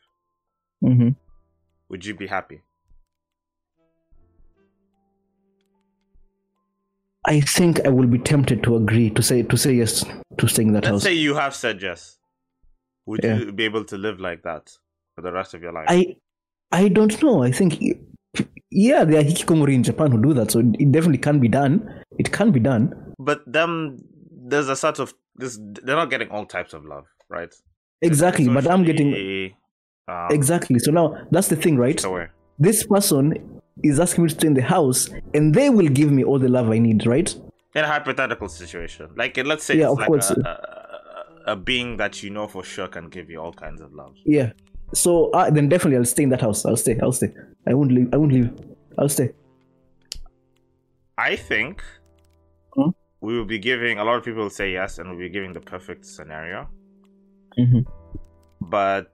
Mhm. 0.83 1.15
Would 1.91 2.07
you 2.07 2.15
be 2.15 2.27
happy? 2.27 2.63
I 7.27 7.41
think 7.41 7.85
i 7.87 7.89
will 7.89 8.07
be 8.07 8.19
tempted 8.19 8.63
to 8.63 8.77
agree 8.77 9.11
to 9.11 9.23
say 9.23 9.43
to 9.43 9.57
say 9.57 9.73
yes 9.75 10.05
to 10.39 10.47
staying 10.49 10.69
in 10.69 10.75
that 10.75 10.85
Let's 10.85 10.93
house 10.95 11.03
say 11.03 11.15
you 11.15 11.35
have 11.35 11.55
said 11.55 11.83
yes. 11.83 12.19
Would 13.07 13.23
Yeah. 13.25 13.37
you 13.39 13.53
be 13.53 13.65
able 13.65 13.85
to 13.85 13.97
live 13.97 14.19
like 14.21 14.43
that 14.43 14.71
for 15.15 15.23
the 15.23 15.33
rest 15.33 15.55
of 15.55 15.63
your 15.63 15.73
life? 15.73 15.87
I 15.89 16.17
I 16.73 16.89
don't 16.89 17.23
know. 17.23 17.43
I 17.43 17.53
think 17.53 17.79
yeah, 18.71 19.05
there 19.05 19.21
are 19.21 19.25
hikikomori 19.25 19.75
in 19.75 19.83
Japan 19.85 20.11
who 20.11 20.21
do 20.21 20.35
that, 20.35 20.51
so 20.51 20.59
it 20.61 20.91
definitely 20.93 21.19
can 21.19 21.39
be 21.41 21.49
done. 21.49 22.03
It 22.19 22.33
can 22.33 22.51
be 22.51 22.61
done. 22.61 22.85
but 23.19 23.41
them 23.47 23.99
there's 24.51 24.69
a 24.69 24.77
sort 24.77 24.99
of 24.99 25.15
this 25.37 25.59
they're 25.85 25.97
not 26.03 26.11
getting 26.11 26.29
all 26.31 26.45
types 26.47 26.73
of 26.75 26.85
love 26.85 27.07
right 27.29 27.53
Exactly, 28.03 28.49
but 28.49 28.67
I'm 28.71 28.85
getting 28.85 29.53
um, 30.09 30.29
exactly. 30.31 30.79
So 30.79 30.91
now 30.93 31.07
that's 31.31 31.49
the 31.49 31.57
thing, 31.57 31.77
right? 31.79 32.01
This 32.59 32.87
person 32.87 33.61
is 33.83 34.01
asking 34.01 34.25
me 34.25 34.31
to 34.31 34.35
stay 34.35 34.47
in 34.47 34.55
the 34.55 34.63
house, 34.63 35.09
and 35.35 35.55
they 35.55 35.71
will 35.71 35.89
give 35.89 36.11
me 36.11 36.25
all 36.25 36.39
the 36.39 36.49
love 36.49 36.71
I 36.71 36.79
need, 36.79 37.07
right? 37.07 37.35
in 37.75 37.85
a 37.85 37.87
hypothetical 37.87 38.49
situation 38.49 39.11
like 39.17 39.37
let's 39.45 39.63
say 39.63 39.77
Yeah, 39.77 39.91
of 39.91 39.99
like 39.99 40.07
course. 40.07 40.31
A, 40.31 40.41
a, 41.47 41.53
a 41.53 41.57
being 41.57 41.99
that 41.99 42.23
you 42.23 42.31
know 42.31 42.49
for 42.49 42.65
sure 42.65 42.89
can 42.89 43.11
give 43.11 43.29
you 43.29 43.39
all 43.39 43.53
kinds 43.53 43.83
of 43.83 43.93
love 43.93 44.15
Yeah. 44.25 44.53
So 44.95 45.31
uh, 45.33 45.51
then 45.51 45.69
definitely 45.69 45.99
I'll 45.99 46.07
stay 46.07 46.23
in 46.23 46.31
that 46.31 46.41
house. 46.41 46.65
I'll 46.65 46.79
stay. 46.79 46.99
I'll 47.03 47.13
stay. 47.13 47.35
I 47.67 47.75
won't 47.75 47.93
leave. 47.93 48.09
I 48.15 48.17
won't 48.17 48.33
leave. 48.33 48.51
I'll 48.99 49.11
stay. 49.11 49.29
i 51.19 51.37
think 51.37 51.83
Hmm? 52.75 52.91
we 53.21 53.37
will 53.37 53.45
be 53.57 53.59
giving 53.59 53.99
a 53.99 54.05
lot 54.05 54.17
of 54.17 54.25
people 54.25 54.43
will 54.45 54.51
say 54.63 54.73
yes 54.73 54.99
and 54.99 55.11
we'll 55.11 55.19
be 55.19 55.29
giving 55.29 55.53
the 55.53 55.61
perfect 55.75 56.07
scenario 56.07 56.69
hmm 57.59 57.81
but 58.63 59.13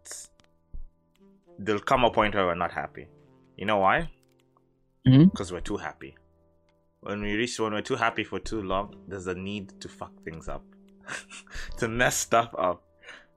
there'll 1.58 1.80
come 1.92 2.04
a 2.04 2.10
point 2.10 2.34
where 2.36 2.46
we're 2.46 2.54
not 2.66 2.72
happy 2.72 3.06
you 3.56 3.66
know 3.66 3.78
why 3.78 4.08
Mhm. 5.06 5.30
because 5.30 5.52
we're 5.52 5.60
too 5.60 5.76
happy. 5.76 6.16
When 7.00 7.20
we 7.22 7.34
reach 7.34 7.58
when 7.58 7.72
we're 7.72 7.82
too 7.82 7.96
happy 7.96 8.24
for 8.24 8.38
too 8.38 8.62
long 8.62 8.94
there's 9.08 9.26
a 9.26 9.34
need 9.34 9.80
to 9.80 9.88
fuck 9.88 10.12
things 10.24 10.48
up. 10.48 10.64
To 11.78 11.88
mess 11.88 12.16
stuff 12.16 12.54
up. 12.56 12.82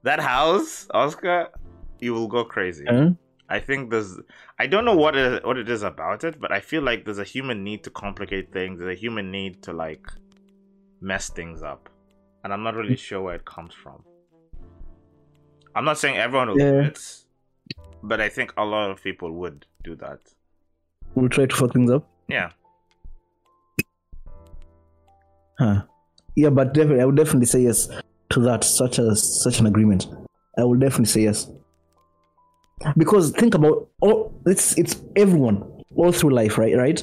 That 0.03 0.19
house 0.19 0.87
oscar 0.93 1.49
you 1.99 2.13
will 2.13 2.27
go 2.27 2.43
crazy. 2.45 2.85
Uh, 2.87 2.93
i 3.47 3.59
think 3.59 3.89
there's 3.91 4.11
i 4.59 4.65
don't 4.67 4.85
know 4.85 4.95
what 4.95 5.15
it, 5.15 5.45
what 5.45 5.57
it 5.57 5.69
is 5.69 5.83
about 5.83 6.23
it 6.23 6.39
but 6.39 6.51
i 6.51 6.59
feel 6.59 6.81
like 6.81 7.05
there's 7.05 7.19
a 7.19 7.23
human 7.35 7.63
need 7.63 7.83
to 7.83 7.89
complicate 7.91 8.51
things. 8.51 8.79
There's 8.79 8.95
a 8.97 8.99
human 8.99 9.31
need 9.31 9.61
to 9.63 9.71
like 9.73 10.05
mess 11.01 11.29
things 11.29 11.61
up. 11.63 11.89
And 12.43 12.51
i'm 12.53 12.63
not 12.63 12.75
really 12.75 12.95
sure 12.95 13.21
where 13.21 13.35
it 13.35 13.45
comes 13.45 13.73
from. 13.73 14.03
I'm 15.75 15.85
not 15.85 15.97
saying 15.97 16.15
everyone 16.17 16.49
will 16.49 16.57
do 16.57 16.79
it 16.89 16.99
but 18.03 18.19
i 18.21 18.29
think 18.29 18.53
a 18.57 18.65
lot 18.65 18.91
of 18.91 19.01
people 19.03 19.31
would 19.31 19.65
do 19.83 19.95
that 19.95 20.19
we'll 21.15 21.29
try 21.29 21.45
to 21.45 21.55
fuck 21.55 21.73
things 21.73 21.89
up. 21.91 22.07
yeah 22.27 22.49
Huh. 25.57 25.83
Yeah, 26.35 26.49
but 26.49 26.73
definitely, 26.73 27.01
I 27.01 27.05
would 27.05 27.15
definitely 27.15 27.45
say 27.45 27.61
yes 27.61 27.87
to 28.31 28.39
that. 28.41 28.63
Such 28.65 28.99
a 28.99 29.15
such 29.15 29.59
an 29.61 29.65
agreement. 29.67 30.05
I 30.57 30.63
will 30.65 30.75
definitely 30.77 31.05
say 31.05 31.21
yes. 31.21 31.49
Because 32.97 33.31
think 33.31 33.55
about 33.55 33.87
all 34.01 34.33
it's 34.45 34.77
it's 34.77 35.01
everyone 35.15 35.63
all 35.95 36.11
through 36.11 36.31
life, 36.31 36.57
right? 36.57 36.75
Right. 36.75 37.01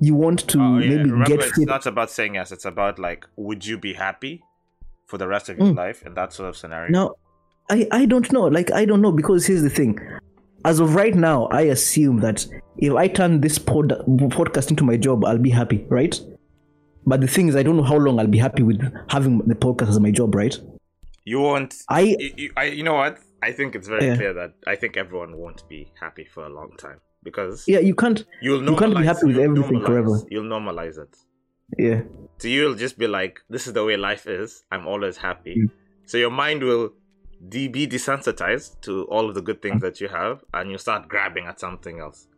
you 0.00 0.14
want 0.14 0.40
to 0.48 0.58
Oh, 0.60 0.78
yeah. 0.78 0.88
maybe 0.90 1.10
Remember, 1.10 1.24
get 1.36 1.40
it's 1.46 1.56
fit. 1.56 1.68
not 1.68 1.86
about 1.86 2.10
saying 2.10 2.34
yes. 2.34 2.50
It's 2.52 2.64
about 2.64 2.98
like, 2.98 3.24
would 3.36 3.64
you 3.64 3.78
be 3.78 3.92
happy 3.94 4.42
for 5.06 5.16
the 5.16 5.28
rest 5.28 5.48
of 5.48 5.56
your 5.58 5.68
Mm. 5.68 5.76
life 5.76 6.04
in 6.04 6.14
that 6.14 6.32
sort 6.32 6.48
of 6.48 6.56
scenario? 6.56 6.90
No, 6.90 7.14
I, 7.70 7.86
I 7.92 8.04
don't 8.04 8.30
know. 8.32 8.42
Like, 8.48 8.70
I 8.72 8.84
don't 8.84 9.00
know 9.00 9.12
because 9.12 9.46
here's 9.46 9.62
the 9.62 9.70
thing. 9.70 9.98
As 10.66 10.80
of 10.80 10.94
right 10.96 11.14
now, 11.14 11.46
I 11.46 11.62
assume 11.62 12.18
that 12.20 12.44
if 12.78 12.92
I 12.92 13.06
turn 13.08 13.40
this 13.40 13.56
pod, 13.56 13.90
podcast 14.38 14.70
into 14.70 14.82
my 14.84 14.96
job, 14.96 15.24
I'll 15.24 15.38
be 15.38 15.50
happy, 15.50 15.86
right? 15.88 16.18
But 17.06 17.20
the 17.20 17.28
thing 17.28 17.46
is, 17.48 17.54
I 17.54 17.62
don't 17.62 17.76
know 17.76 17.84
how 17.84 17.96
long 17.96 18.18
I'll 18.18 18.26
be 18.26 18.38
happy 18.38 18.64
with 18.64 18.80
having 19.08 19.38
the 19.46 19.54
podcast 19.54 19.90
as 19.90 20.00
my 20.00 20.10
job, 20.10 20.34
right? 20.34 20.58
You 21.24 21.40
won't. 21.40 21.72
I 21.88 22.16
You, 22.36 22.52
I, 22.56 22.64
you 22.64 22.82
know 22.82 22.94
what? 22.94 23.18
I 23.42 23.52
think 23.52 23.76
it's 23.76 23.86
very 23.86 24.06
Yeah. 24.06 24.16
clear 24.16 24.32
that 24.34 24.54
I 24.66 24.74
think 24.74 24.96
everyone 24.96 25.36
won't 25.36 25.62
be 25.68 25.86
happy 26.00 26.24
for 26.24 26.44
a 26.46 26.48
long 26.48 26.72
time 26.78 26.98
because 27.22 27.64
yeah, 27.68 27.78
you 27.78 27.94
can't. 27.94 28.24
you'll 28.42 28.64
you 28.68 28.76
can't 28.76 28.96
be 28.96 29.04
happy 29.04 29.26
with 29.26 29.38
everything 29.38 29.80
normalize- 29.80 29.86
forever. 29.86 30.14
You'll 30.30 30.50
normalize 30.56 30.98
it. 30.98 31.16
Yeah, 31.78 32.02
So 32.38 32.48
you'll 32.48 32.74
just 32.76 32.96
be 32.98 33.06
like, 33.08 33.34
"This 33.50 33.66
is 33.68 33.72
the 33.72 33.84
way 33.84 33.96
life 33.96 34.26
is. 34.26 34.64
I'm 34.72 34.86
always 34.86 35.16
happy." 35.16 35.54
Mm. 35.58 35.70
So 36.06 36.16
your 36.18 36.30
mind 36.30 36.62
will 36.62 36.90
de- 37.48 37.68
be 37.68 37.86
desensitized 37.86 38.80
to 38.82 39.04
all 39.04 39.28
of 39.28 39.34
the 39.34 39.42
good 39.42 39.60
things 39.62 39.80
that 39.82 40.00
you 40.00 40.08
have, 40.08 40.44
and 40.54 40.70
you 40.70 40.78
start 40.78 41.08
grabbing 41.08 41.46
at 41.46 41.60
something 41.60 42.00
else. 42.00 42.28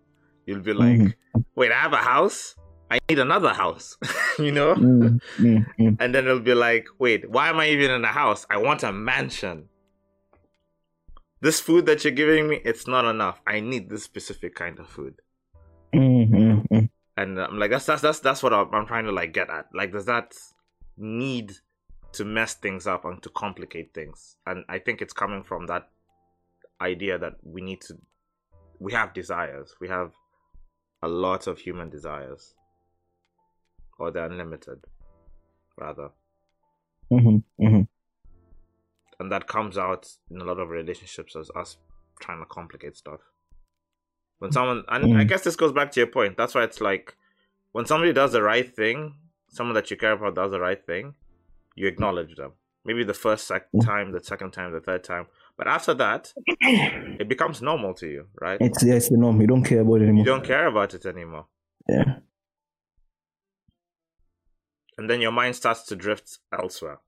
You'll 0.46 0.60
be 0.60 0.72
like, 0.72 0.98
Mhm. 0.98 1.14
"Wait, 1.54 1.70
I 1.72 1.76
have 1.76 1.92
a 1.92 1.98
house. 1.98 2.56
I 2.90 2.98
need 3.08 3.18
another 3.18 3.50
house." 3.50 3.96
you 4.38 4.52
know. 4.52 4.74
Mm, 4.74 5.20
mm, 5.38 5.66
mm. 5.78 5.96
And 6.00 6.14
then 6.14 6.24
it'll 6.26 6.40
be 6.40 6.54
like, 6.54 6.86
"Wait, 6.98 7.28
why 7.30 7.48
am 7.48 7.58
I 7.58 7.68
even 7.68 7.90
in 7.90 8.04
a 8.04 8.08
house? 8.22 8.46
I 8.50 8.56
want 8.56 8.82
a 8.82 8.92
mansion." 8.92 9.68
This 11.40 11.60
food 11.60 11.86
that 11.86 12.02
you're 12.04 12.12
giving 12.12 12.48
me, 12.48 12.60
it's 12.64 12.86
not 12.88 13.04
enough. 13.04 13.40
I 13.46 13.60
need 13.60 13.88
this 13.90 14.02
specific 14.02 14.54
kind 14.56 14.78
of 14.80 14.88
food. 14.88 15.20
Mm, 15.94 16.30
mm, 16.30 16.68
mm. 16.68 16.90
and 17.16 17.40
I'm 17.40 17.58
like 17.58 17.70
that's 17.70 17.86
that's 17.86 18.02
that's 18.02 18.20
that's 18.20 18.42
what 18.42 18.52
I'm, 18.52 18.74
I'm 18.74 18.86
trying 18.86 19.04
to 19.04 19.12
like 19.12 19.32
get 19.32 19.48
at. 19.48 19.66
Like, 19.72 19.92
does 19.92 20.06
that 20.06 20.34
need 20.96 21.52
to 22.12 22.24
mess 22.24 22.54
things 22.54 22.86
up 22.86 23.04
and 23.04 23.22
to 23.22 23.28
complicate 23.30 23.94
things? 23.94 24.36
And 24.46 24.64
I 24.68 24.78
think 24.78 25.00
it's 25.00 25.12
coming 25.12 25.42
from 25.42 25.66
that 25.66 25.88
idea 26.80 27.18
that 27.18 27.34
we 27.42 27.60
need 27.60 27.80
to, 27.82 27.98
we 28.78 28.92
have 28.92 29.14
desires. 29.14 29.74
We 29.80 29.88
have 29.88 30.12
a 31.02 31.08
lot 31.08 31.46
of 31.46 31.58
human 31.58 31.90
desires, 31.90 32.54
or 33.98 34.10
they're 34.10 34.26
unlimited, 34.26 34.84
rather, 35.76 36.10
Mhm, 37.10 37.44
mhm. 37.60 37.88
and 39.20 39.32
that 39.32 39.46
comes 39.46 39.78
out 39.78 40.10
in 40.30 40.40
a 40.40 40.44
lot 40.44 40.58
of 40.58 40.70
relationships 40.70 41.36
as 41.36 41.50
us 41.54 41.78
trying 42.20 42.40
to 42.40 42.46
complicate 42.46 42.96
stuff. 42.96 43.20
When 44.38 44.52
someone, 44.52 44.84
and 44.88 45.16
I 45.16 45.24
Mm. 45.24 45.28
guess 45.28 45.42
this 45.42 45.56
goes 45.56 45.72
back 45.72 45.90
to 45.92 46.00
your 46.00 46.06
point. 46.06 46.36
That's 46.36 46.54
why 46.54 46.62
it's 46.62 46.80
like 46.80 47.16
when 47.72 47.86
somebody 47.86 48.12
does 48.12 48.32
the 48.32 48.42
right 48.42 48.72
thing, 48.74 49.14
someone 49.48 49.74
that 49.74 49.90
you 49.90 49.96
care 49.96 50.12
about 50.12 50.34
does 50.36 50.50
the 50.52 50.60
right 50.60 50.84
thing, 50.84 51.14
you 51.78 51.86
acknowledge 51.86 52.34
them. 52.36 52.52
Maybe 52.84 53.04
the 53.04 53.14
first 53.26 53.46
sec- 53.46 53.68
time, 53.82 54.12
the 54.12 54.22
second 54.32 54.50
time, 54.52 54.72
the 54.72 54.80
third 54.80 55.02
time, 55.04 55.26
but 55.58 55.66
after 55.68 55.94
that, 55.94 56.32
it 57.22 57.28
becomes 57.28 57.60
normal 57.70 57.92
to 58.00 58.06
you, 58.14 58.22
right? 58.40 58.58
It's 58.60 58.82
yeah, 58.84 58.94
it's 58.94 59.08
the 59.10 59.16
norm. 59.24 59.40
You 59.40 59.46
don't 59.52 59.64
care 59.70 59.80
about 59.80 59.96
it 60.00 60.04
anymore. 60.04 60.18
You 60.24 60.24
don't 60.32 60.44
care 60.52 60.66
about 60.66 60.94
it 60.94 61.04
anymore, 61.06 61.46
Yeah. 61.88 62.16
and 64.96 65.08
then 65.08 65.20
your 65.20 65.32
mind 65.32 65.54
starts 65.56 65.82
to 65.84 65.96
drift 65.96 66.38
elsewhere. 66.52 66.98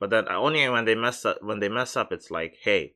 But 0.00 0.10
then 0.10 0.28
only 0.28 0.68
when 0.68 0.84
they 0.84 0.94
mess 0.94 1.24
up, 1.24 1.42
when 1.42 1.58
they 1.60 1.68
mess 1.68 1.96
up, 1.96 2.12
it's 2.12 2.30
like, 2.30 2.56
hey, 2.62 2.94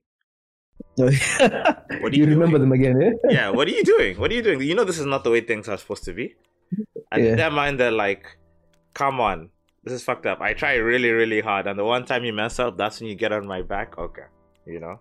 what 0.96 2.12
you 2.14 2.24
you 2.24 2.26
remember 2.26 2.58
them 2.58 2.72
again, 2.72 3.00
eh? 3.02 3.10
yeah, 3.28 3.50
what 3.50 3.68
are 3.68 3.72
you 3.78 3.84
doing? 3.84 4.18
What 4.18 4.30
are 4.30 4.34
you 4.34 4.42
doing? 4.42 4.60
You 4.62 4.74
know 4.74 4.84
this 4.84 4.98
is 4.98 5.06
not 5.06 5.24
the 5.24 5.30
way 5.30 5.40
things 5.40 5.68
are 5.68 5.76
supposed 5.76 6.04
to 6.04 6.12
be. 6.12 6.34
And 7.10 7.22
Yeah. 7.24 7.30
in 7.32 7.36
their 7.36 7.50
mind, 7.50 7.78
they're 7.78 7.90
like, 8.06 8.24
"Come 8.94 9.20
on, 9.20 9.50
this 9.84 9.92
is 9.92 10.02
fucked 10.02 10.26
up. 10.26 10.40
I 10.40 10.54
try 10.54 10.74
really, 10.74 11.10
really 11.10 11.40
hard, 11.40 11.66
and 11.66 11.78
the 11.78 11.84
one 11.84 12.04
time 12.04 12.24
you 12.24 12.32
mess 12.32 12.58
up, 12.58 12.76
that's 12.76 13.00
when 13.00 13.08
you 13.08 13.14
get 13.16 13.32
on 13.32 13.46
my 13.46 13.62
back." 13.62 13.98
Okay, 13.98 14.26
you 14.66 14.80
know. 14.80 15.00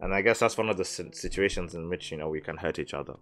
And 0.00 0.14
I 0.14 0.22
guess 0.22 0.38
that's 0.38 0.56
one 0.56 0.70
of 0.70 0.78
the 0.78 0.84
situations 0.84 1.74
in 1.74 1.88
which 1.88 2.10
you 2.10 2.16
know 2.16 2.28
we 2.28 2.40
can 2.40 2.56
hurt 2.56 2.78
each 2.78 2.94
other. 2.94 3.14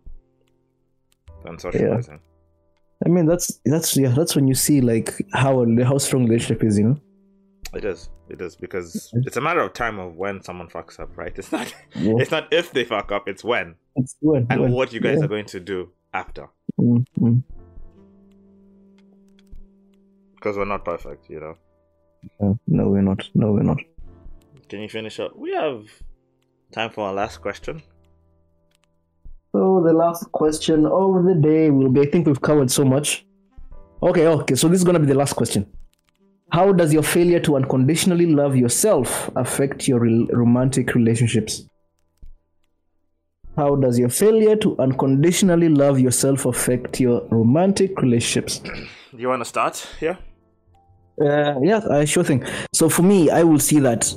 And 1.45 1.61
socializing. 1.61 2.21
I 3.05 3.09
mean, 3.09 3.27
that's 3.27 3.61
that's 3.65 3.97
yeah, 3.97 4.09
that's 4.09 4.35
when 4.35 4.49
you 4.49 4.55
see 4.55 4.81
like 4.81 5.15
how 5.33 5.65
how 5.85 5.99
strong 5.99 6.25
the 6.25 6.31
relationship 6.31 6.65
is, 6.65 6.79
you 6.79 6.85
know. 6.85 7.01
It 7.75 7.85
is. 7.85 8.09
It 8.29 8.41
is 8.41 8.57
because 8.57 9.11
it's 9.15 9.37
a 9.37 9.41
matter 9.41 9.61
of 9.61 9.73
time 9.73 9.99
of 9.99 10.17
when 10.17 10.43
someone 10.43 10.69
fucks 10.69 10.99
up, 10.99 11.17
right? 11.17 11.33
It's 11.37 11.53
not. 11.53 11.73
Yeah. 11.95 12.15
It's 12.19 12.31
not 12.31 12.53
if 12.53 12.73
they 12.73 12.85
fuck 12.85 13.13
up. 13.13 13.29
It's 13.29 13.45
when 13.45 13.75
It's 13.97 14.17
when, 14.21 14.47
and 14.51 14.61
when- 14.63 14.73
what 14.73 14.93
you 14.93 15.01
guys 15.01 15.19
yeah. 15.19 15.25
are 15.25 15.29
going 15.29 15.47
to 15.47 15.61
do 15.61 15.91
after. 16.15 16.49
Mm, 16.81 17.05
mm. 17.19 17.43
Because 20.39 20.57
we're 20.57 20.67
not 20.67 20.85
perfect, 20.85 21.29
you 21.29 21.41
know. 21.41 21.57
No, 22.41 22.59
no, 22.69 22.89
we're 22.89 23.03
not. 23.03 23.29
No, 23.35 23.53
we're 23.53 23.65
not. 23.65 23.79
Can 24.69 24.81
you 24.81 24.89
finish 24.89 25.19
up? 25.19 25.37
We 25.37 25.53
have 25.53 25.85
time 26.73 26.91
for 26.91 27.09
our 27.09 27.15
last 27.15 27.39
question. 27.39 27.83
So 29.53 29.83
the 29.85 29.93
last 29.93 30.31
question 30.31 30.87
of 30.87 31.25
the 31.25 31.35
day 31.35 31.71
will 31.71 31.89
be. 31.89 32.03
I 32.03 32.07
think 32.07 32.27
we've 32.27 32.41
covered 32.41 32.71
so 32.71 32.85
much. 32.85 33.27
Okay, 34.03 34.27
okay. 34.29 34.55
So 34.55 34.69
this 34.69 34.79
is 34.79 34.85
gonna 34.85 35.01
be 35.01 35.07
the 35.07 35.15
last 35.15 35.33
question. 35.33 35.67
How 36.53 36.73
does 36.73 36.93
your 36.93 37.03
failure 37.03 37.41
to 37.41 37.57
unconditionally 37.57 38.27
love 38.27 38.55
yourself 38.57 39.31
affect 39.35 39.89
your 39.89 40.01
rel- 40.01 40.27
romantic 40.33 40.95
relationships? 40.95 41.67
How 43.57 43.75
does 43.75 43.99
your 43.99 44.09
failure 44.09 44.55
to 44.57 44.79
unconditionally 44.79 45.69
love 45.69 45.99
yourself 45.99 46.47
affect 46.47 47.01
your 47.01 47.27
romantic 47.31 48.01
relationships? 48.01 48.61
Do 48.61 49.19
you 49.19 49.29
want 49.29 49.41
to 49.41 49.45
start? 49.45 49.85
Yeah. 50.01 50.17
Uh, 51.21 51.61
yeah, 51.63 51.81
I 51.91 52.05
sure 52.05 52.25
thing. 52.25 52.45
So 52.73 52.89
for 52.89 53.03
me, 53.03 53.31
I 53.31 53.43
will 53.43 53.59
see 53.59 53.81
that, 53.81 54.13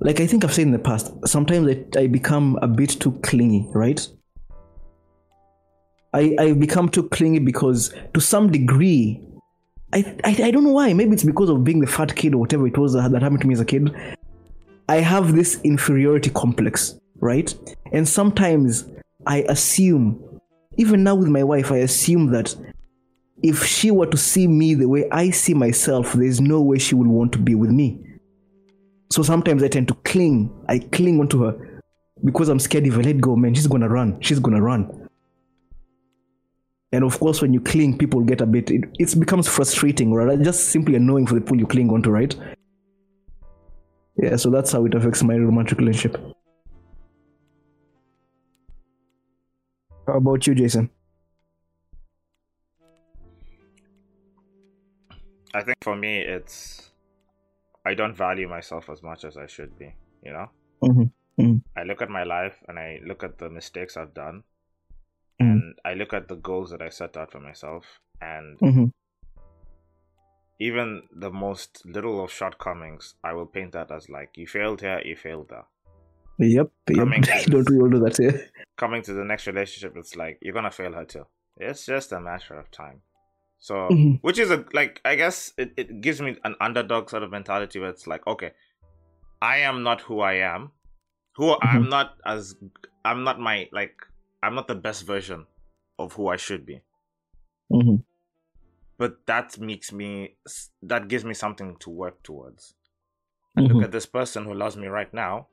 like 0.00 0.20
I 0.20 0.26
think 0.26 0.44
I've 0.44 0.52
said 0.52 0.62
in 0.66 0.72
the 0.72 0.78
past, 0.78 1.12
sometimes 1.26 1.68
I, 1.68 2.00
I 2.00 2.06
become 2.08 2.58
a 2.60 2.66
bit 2.66 2.90
too 2.90 3.12
clingy, 3.22 3.68
right? 3.72 4.06
I 6.12 6.34
I 6.38 6.52
become 6.52 6.88
too 6.88 7.08
clingy 7.08 7.38
because 7.38 7.94
to 8.14 8.20
some 8.20 8.50
degree, 8.50 9.20
I, 9.92 10.16
I 10.24 10.36
I 10.44 10.50
don't 10.50 10.64
know 10.64 10.72
why. 10.72 10.92
Maybe 10.92 11.12
it's 11.12 11.24
because 11.24 11.48
of 11.48 11.62
being 11.62 11.80
the 11.80 11.86
fat 11.86 12.14
kid 12.16 12.34
or 12.34 12.38
whatever 12.38 12.66
it 12.66 12.76
was 12.76 12.94
that, 12.94 13.12
that 13.12 13.22
happened 13.22 13.42
to 13.42 13.46
me 13.46 13.54
as 13.54 13.60
a 13.60 13.64
kid. 13.64 13.94
I 14.88 14.96
have 14.96 15.34
this 15.34 15.60
inferiority 15.62 16.30
complex, 16.30 16.98
right? 17.20 17.54
And 17.92 18.06
sometimes 18.06 18.88
I 19.26 19.44
assume, 19.48 20.40
even 20.76 21.04
now 21.04 21.14
with 21.14 21.28
my 21.28 21.44
wife, 21.44 21.70
I 21.70 21.78
assume 21.78 22.32
that 22.32 22.54
if 23.42 23.64
she 23.64 23.90
were 23.90 24.06
to 24.06 24.16
see 24.16 24.46
me 24.46 24.74
the 24.74 24.88
way 24.88 25.08
I 25.10 25.30
see 25.30 25.54
myself, 25.54 26.12
there's 26.12 26.40
no 26.40 26.60
way 26.60 26.78
she 26.78 26.94
would 26.94 27.08
want 27.08 27.32
to 27.32 27.38
be 27.38 27.54
with 27.54 27.70
me. 27.70 28.00
So 29.10 29.22
sometimes 29.22 29.62
I 29.62 29.68
tend 29.68 29.88
to 29.88 29.94
cling. 29.94 30.50
I 30.68 30.78
cling 30.78 31.20
onto 31.20 31.42
her 31.42 31.80
because 32.24 32.48
I'm 32.48 32.60
scared 32.60 32.86
if 32.86 32.94
I 32.96 33.00
let 33.00 33.20
go, 33.20 33.36
man, 33.36 33.54
she's 33.54 33.66
gonna 33.66 33.88
run. 33.88 34.20
She's 34.20 34.38
gonna 34.38 34.62
run. 34.62 35.08
And 36.92 37.04
of 37.04 37.18
course, 37.18 37.42
when 37.42 37.52
you 37.52 37.60
cling, 37.60 37.98
people 37.98 38.20
get 38.20 38.40
a 38.40 38.46
bit. 38.46 38.70
It, 38.70 38.84
it 38.98 39.18
becomes 39.18 39.48
frustrating, 39.48 40.12
right? 40.12 40.40
Just 40.40 40.68
simply 40.68 40.94
annoying 40.94 41.26
for 41.26 41.34
the 41.34 41.40
people 41.40 41.58
you 41.58 41.66
cling 41.66 41.90
onto, 41.90 42.10
right? 42.10 42.34
Yeah, 44.16 44.36
so 44.36 44.50
that's 44.50 44.72
how 44.72 44.84
it 44.84 44.94
affects 44.94 45.22
my 45.22 45.34
romantic 45.34 45.78
relationship. 45.78 46.20
How 50.06 50.14
about 50.14 50.46
you, 50.46 50.54
Jason? 50.54 50.90
I 55.54 55.62
think 55.62 55.76
for 55.82 55.96
me, 55.96 56.18
it's 56.20 56.90
I 57.84 57.94
don't 57.94 58.14
value 58.16 58.48
myself 58.48 58.88
as 58.90 59.02
much 59.02 59.24
as 59.24 59.36
I 59.36 59.46
should 59.46 59.78
be. 59.78 59.94
You 60.24 60.32
know, 60.32 60.48
Mm-hmm. 60.82 61.56
I 61.76 61.82
look 61.84 62.02
at 62.02 62.10
my 62.10 62.22
life 62.24 62.56
and 62.68 62.78
I 62.78 63.00
look 63.06 63.24
at 63.24 63.38
the 63.38 63.48
mistakes 63.50 63.96
I've 63.96 64.14
done, 64.14 64.44
Mm. 65.40 65.50
and 65.50 65.74
I 65.84 65.94
look 65.94 66.12
at 66.12 66.28
the 66.28 66.36
goals 66.36 66.70
that 66.70 66.82
I 66.82 66.88
set 66.90 67.16
out 67.16 67.32
for 67.32 67.40
myself, 67.40 67.84
and 68.20 68.58
Mm-hmm. 68.60 68.84
even 70.60 71.02
the 71.10 71.30
most 71.30 71.82
little 71.84 72.22
of 72.22 72.30
shortcomings, 72.30 73.14
I 73.24 73.32
will 73.32 73.46
paint 73.46 73.72
that 73.72 73.90
as 73.90 74.08
like 74.08 74.30
you 74.36 74.46
failed 74.46 74.80
here, 74.82 75.00
you 75.04 75.16
failed 75.16 75.48
there. 75.50 75.64
Yep, 76.38 76.70
yep. 76.90 76.98
Coming 76.98 77.22
to 77.22 77.44
Don't 77.50 77.70
we 77.70 77.78
all 77.80 77.88
do 77.90 77.98
that? 78.00 78.18
Yeah. 78.18 78.38
Coming 78.76 79.02
to 79.02 79.12
the 79.12 79.24
next 79.24 79.46
relationship, 79.46 79.96
it's 79.96 80.14
like 80.16 80.38
you're 80.42 80.54
gonna 80.54 80.70
fail 80.70 80.92
her 80.92 81.04
too. 81.04 81.26
It's 81.56 81.86
just 81.86 82.12
a 82.12 82.20
matter 82.20 82.54
of 82.54 82.70
time. 82.70 83.02
So, 83.62 83.74
Mhm. 83.92 84.18
which 84.22 84.40
is 84.40 84.50
a 84.50 84.64
like 84.72 85.00
I 85.04 85.14
guess 85.14 85.52
it, 85.56 85.72
it 85.76 86.00
gives 86.00 86.20
me 86.20 86.36
an 86.42 86.56
underdog 86.60 87.08
sort 87.08 87.22
of 87.22 87.30
mentality 87.30 87.78
where 87.78 87.90
it's 87.90 88.08
like, 88.08 88.26
okay, 88.26 88.50
I 89.40 89.58
am 89.58 89.84
not 89.84 90.00
who 90.00 90.18
I 90.18 90.34
am. 90.42 90.72
Who 91.36 91.56
I'm 91.62 91.88
not 91.88 92.16
as 92.26 92.56
I'm 93.04 93.22
not 93.22 93.38
my 93.38 93.68
like 93.72 93.94
I'm 94.42 94.56
not 94.56 94.66
the 94.66 94.74
best 94.74 95.06
version 95.06 95.46
of 95.96 96.12
who 96.14 96.26
I 96.26 96.36
should 96.36 96.66
be. 96.66 96.82
Mm-hmm. 97.72 98.02
But 98.98 99.26
that 99.26 99.56
makes 99.58 99.92
me 99.92 100.34
that 100.82 101.06
gives 101.06 101.24
me 101.24 101.32
something 101.34 101.76
to 101.78 101.90
work 101.90 102.20
towards. 102.24 102.74
Mm-hmm. 103.56 103.72
Look 103.72 103.84
at 103.84 103.92
this 103.92 104.06
person 104.06 104.44
who 104.44 104.54
loves 104.54 104.76
me 104.76 104.88
right 104.88 105.12
now. 105.14 105.46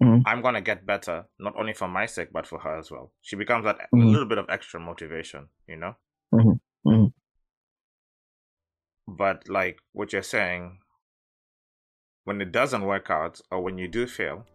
Mhm. 0.00 0.22
I'm 0.26 0.42
gonna 0.42 0.60
get 0.62 0.86
better, 0.86 1.26
not 1.40 1.56
only 1.56 1.72
for 1.74 1.88
my 1.88 2.06
sake 2.06 2.32
but 2.32 2.46
for 2.46 2.60
her 2.60 2.78
as 2.78 2.88
well. 2.90 3.12
She 3.20 3.34
becomes 3.34 3.64
that 3.64 3.80
a 3.92 3.96
Mhm. 3.96 4.12
little 4.12 4.26
bit 4.28 4.38
of 4.38 4.46
extra 4.48 4.78
motivation, 4.78 5.48
you 5.66 5.76
know. 5.76 5.96
But 9.16 9.48
like 9.48 9.78
what 9.92 10.12
you're 10.12 10.22
saying, 10.22 10.78
when 12.24 12.40
it 12.40 12.52
doesn't 12.52 12.82
work 12.82 13.10
out 13.10 13.40
or 13.50 13.60
when 13.60 13.78
you 13.78 13.88
do 13.88 14.06
fail, 14.06 14.46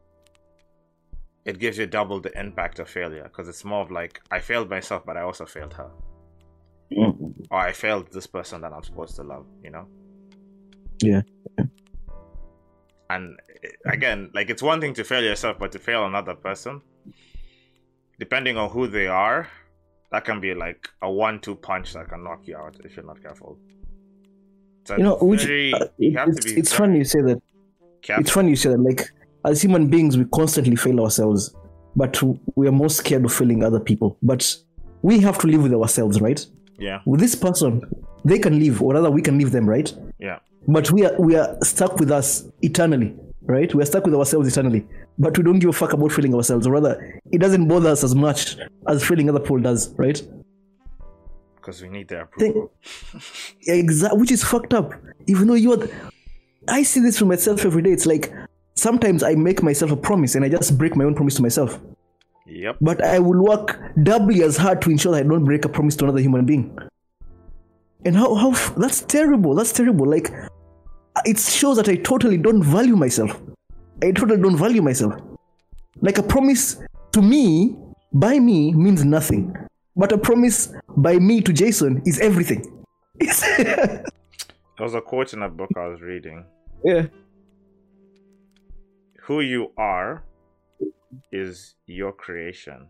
it 1.45 1.59
gives 1.59 1.77
you 1.77 1.85
double 1.85 2.19
the 2.19 2.37
impact 2.37 2.79
of 2.79 2.89
failure 2.89 3.23
because 3.23 3.47
it's 3.47 3.63
more 3.63 3.81
of 3.81 3.91
like 3.91 4.21
I 4.31 4.39
failed 4.39 4.69
myself, 4.69 5.05
but 5.05 5.15
I 5.17 5.21
also 5.21 5.45
failed 5.45 5.73
her, 5.75 5.91
Mhm. 6.91 7.45
or 7.51 7.59
I 7.59 7.71
failed 7.71 8.11
this 8.11 8.27
person 8.27 8.61
that 8.61 8.73
I'm 8.73 8.83
supposed 8.83 9.15
to 9.17 9.23
love, 9.23 9.45
you 9.63 9.69
know. 9.69 9.87
Yeah. 11.01 11.21
And 13.09 13.39
eh, 13.63 13.69
again, 13.85 14.31
like 14.33 14.49
it's 14.49 14.61
one 14.61 14.81
thing 14.81 14.93
to 14.95 15.03
fail 15.03 15.23
yourself, 15.23 15.57
but 15.59 15.71
to 15.73 15.79
fail 15.79 16.05
another 16.05 16.35
person, 16.35 16.81
depending 18.19 18.57
on 18.57 18.69
who 18.69 18.87
they 18.87 19.07
are, 19.07 19.47
that 20.11 20.25
can 20.25 20.41
be 20.41 20.53
like 20.53 20.89
a 21.01 21.09
one-two 21.11 21.55
punch 21.55 21.93
that 21.93 22.09
can 22.09 22.23
knock 22.23 22.47
you 22.47 22.57
out 22.57 22.77
if 22.83 22.95
you're 22.95 23.05
not 23.05 23.21
careful. 23.21 23.57
You 24.97 25.03
know, 25.03 25.17
which 25.21 25.43
very- 25.45 25.73
uh, 25.73 25.85
it- 25.99 26.13
it's, 26.29 26.45
it's 26.57 26.73
funny 26.73 26.97
you 26.99 27.03
say 27.05 27.21
that. 27.21 27.41
It's 28.19 28.31
funny 28.31 28.49
you 28.51 28.55
say 28.55 28.69
that. 28.69 28.79
Like 28.79 29.09
as 29.45 29.61
human 29.61 29.87
beings, 29.89 30.17
we 30.17 30.25
constantly 30.25 30.75
fail 30.75 30.99
ourselves, 31.01 31.53
but 31.95 32.21
we 32.55 32.67
are 32.67 32.71
more 32.71 32.89
scared 32.89 33.25
of 33.25 33.33
failing 33.33 33.63
other 33.63 33.79
people. 33.79 34.17
But 34.21 34.55
we 35.01 35.19
have 35.19 35.37
to 35.39 35.47
live 35.47 35.63
with 35.63 35.73
ourselves, 35.73 36.21
right? 36.21 36.45
Yeah, 36.79 36.99
With 37.05 37.19
this 37.19 37.33
person, 37.35 37.81
they 38.23 38.37
can 38.39 38.59
live, 38.59 38.81
or 38.83 38.93
rather, 38.93 39.09
we 39.09 39.21
can 39.21 39.37
leave 39.37 39.51
them, 39.51 39.67
right? 39.67 39.91
yeah. 40.19 40.39
But 40.67 40.91
we 40.91 41.05
are 41.05 41.15
we 41.19 41.35
are 41.35 41.57
stuck 41.63 41.97
with 41.99 42.11
us 42.11 42.45
eternally, 42.61 43.15
right? 43.43 43.73
We 43.73 43.81
are 43.81 43.85
stuck 43.85 44.05
with 44.05 44.13
ourselves 44.15 44.47
eternally. 44.49 44.85
But 45.17 45.35
we 45.37 45.43
don't 45.43 45.59
give 45.59 45.69
a 45.69 45.73
fuck 45.73 45.93
about 45.93 46.11
failing 46.11 46.35
ourselves, 46.35 46.67
or 46.67 46.71
rather, 46.73 46.93
it 47.31 47.39
doesn't 47.39 47.67
bother 47.67 47.89
us 47.89 48.03
as 48.03 48.13
much 48.13 48.57
as 48.87 49.03
failing 49.03 49.29
other 49.29 49.39
people 49.39 49.59
does, 49.59 49.93
right? 49.97 50.21
Because 51.67 51.81
we 51.81 51.89
need 51.89 52.07
their 52.07 52.21
approval. 52.21 52.71
Exactly, 53.67 54.17
which 54.21 54.31
is 54.31 54.41
fucked 54.41 54.73
up. 54.73 54.93
Even 55.27 55.49
though 55.49 55.53
you're, 55.55 55.75
the, 55.75 55.91
I 56.69 56.81
see 56.83 57.01
this 57.01 57.19
for 57.19 57.25
myself 57.25 57.65
every 57.65 57.81
day. 57.81 57.91
It's 57.91 58.05
like 58.05 58.31
sometimes 58.75 59.21
I 59.21 59.35
make 59.35 59.61
myself 59.61 59.91
a 59.91 59.97
promise 59.97 60.35
and 60.35 60.45
I 60.45 60.47
just 60.47 60.77
break 60.77 60.95
my 60.95 61.03
own 61.03 61.13
promise 61.13 61.35
to 61.35 61.41
myself. 61.41 61.77
Yep. 62.45 62.77
But 62.79 63.03
I 63.03 63.19
will 63.19 63.43
work 63.43 63.81
doubly 64.01 64.43
as 64.43 64.55
hard 64.55 64.81
to 64.83 64.89
ensure 64.89 65.11
that 65.11 65.25
I 65.25 65.27
don't 65.27 65.43
break 65.43 65.65
a 65.65 65.67
promise 65.67 65.97
to 65.97 66.05
another 66.05 66.21
human 66.21 66.45
being. 66.45 66.79
And 68.05 68.15
how 68.15 68.33
how 68.35 68.51
f- 68.51 68.73
that's 68.77 69.01
terrible. 69.01 69.53
That's 69.53 69.73
terrible. 69.73 70.09
Like 70.09 70.31
it 71.25 71.37
shows 71.37 71.75
that 71.75 71.89
I 71.89 71.95
totally 71.95 72.37
don't 72.37 72.63
value 72.63 72.95
myself. 72.95 73.41
I 74.01 74.11
totally 74.11 74.41
don't 74.41 74.55
value 74.55 74.81
myself. 74.81 75.15
Like 75.99 76.17
a 76.17 76.23
promise 76.23 76.77
to 77.11 77.21
me 77.21 77.75
by 78.13 78.39
me 78.39 78.71
means 78.71 79.03
nothing, 79.03 79.53
but 79.97 80.13
a 80.13 80.17
promise 80.17 80.71
by 80.97 81.19
me 81.19 81.41
to 81.41 81.53
Jason 81.53 82.01
is 82.05 82.19
everything. 82.19 82.83
There 83.19 84.03
was 84.85 84.93
a 84.95 85.01
quote 85.01 85.33
in 85.33 85.41
a 85.43 85.49
book 85.49 85.69
I 85.75 85.87
was 85.87 86.01
reading. 86.01 86.45
yeah. 86.83 87.07
Who 89.21 89.41
you 89.41 89.71
are 89.77 90.23
is 91.31 91.75
your 91.85 92.11
creation. 92.11 92.87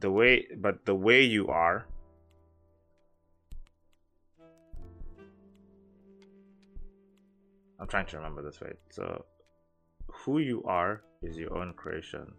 The 0.00 0.10
way, 0.10 0.46
but 0.58 0.84
the 0.84 0.94
way 0.94 1.22
you 1.22 1.48
are. 1.48 1.86
I'm 7.78 7.86
trying 7.86 8.06
to 8.06 8.16
remember 8.16 8.42
this 8.42 8.60
right. 8.60 8.76
So, 8.90 9.24
who 10.08 10.38
you 10.38 10.62
are 10.64 11.02
is 11.22 11.36
your 11.36 11.56
own 11.56 11.72
creation. 11.74 12.32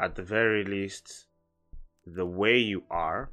At 0.00 0.14
the 0.14 0.22
very 0.22 0.64
least, 0.64 1.26
the 2.06 2.24
way 2.26 2.58
you 2.58 2.82
are 2.90 3.30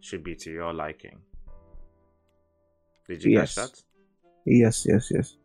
should 0.00 0.24
be 0.24 0.34
to 0.36 0.50
your 0.50 0.72
liking. 0.72 1.18
Did 3.06 3.22
you 3.24 3.32
Yes. 3.32 3.54
catch 3.54 3.72
that? 3.72 3.84
Yes. 4.46 4.86
Yes. 4.88 5.10
Yes. 5.10 5.36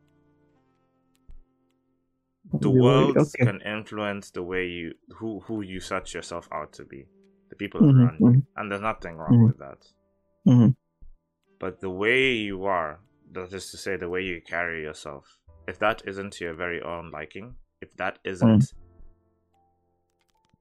the 2.51 2.59
The 2.59 2.69
way- 2.69 2.81
world 2.81 3.17
okay. 3.17 3.45
can 3.45 3.61
influence 3.61 4.29
the 4.31 4.43
way 4.43 4.67
you 4.67 4.93
who 5.15 5.39
who 5.39 5.61
you 5.61 5.79
set 5.79 6.13
yourself 6.13 6.47
out 6.51 6.71
to 6.73 6.85
be 6.85 7.07
the 7.49 7.55
people 7.55 7.81
Mhm, 7.81 8.05
around 8.05 8.19
you 8.19 8.25
mhm. 8.27 8.45
and 8.57 8.69
there's 8.71 8.81
nothing 8.81 9.15
wrong 9.17 9.33
Mhm. 9.39 9.47
with 9.47 9.57
that 9.57 9.81
Mhm. 10.45 10.75
but 11.57 11.79
the 11.79 11.89
way 11.89 12.33
you 12.33 12.65
are 12.65 12.99
that 13.31 13.51
is 13.53 13.71
to 13.71 13.77
say 13.77 13.95
the 13.97 14.09
way 14.09 14.21
you 14.21 14.39
carry 14.41 14.83
yourself 14.83 15.39
if 15.67 15.79
that 15.79 16.03
isn't 16.07 16.33
to 16.33 16.43
your 16.45 16.53
very 16.53 16.79
own 16.81 17.09
liking 17.09 17.55
if 17.81 17.95
that 17.95 18.19
isn't 18.23 18.61
Mm. 18.61 18.73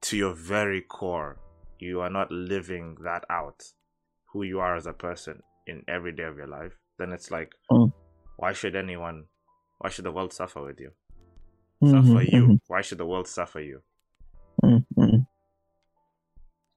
To 0.03 0.17
your 0.17 0.33
very 0.33 0.81
core 0.81 1.39
you 1.79 1.99
are 2.01 2.09
not 2.09 2.31
living 2.31 2.95
that 3.03 3.25
out 3.29 3.63
who 4.31 4.43
you 4.43 4.59
are 4.59 4.75
as 4.75 4.85
a 4.85 4.93
person 4.93 5.41
in 5.67 5.83
every 5.87 6.11
day 6.11 6.23
of 6.23 6.37
your 6.37 6.47
life 6.47 6.79
then 6.99 7.11
it's 7.11 7.31
like 7.31 7.53
Mm. 7.71 7.91
why 8.37 8.53
should 8.53 8.75
anyone 8.75 9.25
why 9.79 9.89
should 9.89 10.05
the 10.05 10.11
world 10.11 10.33
suffer 10.33 10.63
with 10.63 10.79
you 10.79 10.91
Mhm, 11.81 11.91
suffer 11.91 12.21
you 12.23 12.47
mhm, 12.47 12.59
why 12.67 12.81
should 12.81 12.97
the 12.97 13.05
world 13.05 13.27
suffer 13.27 13.59
you 13.61 13.83
mhm, 14.63 14.85
mhm. 14.97 15.25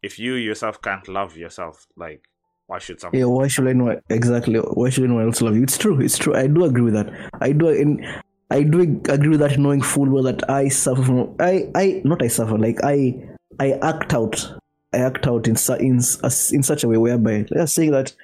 if 0.02 0.18
you 0.18 0.34
yourself 0.34 0.80
can't 0.82 1.08
love 1.08 1.36
yourself, 1.36 1.86
like 1.96 2.28
why 2.66 2.78
should 2.78 3.00
someone? 3.00 3.18
Yeah, 3.20 3.26
why 3.26 3.48
should 3.48 3.66
anyone 3.68 4.00
exactly? 4.10 4.58
Why 4.58 4.90
should 4.90 5.04
anyone 5.04 5.24
else 5.24 5.40
love 5.40 5.56
you? 5.56 5.62
It's 5.62 5.78
true. 5.78 6.00
It's 6.00 6.18
true. 6.18 6.34
I 6.34 6.46
do 6.46 6.64
agree 6.64 6.82
with 6.82 6.94
that. 6.94 7.30
I 7.40 7.52
do. 7.52 7.68
In, 7.68 8.04
I 8.50 8.62
do 8.62 8.80
agree 8.80 9.30
with 9.30 9.40
that, 9.40 9.58
knowing 9.58 9.82
full 9.82 10.08
well 10.08 10.22
that 10.24 10.48
I 10.48 10.68
suffer 10.68 11.02
from. 11.02 11.34
I. 11.40 11.70
I 11.74 12.02
not. 12.04 12.22
I 12.22 12.28
suffer. 12.28 12.58
Like 12.58 12.78
I. 12.84 13.14
I 13.58 13.72
act 13.82 14.14
out. 14.14 14.52
I 14.92 14.98
act 14.98 15.26
out 15.26 15.48
in 15.48 15.56
in 15.80 15.96
in 15.96 16.62
such 16.62 16.84
a 16.84 16.88
way 16.88 16.96
whereby 16.96 17.46
are 17.56 17.66
saying 17.66 17.90
that 17.92 18.14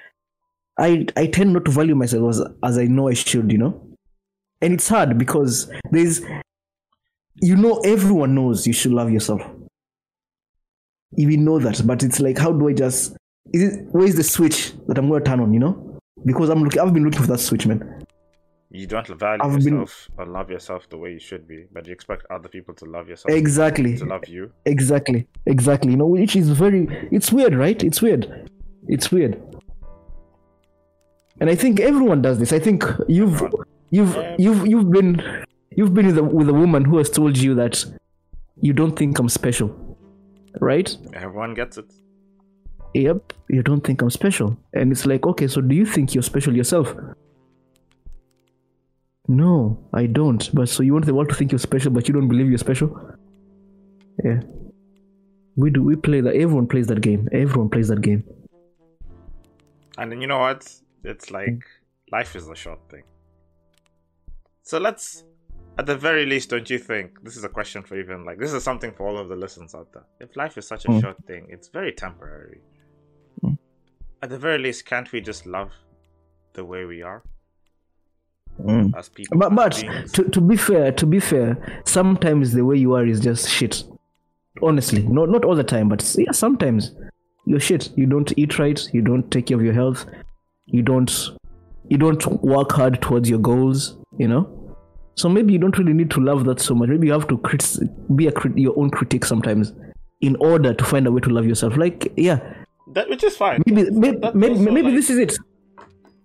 I 0.79 1.07
I 1.17 1.27
tend 1.27 1.53
not 1.53 1.65
to 1.65 1.71
value 1.71 1.95
myself 1.95 2.31
as 2.31 2.43
as 2.63 2.79
I 2.79 2.85
know 2.85 3.09
I 3.09 3.15
should. 3.15 3.51
You 3.51 3.59
know, 3.59 3.87
and 4.61 4.73
it's 4.73 4.89
hard 4.89 5.19
because 5.19 5.71
there's. 5.91 6.23
You 7.37 7.57
know, 7.57 7.81
everyone 7.85 8.35
knows 8.35 8.67
you 8.67 8.73
should 8.73 8.93
love 8.93 9.11
yourself. 9.11 9.41
You 11.17 11.37
know 11.37 11.59
that, 11.59 11.85
but 11.85 12.03
it's 12.03 12.21
like, 12.21 12.39
how 12.39 12.53
do 12.53 12.69
I 12.69 12.73
just 12.73 13.17
is 13.53 13.63
it 13.63 13.87
where's 13.91 14.15
the 14.15 14.23
switch 14.23 14.73
that 14.87 14.99
I'm 14.99 15.09
gonna 15.09 15.25
turn 15.25 15.41
on, 15.41 15.53
you 15.53 15.61
know? 15.61 15.99
Because 16.25 16.49
I'm 16.49 16.63
looking 16.63 16.81
I've 16.81 16.93
been 16.93 17.05
looking 17.05 17.21
for 17.21 17.27
that 17.29 17.39
switch, 17.39 17.67
man. 17.67 18.05
You 18.75 18.87
don't 18.87 19.07
value 19.07 19.43
I've 19.45 19.63
been- 19.65 19.75
yourself 19.81 20.09
or 20.17 20.25
love 20.27 20.49
yourself 20.51 20.89
the 20.89 20.97
way 20.97 21.13
you 21.13 21.19
should 21.19 21.47
be, 21.47 21.67
but 21.73 21.87
you 21.87 21.93
expect 21.93 22.25
other 22.31 22.49
people 22.49 22.75
to 22.77 22.87
love 22.87 23.07
yourself 23.09 23.31
Exactly. 23.37 23.99
to 23.99 24.05
love 24.07 24.27
you. 24.27 24.51
Exactly. 24.65 25.27
Exactly. 25.47 25.91
You 25.93 25.99
know, 25.99 26.07
which 26.07 26.35
is 26.37 26.49
very 26.51 26.89
it's 27.13 27.31
weird, 27.33 27.55
right? 27.55 27.83
It's 27.85 28.01
weird. 28.01 28.51
It's 28.89 29.13
weird. 29.13 29.41
And 31.41 31.51
I 31.51 31.55
think 31.55 31.81
everyone 31.81 32.23
does 32.23 32.39
this. 32.39 32.53
I 32.53 32.59
think 32.59 32.85
you've 33.09 33.35
Everyone. 33.35 33.67
you've 33.91 34.17
you've 34.39 34.67
you've 34.67 34.91
been 34.91 35.21
you've 35.77 35.93
been 35.95 36.07
with 36.07 36.19
a 36.19 36.23
with 36.23 36.49
a 36.49 36.55
woman 36.55 36.85
who 36.85 36.99
has 36.99 37.11
told 37.11 37.37
you 37.37 37.55
that 37.57 37.85
you 38.61 38.73
don't 38.73 38.97
think 38.97 39.19
I'm 39.19 39.29
special. 39.29 39.69
Right? 40.61 40.97
Everyone 41.15 41.55
gets 41.55 41.79
it. 41.79 41.87
Yep, 42.95 43.33
you 43.49 43.63
don't 43.63 43.81
think 43.83 44.03
I'm 44.03 44.11
special. 44.11 44.57
And 44.75 44.93
it's 44.93 45.07
like, 45.07 45.27
okay, 45.27 45.47
so 45.49 45.63
do 45.63 45.75
you 45.75 45.87
think 45.87 46.15
you're 46.15 46.23
special 46.23 46.55
yourself? 46.55 46.95
No, 49.33 49.79
I 49.95 50.05
don't. 50.05 50.51
But 50.53 50.69
so 50.69 50.83
you 50.83 50.93
want 50.93 51.07
the 51.07 51.15
world 51.15 51.31
to 51.31 51.35
think 51.35 51.53
you're 51.53 51.59
special, 51.59 51.91
but 51.91 52.07
you 52.07 52.13
don't 52.13 52.29
believe 52.29 52.51
you're 52.51 52.59
special? 52.59 52.91
Yeah. 54.23 54.41
We 55.57 55.71
do. 55.71 55.83
We 55.83 55.97
play 55.97 56.21
that. 56.21 56.35
Everyone 56.35 56.67
plays 56.67 56.87
that 56.89 57.01
game. 57.01 57.29
Everyone 57.33 57.71
plays 57.71 57.89
that 57.89 58.03
game. 58.03 58.25
And 59.97 60.13
then 60.13 60.21
you 60.21 60.27
know 60.27 60.39
what? 60.39 60.71
It's 61.03 61.31
like 61.31 61.65
life 62.11 62.37
is 62.37 62.47
a 62.47 62.55
short 62.55 62.81
thing. 62.91 63.05
So 64.65 64.79
let's, 64.79 65.25
at 65.79 65.87
the 65.87 65.97
very 65.97 66.27
least, 66.27 66.51
don't 66.51 66.69
you 66.69 66.79
think 66.79 67.23
this 67.23 67.39
is 67.39 67.45
a 67.45 67.49
question 67.49 67.83
for 67.83 67.99
even 67.99 68.27
like 68.27 68.39
this 68.39 68.53
is 68.53 68.63
something 68.63 68.93
for 68.93 69.09
all 69.09 69.17
of 69.17 69.31
the 69.31 69.37
listeners 69.37 69.75
out 69.75 69.91
there? 69.95 70.05
If 70.21 70.37
life 70.37 70.59
is 70.59 70.67
such 70.69 70.85
a 70.85 70.89
Mm. 70.89 71.01
short 71.01 71.17
thing, 71.27 71.47
it's 71.49 71.69
very 71.69 71.93
temporary. 71.93 72.61
Mm. 73.43 73.57
At 74.21 74.29
the 74.29 74.39
very 74.39 74.59
least, 74.59 74.85
can't 74.85 75.11
we 75.11 75.23
just 75.23 75.47
love 75.47 75.71
the 76.53 76.67
way 76.67 76.85
we 76.85 77.01
are 77.03 77.23
Mm. 78.61 78.97
as 78.97 79.09
people? 79.09 79.39
But 79.39 79.55
but 79.55 79.73
to, 80.15 80.25
to 80.25 80.41
be 80.41 80.57
fair, 80.57 80.93
to 80.93 81.07
be 81.07 81.21
fair, 81.21 81.83
sometimes 81.85 82.53
the 82.53 82.65
way 82.65 82.77
you 82.77 82.95
are 82.95 83.07
is 83.07 83.21
just 83.21 83.49
shit. 83.49 83.85
Honestly, 84.63 85.03
not 85.03 85.31
not 85.31 85.45
all 85.45 85.57
the 85.57 85.65
time, 85.65 85.89
but 85.89 86.15
yeah, 86.19 86.31
sometimes 86.33 86.95
you're 87.47 87.61
shit. 87.61 87.91
You 87.97 88.07
don't 88.07 88.33
eat 88.37 88.59
right. 88.59 88.81
You 88.93 89.01
don't 89.03 89.31
take 89.31 89.47
care 89.47 89.57
of 89.57 89.65
your 89.65 89.73
health. 89.75 90.05
You 90.67 90.83
don't 90.83 91.31
you 91.89 91.99
don't 91.99 92.25
work 92.43 92.73
hard 92.73 93.01
towards 93.03 93.29
your 93.29 93.39
goals. 93.39 93.97
You 94.19 94.29
know. 94.29 94.59
So 95.15 95.29
maybe 95.29 95.53
you 95.53 95.59
don't 95.59 95.77
really 95.77 95.93
need 95.93 96.11
to 96.13 96.21
love 96.21 96.45
that 96.45 96.61
so 96.61 96.75
much. 96.75 96.89
Maybe 96.89 97.07
you 97.09 97.13
have 97.13 97.29
to 97.29 97.39
crit- 97.39 97.79
be 98.17 98.27
a 98.29 98.33
crit- 98.33 98.57
your 98.57 98.79
own 98.79 98.91
critic 98.91 99.25
sometimes, 99.27 99.73
in 100.21 100.37
order 100.37 100.73
to 100.73 100.85
find 100.85 101.07
a 101.07 101.13
way 101.13 101.21
to 101.21 101.31
love 101.31 101.47
yourself. 101.47 101.77
Like 101.77 102.13
yeah, 102.17 102.39
that 102.93 103.09
which 103.09 103.25
is 103.25 103.37
fine. 103.37 103.63
maybe 103.67 103.91
maybe 103.91 104.19
maybe, 104.35 104.55
maybe 104.59 104.83
like- 104.83 104.95
this 104.95 105.11
is 105.11 105.19
it. 105.19 105.37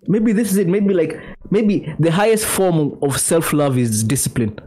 Maybe 0.07 0.31
this 0.33 0.51
is 0.51 0.57
it. 0.57 0.67
Maybe 0.67 0.93
like 0.93 1.19
maybe 1.49 1.93
the 1.99 2.11
highest 2.11 2.45
form 2.45 2.97
of 3.01 3.19
self 3.19 3.53
love 3.53 3.77
is 3.77 4.03
discipline. 4.03 4.59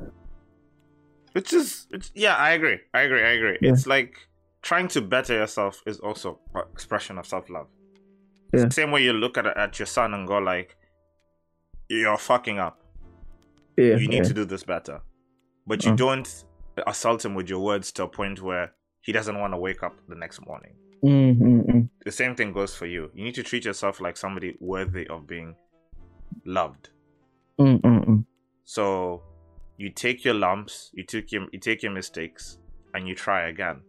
Which 1.33 1.53
is, 1.53 1.87
it's, 1.93 2.11
yeah, 2.15 2.35
I 2.35 2.51
agree. 2.53 2.79
I 2.93 3.03
agree. 3.03 3.23
I 3.23 3.31
agree. 3.31 3.59
Yeah. 3.61 3.73
It's 3.73 3.87
like 3.87 4.17
trying 4.63 4.89
to 4.89 5.01
better 5.01 5.33
yourself 5.35 5.81
is 5.87 6.01
also 6.01 6.41
an 6.55 6.65
expression 6.73 7.19
of 7.19 7.27
self 7.27 7.49
love. 7.49 7.69
Yeah. 8.53 8.69
Same 8.71 8.91
way 8.91 9.05
you 9.05 9.13
look 9.13 9.39
at 9.39 9.47
at 9.47 9.79
your 9.79 9.87
son 9.87 10.13
and 10.13 10.27
go 10.27 10.39
like, 10.39 10.77
"You're 11.89 12.19
fucking 12.19 12.59
up. 12.59 12.83
Yeah, 13.77 13.97
you 13.97 14.09
need 14.09 14.17
yeah. 14.19 14.23
to 14.25 14.35
do 14.35 14.45
this 14.45 14.65
better," 14.65 15.03
but 15.67 15.85
you 15.85 15.93
Uh. 15.93 15.97
don't 15.97 16.45
assault 16.87 17.25
him 17.25 17.35
with 17.35 17.49
your 17.49 17.61
words 17.61 17.93
to 17.93 18.03
a 18.05 18.09
point 18.09 18.43
where 18.43 18.73
he 19.03 19.13
doesn't 19.13 19.39
want 19.39 19.53
to 19.53 19.59
wake 19.59 19.83
up 19.83 19.95
the 20.09 20.15
next 20.17 20.45
morning. 20.45 20.75
Mm, 21.03 21.39
mm, 21.39 21.67
mm. 21.67 21.89
The 22.05 22.13
same 22.13 22.35
thing 22.35 22.53
goes 22.53 22.75
for 22.75 22.87
you. 22.87 23.11
You 23.15 23.25
need 23.25 23.35
to 23.37 23.43
treat 23.43 23.65
yourself 23.65 24.01
like 24.01 24.17
somebody 24.17 24.57
worthy 24.61 25.07
of 25.09 25.27
being 25.27 25.55
loved. 26.45 26.91
Mm, 27.59 27.81
mm, 27.81 28.05
mm. 28.07 28.25
So 28.65 29.23
you 29.77 29.91
take 29.91 30.25
your 30.25 30.35
lumps, 30.35 30.91
you 30.93 31.05
take 31.05 31.33
your 31.33 31.47
you 31.53 31.59
take 31.59 31.83
your 31.83 31.93
mistakes, 31.93 32.59
and 32.95 33.09
you 33.09 33.15
try 33.15 33.49
again. 33.49 33.81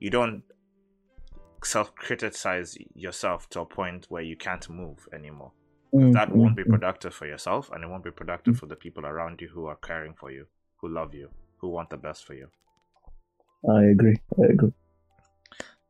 You 0.00 0.10
don't 0.10 0.42
self 1.64 1.94
criticize 1.94 2.76
yourself 2.94 3.48
to 3.50 3.60
a 3.60 3.66
point 3.66 4.06
where 4.08 4.22
you 4.22 4.36
can't 4.36 4.68
move 4.68 5.08
anymore. 5.12 5.52
Mm, 5.94 6.12
That 6.12 6.34
won't 6.34 6.56
be 6.56 6.62
mm, 6.62 6.66
mm. 6.66 6.70
productive 6.70 7.14
for 7.14 7.26
yourself, 7.26 7.70
and 7.72 7.84
it 7.84 7.88
won't 7.88 8.04
be 8.04 8.10
productive 8.10 8.58
for 8.58 8.66
the 8.66 8.76
people 8.76 9.06
around 9.06 9.40
you 9.40 9.48
who 9.48 9.66
are 9.66 9.76
caring 9.76 10.14
for 10.14 10.30
you, 10.30 10.46
who 10.78 10.88
love 10.88 11.14
you, 11.14 11.28
who 11.58 11.68
want 11.68 11.90
the 11.90 11.96
best 11.96 12.26
for 12.26 12.34
you. 12.34 12.48
I 13.68 13.84
agree. 13.84 14.16
I 14.38 14.52
agree. 14.52 14.72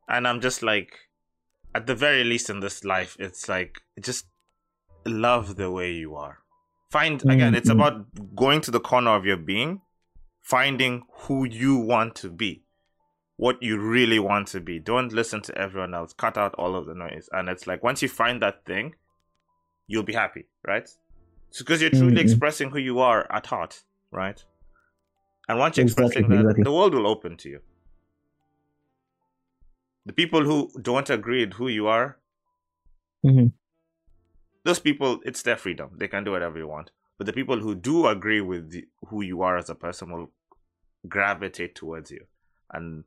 And 0.07 0.27
I'm 0.27 0.41
just 0.41 0.63
like, 0.63 0.93
at 1.75 1.85
the 1.87 1.95
very 1.95 2.23
least 2.23 2.49
in 2.49 2.59
this 2.59 2.83
life, 2.83 3.15
it's 3.19 3.47
like 3.49 3.81
just 3.99 4.25
love 5.05 5.55
the 5.55 5.69
way 5.71 5.91
you 5.91 6.15
are. 6.15 6.39
Find 6.91 7.21
again, 7.29 7.53
it's 7.53 7.69
Mhm. 7.69 7.73
about 7.75 8.35
going 8.35 8.61
to 8.61 8.71
the 8.71 8.79
corner 8.79 9.11
of 9.15 9.25
your 9.25 9.37
being, 9.37 9.81
finding 10.41 11.03
who 11.23 11.45
you 11.45 11.75
want 11.75 12.15
to 12.15 12.29
be, 12.29 12.63
what 13.35 13.61
you 13.61 13.77
really 13.77 14.19
want 14.19 14.47
to 14.49 14.61
be. 14.61 14.79
Don't 14.79 15.11
listen 15.11 15.41
to 15.41 15.57
everyone 15.57 15.93
else. 15.93 16.13
Cut 16.13 16.37
out 16.37 16.55
all 16.55 16.75
of 16.75 16.85
the 16.85 16.95
noise. 16.95 17.29
And 17.33 17.49
it's 17.49 17.67
like 17.67 17.83
once 17.83 18.01
you 18.01 18.07
find 18.07 18.41
that 18.41 18.65
thing, 18.65 18.95
you'll 19.87 20.03
be 20.03 20.13
happy, 20.13 20.45
right? 20.65 20.87
It's 21.49 21.59
because 21.59 21.81
you're 21.81 21.89
truly 21.89 22.15
Mhm. 22.15 22.21
expressing 22.21 22.69
who 22.71 22.79
you 22.79 22.99
are 22.99 23.29
at 23.31 23.47
heart, 23.47 23.83
right? 24.11 24.43
And 25.49 25.59
once 25.59 25.77
you're 25.77 25.83
Exactly, 25.85 26.05
expressing 26.05 26.29
that, 26.29 26.39
exactly. 26.41 26.63
the 26.63 26.71
world 26.71 26.93
will 26.93 27.07
open 27.07 27.37
to 27.37 27.49
you. 27.49 27.61
The 30.07 30.13
people 30.13 30.43
who 30.45 30.71
don't 30.81 31.09
agree 31.09 31.45
with 31.45 31.55
who 31.55 31.67
you 31.67 31.87
are, 31.87 32.17
Mhm. 33.25 33.51
those 34.63 34.79
people, 34.79 35.19
it's 35.25 35.41
their 35.41 35.57
freedom. 35.57 35.97
They 35.97 36.07
can 36.07 36.23
do 36.23 36.31
whatever 36.31 36.57
you 36.57 36.67
want. 36.67 36.91
But 37.17 37.25
the 37.27 37.33
people 37.33 37.59
who 37.59 37.75
do 37.75 38.07
agree 38.07 38.39
with 38.39 38.71
the, 38.71 38.87
who 39.07 39.21
you 39.21 39.41
are 39.41 39.57
as 39.57 39.69
a 39.69 39.75
person 39.75 40.11
will 40.11 40.31
gravitate 41.09 41.75
towards 41.75 42.09
you. 42.09 42.25
And 42.71 43.03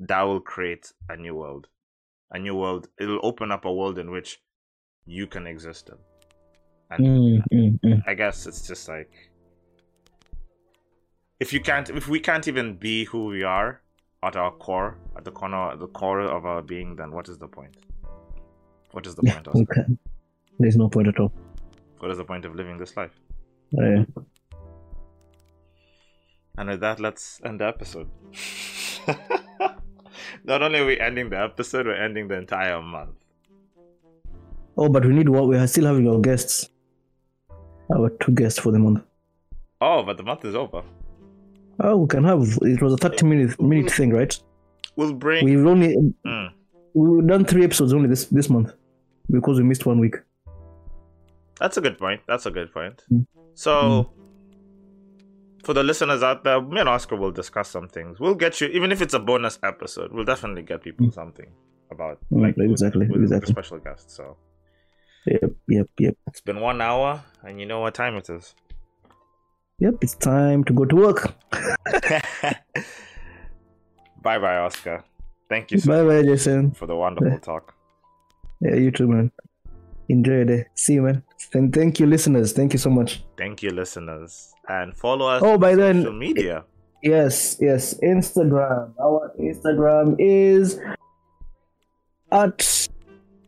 that 0.00 0.22
will 0.22 0.40
create 0.40 0.92
a 1.10 1.16
new 1.16 1.34
world. 1.34 1.68
A 2.30 2.38
new 2.38 2.56
world. 2.56 2.88
It'll 2.98 3.20
open 3.22 3.52
up 3.52 3.66
a 3.66 3.72
world 3.72 3.98
in 3.98 4.10
which 4.10 4.40
you 5.04 5.26
can 5.26 5.46
exist 5.46 5.90
in. 5.90 5.98
And 6.90 7.06
Mm, 7.06 7.44
mm, 7.52 7.80
mm. 7.80 8.02
I 8.06 8.14
guess 8.14 8.46
it's 8.46 8.66
just 8.66 8.88
like 8.88 9.12
if 11.40 11.52
you 11.52 11.60
can't 11.60 11.90
if 11.90 12.08
we 12.08 12.20
can't 12.20 12.48
even 12.48 12.76
be 12.78 13.04
who 13.04 13.26
we 13.26 13.42
are 13.42 13.82
at 14.26 14.36
our 14.36 14.50
core, 14.52 14.96
at 15.16 15.24
the 15.24 15.30
corner 15.30 15.70
at 15.72 15.78
the 15.78 15.88
core 15.88 16.20
of 16.20 16.44
our 16.44 16.62
being, 16.62 16.96
then 16.96 17.10
what 17.12 17.28
is 17.28 17.38
the 17.38 17.48
point? 17.48 17.76
What 18.92 19.06
is 19.06 19.14
the 19.14 19.22
Yeah, 19.24 19.34
point, 19.34 19.48
Oscar? 19.48 19.74
can. 19.74 19.98
There's 20.58 20.76
no 20.76 20.88
point 20.88 21.08
at 21.08 21.18
all. 21.18 21.32
What 21.98 22.10
is 22.10 22.18
the 22.18 22.24
point 22.24 22.44
of 22.44 22.54
living 22.54 22.78
this 22.78 22.96
life? 22.96 23.12
Yeah. 23.70 24.04
And 26.56 26.68
with 26.68 26.80
that, 26.80 27.00
let's 27.00 27.40
end 27.44 27.60
the 27.60 27.66
episode. 27.66 28.08
Not 30.44 30.62
only 30.62 30.78
are 30.80 30.86
we 30.86 31.00
ending 31.00 31.30
the 31.30 31.40
episode, 31.40 31.86
we're 31.86 31.94
ending 31.94 32.28
the 32.28 32.36
entire 32.36 32.80
month. 32.82 33.16
Oh, 34.76 34.88
but 34.88 35.04
we 35.04 35.12
need 35.14 35.28
what 35.28 35.48
we 35.48 35.56
are 35.56 35.66
still 35.66 35.86
having 35.86 36.08
our 36.08 36.20
guests. 36.20 36.68
Our 37.94 38.10
two 38.20 38.32
guests 38.32 38.58
for 38.60 38.70
the 38.72 38.78
month. 38.78 39.02
Oh, 39.80 40.02
but 40.02 40.16
the 40.16 40.22
month 40.22 40.44
is 40.44 40.54
over. 40.54 40.82
Oh, 41.80 41.96
we 41.98 42.06
can 42.08 42.24
have. 42.24 42.40
It 42.62 42.80
was 42.82 42.92
a 42.94 42.96
thirty 42.96 43.26
minute 43.26 43.60
minute 43.60 43.90
thing, 43.90 44.10
right? 44.10 44.38
We'll 44.96 45.12
bring. 45.14 45.44
We've 45.44 45.66
only 45.66 45.96
Mm. 46.26 46.50
we've 46.94 47.26
done 47.26 47.44
three 47.44 47.64
episodes 47.64 47.92
only 47.92 48.08
this 48.08 48.26
this 48.26 48.48
month 48.48 48.72
because 49.30 49.58
we 49.58 49.64
missed 49.64 49.84
one 49.86 49.98
week. 49.98 50.16
That's 51.60 51.76
a 51.76 51.80
good 51.80 51.98
point. 51.98 52.20
That's 52.28 52.46
a 52.46 52.50
good 52.50 52.72
point. 52.72 53.02
Mm. 53.12 53.26
So, 53.54 54.10
for 55.64 55.72
the 55.72 55.82
listeners 55.82 56.22
out 56.22 56.44
there, 56.44 56.60
me 56.60 56.80
and 56.80 56.88
Oscar 56.88 57.16
will 57.16 57.30
discuss 57.32 57.68
some 57.70 57.88
things. 57.88 58.20
We'll 58.20 58.34
get 58.34 58.60
you, 58.60 58.68
even 58.68 58.92
if 58.92 59.00
it's 59.00 59.14
a 59.14 59.18
bonus 59.20 59.58
episode, 59.62 60.12
we'll 60.12 60.24
definitely 60.24 60.62
get 60.62 60.82
people 60.82 61.10
something 61.10 61.46
about 61.90 62.18
Mm, 62.32 62.42
like 62.42 62.56
with- 62.56 62.70
exactly, 62.70 63.06
with, 63.06 63.22
exactly. 63.22 63.50
a 63.52 63.54
special 63.54 63.78
guest. 63.78 64.10
So 64.10 64.36
Yep, 65.26 65.52
yep, 65.68 65.86
yep, 65.98 66.16
it's 66.26 66.42
been 66.42 66.60
one 66.60 66.82
hour, 66.82 67.22
and 67.42 67.58
you 67.58 67.64
know 67.64 67.80
what 67.80 67.94
time 67.94 68.14
it 68.16 68.28
is. 68.28 68.54
Yep. 69.84 69.94
It's 70.00 70.14
time 70.16 70.64
to 70.64 70.72
go 70.72 70.84
to 70.84 70.96
work. 70.96 71.20
bye, 74.22 74.38
bye, 74.38 74.56
Oscar. 74.66 75.04
Thank 75.48 75.70
you 75.70 75.78
so 75.78 75.90
Bye, 75.92 76.04
bye, 76.08 76.22
Jason. 76.26 76.72
for 76.72 76.86
the 76.86 76.96
wonderful 76.96 77.38
talk. 77.38 77.74
Yeah, 78.60 78.76
you 78.76 78.90
too, 78.90 79.06
man. 79.08 79.30
Enjoy 80.08 80.32
your 80.32 80.44
day. 80.44 80.64
See 80.74 80.94
you, 80.94 81.02
man. 81.02 81.22
And 81.52 81.72
thank 81.72 82.00
you, 82.00 82.06
listeners. 82.06 82.52
Thank 82.52 82.72
you 82.72 82.78
so 82.78 82.90
much. 82.90 83.22
Thank 83.38 83.62
you, 83.62 83.70
listeners, 83.70 84.52
and 84.68 84.96
follow 84.96 85.26
us 85.28 85.42
Oh, 85.44 85.56
by 85.58 85.72
on 85.72 85.78
then, 85.78 85.96
social 86.02 86.12
media. 86.12 86.64
Yes, 87.02 87.58
yes. 87.60 87.94
Instagram. 88.02 88.92
Our 89.00 89.32
Instagram 89.38 90.16
is 90.18 90.80
at 92.32 92.88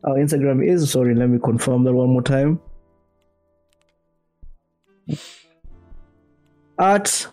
our 0.03 0.15
Instagram 0.15 0.63
is 0.65 0.91
sorry, 0.91 1.15
let 1.15 1.29
me 1.29 1.39
confirm 1.39 1.83
that 1.85 1.93
one 1.93 2.09
more 2.09 2.21
time. 2.21 2.59
At 6.79 7.27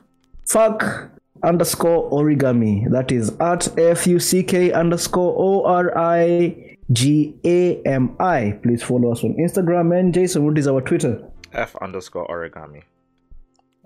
fuck 0.46 1.10
underscore 1.42 2.10
origami. 2.10 2.90
That 2.90 3.12
is 3.12 3.30
at 3.40 3.76
F 3.78 4.06
U 4.06 4.18
C 4.18 4.42
K 4.42 4.72
underscore 4.72 5.34
O 5.36 5.64
R 5.64 5.96
I 5.96 6.76
G 6.92 7.34
A 7.44 7.82
M 7.82 8.16
I. 8.20 8.58
Please 8.62 8.82
follow 8.82 9.12
us 9.12 9.22
on 9.24 9.34
Instagram 9.34 9.98
and 9.98 10.12
Jason, 10.14 10.44
what 10.44 10.56
is 10.58 10.66
our 10.66 10.80
Twitter? 10.80 11.22
F 11.52 11.76
underscore 11.82 12.26
origami. 12.28 12.82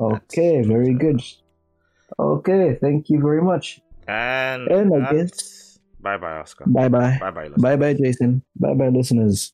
Okay, 0.00 0.62
very 0.62 0.94
good. 0.94 1.20
Okay, 2.18 2.78
thank 2.80 3.10
you 3.10 3.20
very 3.20 3.42
much. 3.42 3.80
And, 4.06 4.68
And 4.68 4.94
I 5.06 5.12
guess- 5.12 5.78
bye 6.00 6.16
bye, 6.16 6.38
Oscar. 6.38 6.64
Bye 6.66 6.88
bye. 6.88 7.18
Bye 7.20 7.30
bye, 7.30 7.48
Bye 7.58 7.76
bye, 7.76 7.94
Jason. 7.94 8.42
Bye 8.56 8.74
bye, 8.74 8.88
listeners. 8.88 9.52